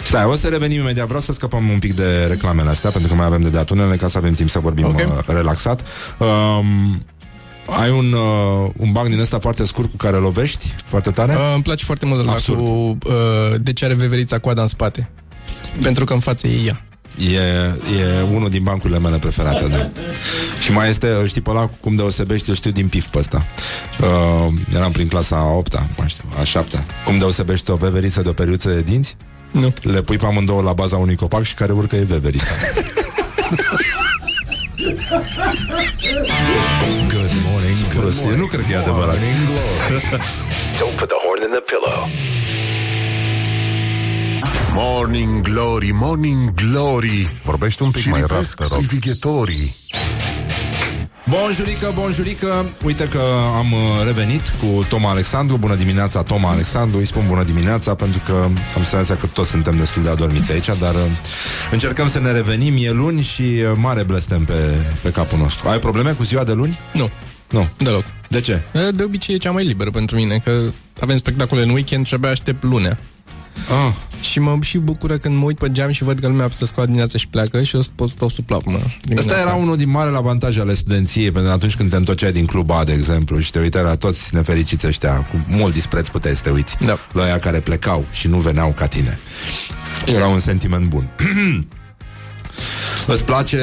[0.07, 1.05] Stai, o să revenim imediat.
[1.05, 3.95] Vreau să scăpăm un pic de reclamele astea, pentru că mai avem de dat unele,
[3.95, 4.95] ca să avem timp să vorbim Ok.
[4.95, 5.81] uh, relaxat.
[6.17, 7.05] Um,
[7.79, 11.33] ai un, uh, un banc din ăsta foarte scurt cu care lovești foarte tare?
[11.33, 12.59] Uh, îmi place foarte mult la Absurd.
[12.59, 15.09] cu uh, de ce are veverița coada în spate.
[15.81, 16.81] Pentru că în față e ea.
[17.31, 17.37] E,
[17.99, 19.89] e unul din bancurile mele preferate, da.
[20.63, 23.45] Și mai este, îl știi pe ăla, cum deosebești, îl știu din pif pe ăsta.
[24.01, 28.29] Uh, eram prin clasa a 8 mai știu, a 7 Cum deosebești o veveriță de
[28.29, 29.15] o periuță de dinți?
[29.51, 29.73] Nu.
[29.81, 32.45] Le pui pe amândouă la baza unui copac și care urcă e veverița.
[37.09, 38.39] Good morning, good Prostie, morning.
[38.41, 39.17] nu cred că e adevărat.
[39.17, 40.03] Morning Glory.
[40.79, 42.09] Don't put the horn in the pillow.
[44.73, 49.75] Morning Glory, Morning Glory Vorbește un pic Și mai rar, lipesc te rog privighetorii
[51.29, 53.21] Bonjurică, bonjurică Uite că
[53.57, 58.21] am uh, revenit cu Toma Alexandru Bună dimineața, Toma Alexandru Îi spun bună dimineața pentru
[58.25, 58.33] că
[58.75, 61.01] am senzația că toți suntem destul de adormiți aici Dar uh,
[61.71, 65.79] încercăm să ne revenim E luni și uh, mare blestem pe, pe capul nostru Ai
[65.79, 66.79] probleme cu ziua de luni?
[66.93, 67.09] Nu,
[67.49, 67.67] Nu.
[67.77, 68.03] deloc.
[68.27, 68.63] De ce?
[68.93, 70.61] De obicei e cea mai liberă pentru mine, că
[70.99, 72.97] avem spectacole în weekend și abia aștept lunea.
[73.69, 76.65] Ah, Și mă și bucură când mă uit pe geam și văd că lumea se
[76.65, 78.79] scoate dimineața și pleacă și eu pot să stau sub plapumă.
[79.01, 79.29] dimineața.
[79.29, 82.45] Asta era unul din marele avantaje ale studenției Pentru că atunci când te întorceai din
[82.45, 86.35] club A, de exemplu Și te uitai la toți nefericiți ăștia Cu mult dispreț puteai
[86.35, 86.97] să te uiți Da.
[87.11, 89.19] La aia care plecau și nu veneau ca tine
[90.05, 91.09] Era un sentiment bun
[93.07, 93.59] Îți place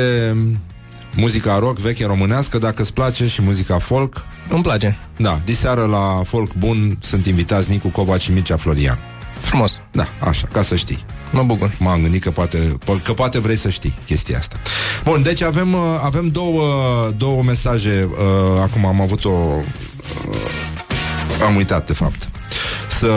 [1.16, 4.98] muzica rock veche românească Dacă îți place și muzica folk Îmi place.
[5.16, 8.98] Da, diseară la folk bun Sunt invitați Nicu Covaci și Mircea Florian
[9.44, 9.80] Frumos.
[9.92, 11.04] Da, așa, ca să știi
[11.34, 11.72] Mă bucur.
[11.78, 14.56] M-am gândit că poate, po- că poate vrei să știi chestia asta.
[15.04, 16.64] Bun, deci avem, uh, avem două,
[17.16, 18.08] două mesaje.
[18.10, 19.30] Uh, acum am avut o...
[19.30, 19.56] Uh,
[21.46, 22.28] am uitat, de fapt.
[22.98, 23.08] Să...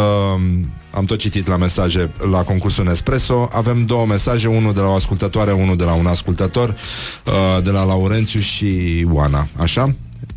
[0.92, 3.50] Am tot citit la mesaje la concursul Nespresso.
[3.54, 6.76] Avem două mesaje, unul de la o ascultătoare, unul de la un ascultător,
[7.26, 9.48] uh, de la Laurențiu și Oana.
[9.58, 9.96] Așa?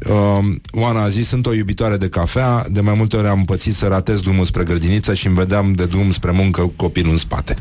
[0.08, 3.74] Uh, Oana a zis, sunt o iubitoare de cafea, de mai multe ori am pățit
[3.74, 7.18] să ratez drumul spre grădiniță și îmi vedeam de drum spre muncă cu copilul în
[7.18, 7.56] spate.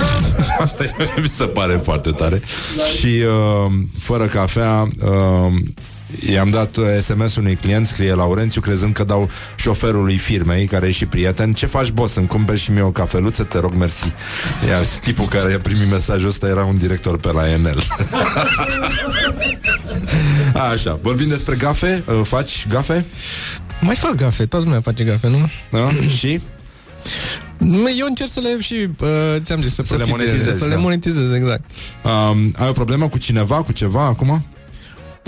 [0.60, 0.84] Asta
[1.22, 2.42] mi se pare foarte tare.
[2.98, 5.52] Și uh, fără cafea, uh,
[6.30, 10.90] I-am dat uh, SMS unui client, scrie Laurențiu, crezând că dau șoferului firmei, care e
[10.90, 11.52] și prieten.
[11.52, 12.14] Ce faci, boss?
[12.14, 13.44] Îmi cumperi și mie o cafeluță?
[13.44, 14.12] Te rog, mersi.
[14.68, 17.82] Iar tipul care a primit mesajul ăsta era un director pe la Enel.
[20.54, 22.02] Așa, vorbim despre gafe.
[22.08, 23.04] Uh, Faci gafe?
[23.80, 25.50] Mai fac gafe, toată lumea face gafe, nu?
[25.70, 25.88] Da?
[26.18, 26.40] și?
[27.58, 29.08] Nu, Eu încerc să le și, uh,
[29.38, 30.74] ți-am zis, să, Să le profit de- monetizezi, Să da.
[30.74, 31.62] le monetizez, exact.
[32.04, 34.44] Um, ai o problemă cu cineva, cu ceva acum?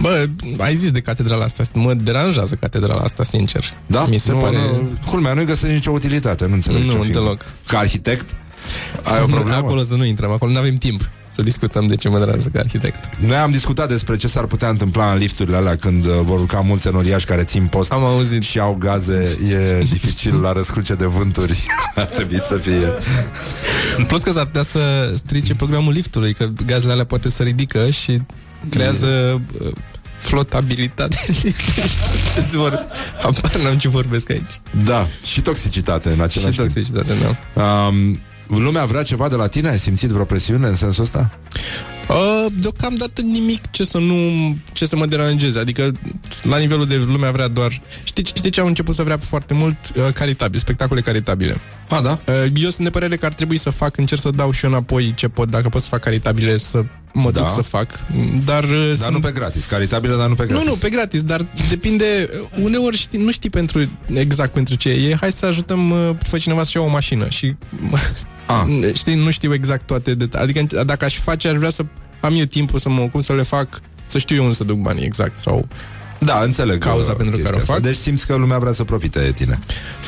[0.01, 0.28] Bă,
[0.59, 3.65] ai zis de catedrala asta, mă deranjează catedrala asta, sincer.
[3.86, 4.05] Da?
[4.07, 4.57] Mi se nu, pare...
[4.57, 7.11] nu, culmea, nu-i găsești nicio utilitate, nu înțeleg Nu, ce fi.
[7.11, 7.45] deloc.
[7.66, 8.36] Ca arhitect?
[9.05, 9.57] Ai o problemă?
[9.59, 12.59] Acolo să nu intrăm, acolo nu avem timp să discutăm de ce mă deranjează ca
[12.59, 13.09] arhitect.
[13.20, 16.60] Noi am discutat despre ce s-ar putea întâmpla în lifturile alea când uh, vor urca
[16.60, 18.43] mulți înoriași care țin post Am auzit.
[18.43, 21.66] și au gaze, e dificil la răscruce de vânturi.
[21.94, 22.93] Ar trebui să fie.
[24.06, 28.23] Plus că s-ar putea să strice programul liftului, că gazele alea poate să ridică și
[28.70, 29.70] creează uh,
[30.19, 31.16] flotabilitate.
[32.35, 32.85] ce vor...
[33.23, 34.60] Apar n-am ce vorbesc aici.
[34.85, 36.73] Da, și toxicitate în Și același timp.
[36.73, 37.12] toxicitate,
[37.55, 37.62] da.
[37.62, 39.69] Um, lumea vrea ceva de la tine?
[39.69, 41.39] Ai simțit vreo presiune în sensul ăsta?
[42.09, 44.15] Uh, deocamdată nimic ce să nu
[44.73, 45.59] ce să mă deranjeze.
[45.59, 45.93] Adică
[46.43, 49.79] la nivelul de lumea vrea doar Știi, știi ce au început să vrea foarte mult?
[49.97, 51.61] Uh, caritabil, spectacole caritabile.
[51.89, 52.11] A, da?
[52.29, 54.70] Uh, eu sunt de părere că ar trebui să fac, încerc să dau și eu
[54.70, 57.41] înapoi ce pot, dacă pot să fac caritabile, să mă Da.
[57.41, 57.91] duc să fac.
[58.45, 59.12] Dar, uh, Dar sunt...
[59.12, 60.65] nu pe gratis, caritabile, dar nu pe gratis.
[60.65, 62.29] Nu, nu, pe gratis, dar depinde,
[62.62, 66.62] uneori știi, nu știi pentru exact pentru ce e, hai să ajutăm uh, pe cineva
[66.62, 67.55] să-și ia o mașină și
[68.49, 68.93] Ah.
[68.95, 71.85] știi, nu știu exact toate detalii, adică dacă aș face, aș vrea să
[72.20, 74.77] am eu timpul să mă ocup să le fac, să știu eu unde să duc
[74.77, 75.69] banii exact sau
[76.19, 77.73] Da, înțeleg Cauza uh, pentru chestia care o asta.
[77.73, 77.83] fac.
[77.83, 79.59] Deci simți că lumea vrea să profite de tine.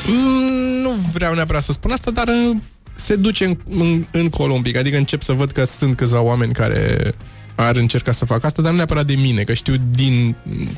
[0.07, 2.57] Mm, nu vreau neapărat să spun asta, dar uh,
[2.95, 4.77] se duce în, în, încolo un pic.
[4.77, 7.13] Adică încep să văd că sunt câțiva oameni care
[7.55, 10.35] ar încerca să facă asta, dar nu neapărat de mine, că știu din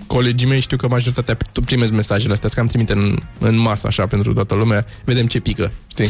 [0.07, 4.07] colegii mei, știu că majoritatea primesc mesajele astea, că am trimite în, în masă așa
[4.07, 6.10] pentru toată lumea, vedem ce pică, știi?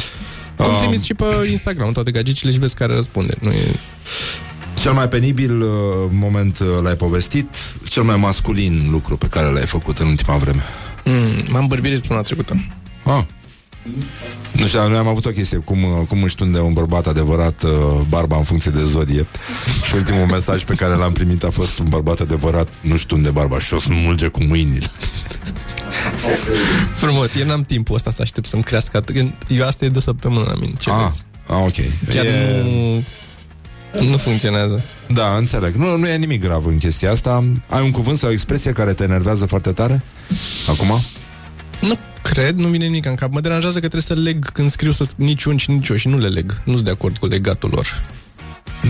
[0.55, 3.33] Cum Um, trimis și pe Instagram toate gagicile și vezi care răspunde.
[3.39, 3.75] Nu e...
[4.81, 5.69] Cel mai penibil uh,
[6.11, 7.47] moment uh, l-ai povestit,
[7.89, 10.61] cel mai masculin lucru pe care l-ai făcut în ultima vreme.
[11.05, 12.65] Mm, m-am bărbirit săptămâna trecută.
[13.03, 13.23] Ah.
[14.51, 17.63] Nu știu, noi am avut o chestie Cum, uh, cum își tunde un bărbat adevărat
[17.63, 17.71] uh,
[18.09, 19.27] Barba în funcție de zodie
[19.87, 23.59] Și ultimul mesaj pe care l-am primit A fost un bărbat adevărat Nu-și tunde barba
[23.59, 24.87] și o smulge cu mâinile
[27.01, 29.15] Frumos, eu n-am timpul ăsta să aștept să-mi crească atât.
[29.47, 30.73] Eu asta e de o săptămână la mine.
[30.79, 31.23] Ce ah, vezi?
[31.47, 32.61] ah, ok Chiar e...
[32.63, 34.83] nu, nu funcționează.
[35.07, 38.31] Da, înțeleg nu, nu e nimic grav în chestia asta Ai un cuvânt sau o
[38.31, 40.03] expresie care te enervează foarte tare?
[40.67, 41.01] Acum?
[41.81, 43.33] Nu cred, nu vine nimic în cap.
[43.33, 46.07] Mă deranjează că trebuie să leg când scriu să nici un și nici o și
[46.07, 46.61] nu le leg.
[46.63, 48.03] Nu sunt de acord cu legatul lor.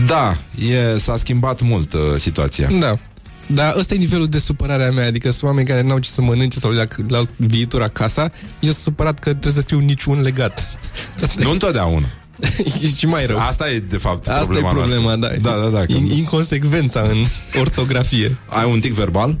[0.06, 0.36] Da,
[0.68, 2.98] e, s-a schimbat mult uh, situația Da.
[3.46, 6.22] Dar ăsta e nivelul de supărare a mea, adică sunt oameni care n-au ce să
[6.22, 8.20] mănânce sau la, la viitor acasă.
[8.60, 10.78] Eu sunt supărat că trebuie să scriu niciun legat.
[11.36, 12.06] Nu întotdeauna
[12.82, 13.38] e și mai rău.
[13.38, 15.38] Asta e, de fapt, Asta problema e problema, noastră.
[15.42, 15.50] da.
[15.50, 15.94] Da, da, da.
[15.94, 17.16] In, inconsecvența în
[17.60, 18.36] ortografie.
[18.48, 19.36] Ai un tic verbal?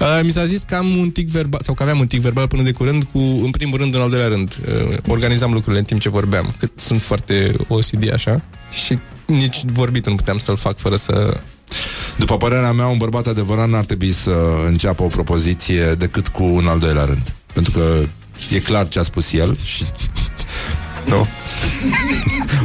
[0.00, 2.48] Uh, mi s-a zis că am un tic verbal, sau că aveam un tic verbal
[2.48, 4.60] până de curând, cu, în primul rând, în al doilea rând.
[4.90, 8.42] Uh, organizam lucrurile în timp ce vorbeam, că sunt foarte OCD așa
[8.84, 11.40] și nici vorbit nu puteam să-l fac fără să...
[12.20, 14.30] După părerea mea, un bărbat adevărat n-ar trebui să
[14.66, 17.34] înceapă o propoziție decât cu un al doilea rând.
[17.52, 18.06] Pentru că
[18.54, 19.84] e clar ce a spus el și...
[21.06, 21.26] Nu?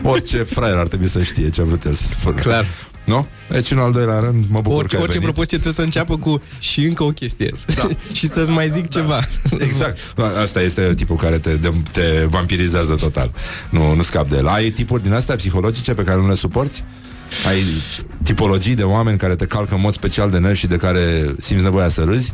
[0.12, 2.42] Orice fraier ar trebui să știe ce a vrut el să spună.
[2.42, 2.66] Clar.
[3.06, 3.28] Nu?
[3.50, 5.34] Deci, în al doilea rând, mă bucur Orice, că ai orice venit.
[5.34, 7.52] propoziție trebuie să înceapă cu și încă o chestie.
[7.76, 7.88] Da.
[8.18, 9.00] și să-ți mai zic da.
[9.00, 9.20] ceva.
[9.68, 10.00] Exact.
[10.42, 13.32] Asta este tipul care te, de, te vampirizează total.
[13.70, 14.48] Nu, nu scap de el.
[14.48, 16.84] Ai tipuri din astea psihologice pe care nu le suporți?
[17.48, 17.64] Ai
[18.24, 21.64] tipologii de oameni care te calcă în mod special de nervi și de care simți
[21.64, 22.34] nevoia să râzi?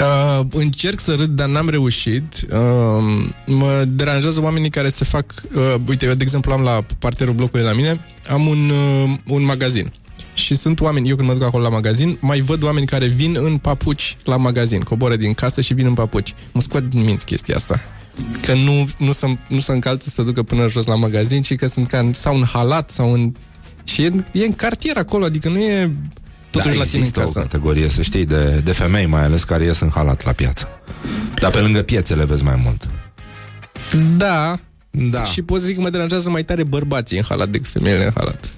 [0.00, 2.46] Uh, încerc să râd, dar n-am reușit.
[2.50, 5.42] Uh, mă deranjează oamenii care se fac...
[5.54, 9.44] Uh, uite, eu, de exemplu, am la parterul blocului la mine, am un, uh, un
[9.44, 9.92] magazin.
[10.34, 13.36] Și sunt oameni, eu când mă duc acolo la magazin, mai văd oameni care vin
[13.40, 16.34] în papuci la magazin, coboră din casă și vin în papuci.
[16.52, 17.80] Mă scoat din minți chestia asta.
[18.42, 21.66] Că nu, nu, se, nu se încalță să ducă până jos la magazin, ci că
[21.66, 23.34] sunt ca în, sau în halat sau în...
[23.84, 25.92] Și e, e în cartier acolo, adică nu e
[26.50, 27.38] totuși da, la tine în există o casă.
[27.38, 30.68] categorie, să știi, de, de femei mai ales care ies în halat la piață.
[31.34, 32.88] Dar pe lângă piețele vezi mai mult.
[34.16, 34.58] Da,
[34.90, 35.24] Da.
[35.24, 38.10] Și pot să zic că mă deranjează mai tare bărbații în halat decât femeile în
[38.14, 38.48] halat.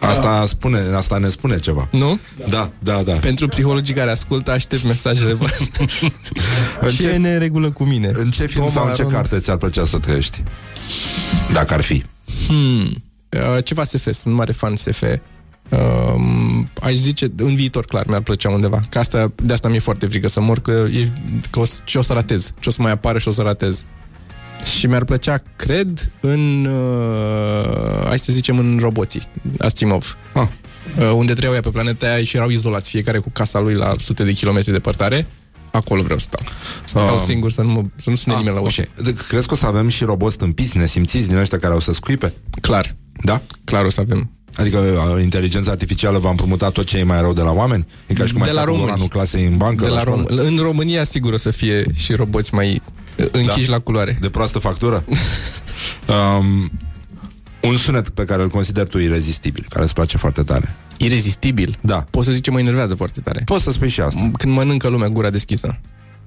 [0.00, 1.88] Asta, spune, asta ne spune ceva.
[1.90, 2.18] Nu?
[2.48, 3.12] Da, da, da.
[3.12, 5.86] Pentru psihologii care ascultă, aștept mesajele voastre.
[6.96, 8.10] ce e neregulă cu mine?
[8.14, 10.42] În ce film Toma sau în ce Aron- carte ți-ar plăcea să trăiești?
[11.52, 12.04] Dacă ar fi.
[12.46, 13.02] Hmm.
[13.34, 15.02] Uh, ceva SF, sunt mare fan SF.
[15.70, 18.80] Um, aș zice, în viitor, clar, mi-ar plăcea undeva.
[18.88, 21.08] Că asta, de asta mi-e foarte frică să mor, că, e,
[21.50, 22.52] că o, să- ce o să ratez.
[22.60, 23.84] Ce o să mai apară și o să ratez.
[24.78, 29.22] Și mi-ar plăcea, cred, în, uh, hai să zicem, în roboții,
[29.58, 30.16] Asimov.
[30.34, 30.46] Ah.
[30.98, 33.94] Uh, unde trăiau ea pe planeta aia și erau izolați, fiecare cu casa lui la
[33.98, 35.26] sute de kilometri departare.
[35.72, 36.46] Acolo vreau să stau.
[36.84, 37.22] Să stau Ah.
[37.24, 38.84] singur, să nu, mă, să nu sune nimeni la ușă.
[38.98, 39.04] ok.
[39.04, 41.92] De- Crezi că o să avem și roboți tâmpiți, nesimțiți din ăștia care au să
[41.92, 42.32] scuipe?
[42.60, 43.42] Clar, Da?
[43.64, 44.30] clar o să avem.
[44.56, 47.86] Adică uh, inteligența artificială va împrumuta tot ce e mai rău de la oameni?
[48.06, 48.84] E ca și cum De ai la stat cu români.
[48.86, 50.22] volanul clasei în bancă De la la școală?
[50.42, 52.82] Rom- în România, sigur, o să fie și roboți mai
[53.16, 53.72] uh, închiși Da.
[53.72, 54.16] la culoare.
[54.20, 55.04] De proastă factură?
[56.38, 56.70] um,
[57.62, 60.74] un sunet pe care îl consider tu irezistibil, care îți place foarte tare.
[60.96, 61.78] Irezistibil.
[61.80, 62.06] Da.
[62.10, 63.42] Pot să zic ce mă enervează foarte tare.
[63.44, 64.30] Poți să spui și asta.
[64.38, 65.78] Când mănâncă lumea gura deschisă.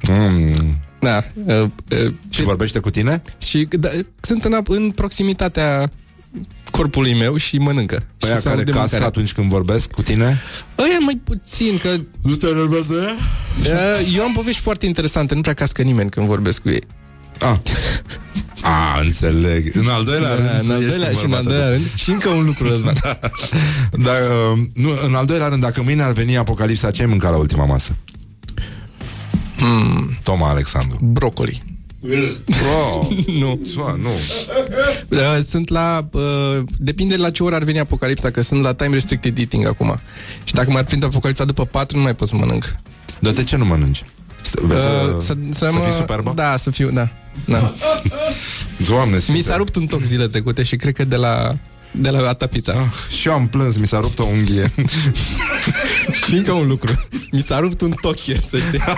[0.09, 0.77] Mm.
[0.99, 1.23] Da.
[1.45, 1.61] Uh,
[2.05, 3.21] uh, Și vorbește cu tine?
[3.37, 3.89] și da,
[4.21, 5.91] sunt în, ap- în proximitatea
[6.77, 7.97] corpului meu și mănâncă.
[8.23, 9.07] Ăia și se care aude cască mâncarea.
[9.07, 10.41] atunci când vorbesc cu tine?
[10.79, 11.89] Ăia mai puțin, că
[12.21, 13.15] Nu te enervează
[13.61, 16.83] uh, eu am povești foarte interesante, nu prea cască nimeni când vorbesc cu ei.
[17.39, 17.55] Ah.
[18.61, 19.71] A, înțeleg.
[19.75, 21.65] În al doilea rând, Da, în al ești doilea, un și în al bărbat doilea
[21.65, 21.71] adevărat.
[21.71, 22.93] rând și încă un lucru, Răzvan.
[24.05, 27.31] Dar, uh, nu, în al doilea rând, dacă mâine ar veni apocalipsa, ce ai mâncat
[27.31, 27.95] la ultima masă?
[29.59, 30.97] Mm, Toma Alexandru.
[31.01, 31.63] brocoli.
[32.03, 33.59] Oh, Nu.
[33.75, 33.95] nu.
[33.95, 34.09] nu.
[35.09, 36.07] Uh, sunt la...
[36.11, 36.21] Uh,
[36.77, 39.99] depinde la ce oră ar veni apocalipsa, că sunt la time restricted eating acum.
[40.43, 42.75] Și dacă m-ar prinde apocalipsa după 4, nu mai pot să mănânc.
[43.19, 44.03] Dar de ce nu mănânci?
[44.41, 46.31] Să, vezi să, Uh, să, să mă- fii superbă?
[46.35, 47.09] Da, să fiu, da.
[47.45, 47.73] da.
[48.89, 49.41] Doamne Mi sfinte.
[49.41, 51.57] s-a rupt un toc zile trecute și cred că de la
[51.99, 52.71] De la Atapița.
[52.71, 54.71] Ah, și eu am plâns, mi s-a rupt o unghie.
[56.25, 57.07] și încă un lucru.
[57.31, 58.79] Mi s-a rupt un tochier, să știi.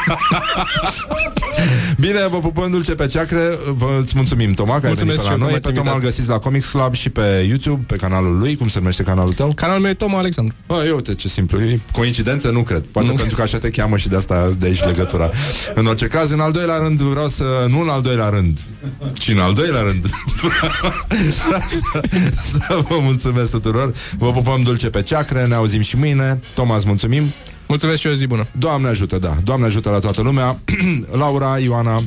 [1.99, 5.37] Bine, vă pupăm dulce pe ceacre Vă îți mulțumim, Toma, că Mulțumesc ai și eu
[5.37, 6.09] venit că pe la noi m-ați Pe Toma îl invitat.
[6.15, 9.53] găsiți la Comics Club și pe YouTube Pe canalul lui, cum se numește canalul tău?
[9.53, 10.55] Canalul meu e Toma Alexandru.
[10.67, 12.49] Bă, eu uite ce simplu, e coincidență?
[12.49, 13.13] Nu cred Poate Nu.
[13.15, 15.29] pentru că așa te cheamă și de asta de aici legătura
[15.73, 18.59] În orice caz, în al doilea rând Vreau să, nu în al doilea rând
[19.13, 20.03] Ci în al doilea rând
[21.41, 21.61] să,
[22.35, 23.93] să vă mulțumesc tuturor.
[24.17, 26.39] Vă pupăm dulce pe ceacre Ne auzim și mâine.
[26.53, 27.23] Toma, îți mulțumim.
[27.67, 28.47] Mulțumesc și o zi bună.
[28.57, 30.59] Doamne ajută, da, Doamne ajută la toată lumea.
[31.21, 32.01] Laura, Ioana,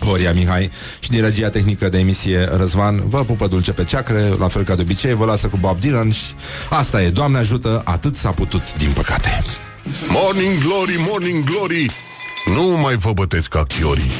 [0.00, 0.70] Horia Mihai
[1.00, 4.74] Și din regia tehnică de emisie Răzvan Vă pupă dulce pe ceacre, la fel ca
[4.74, 6.24] de obicei Vă lasă cu Bob Dylan și
[6.70, 7.10] asta e.
[7.10, 9.44] Doamne ajută, atât s-a putut, din păcate.
[10.08, 11.90] Morning Glory, Morning Glory.
[12.54, 14.12] Nu mai vă bătesc ca chiorii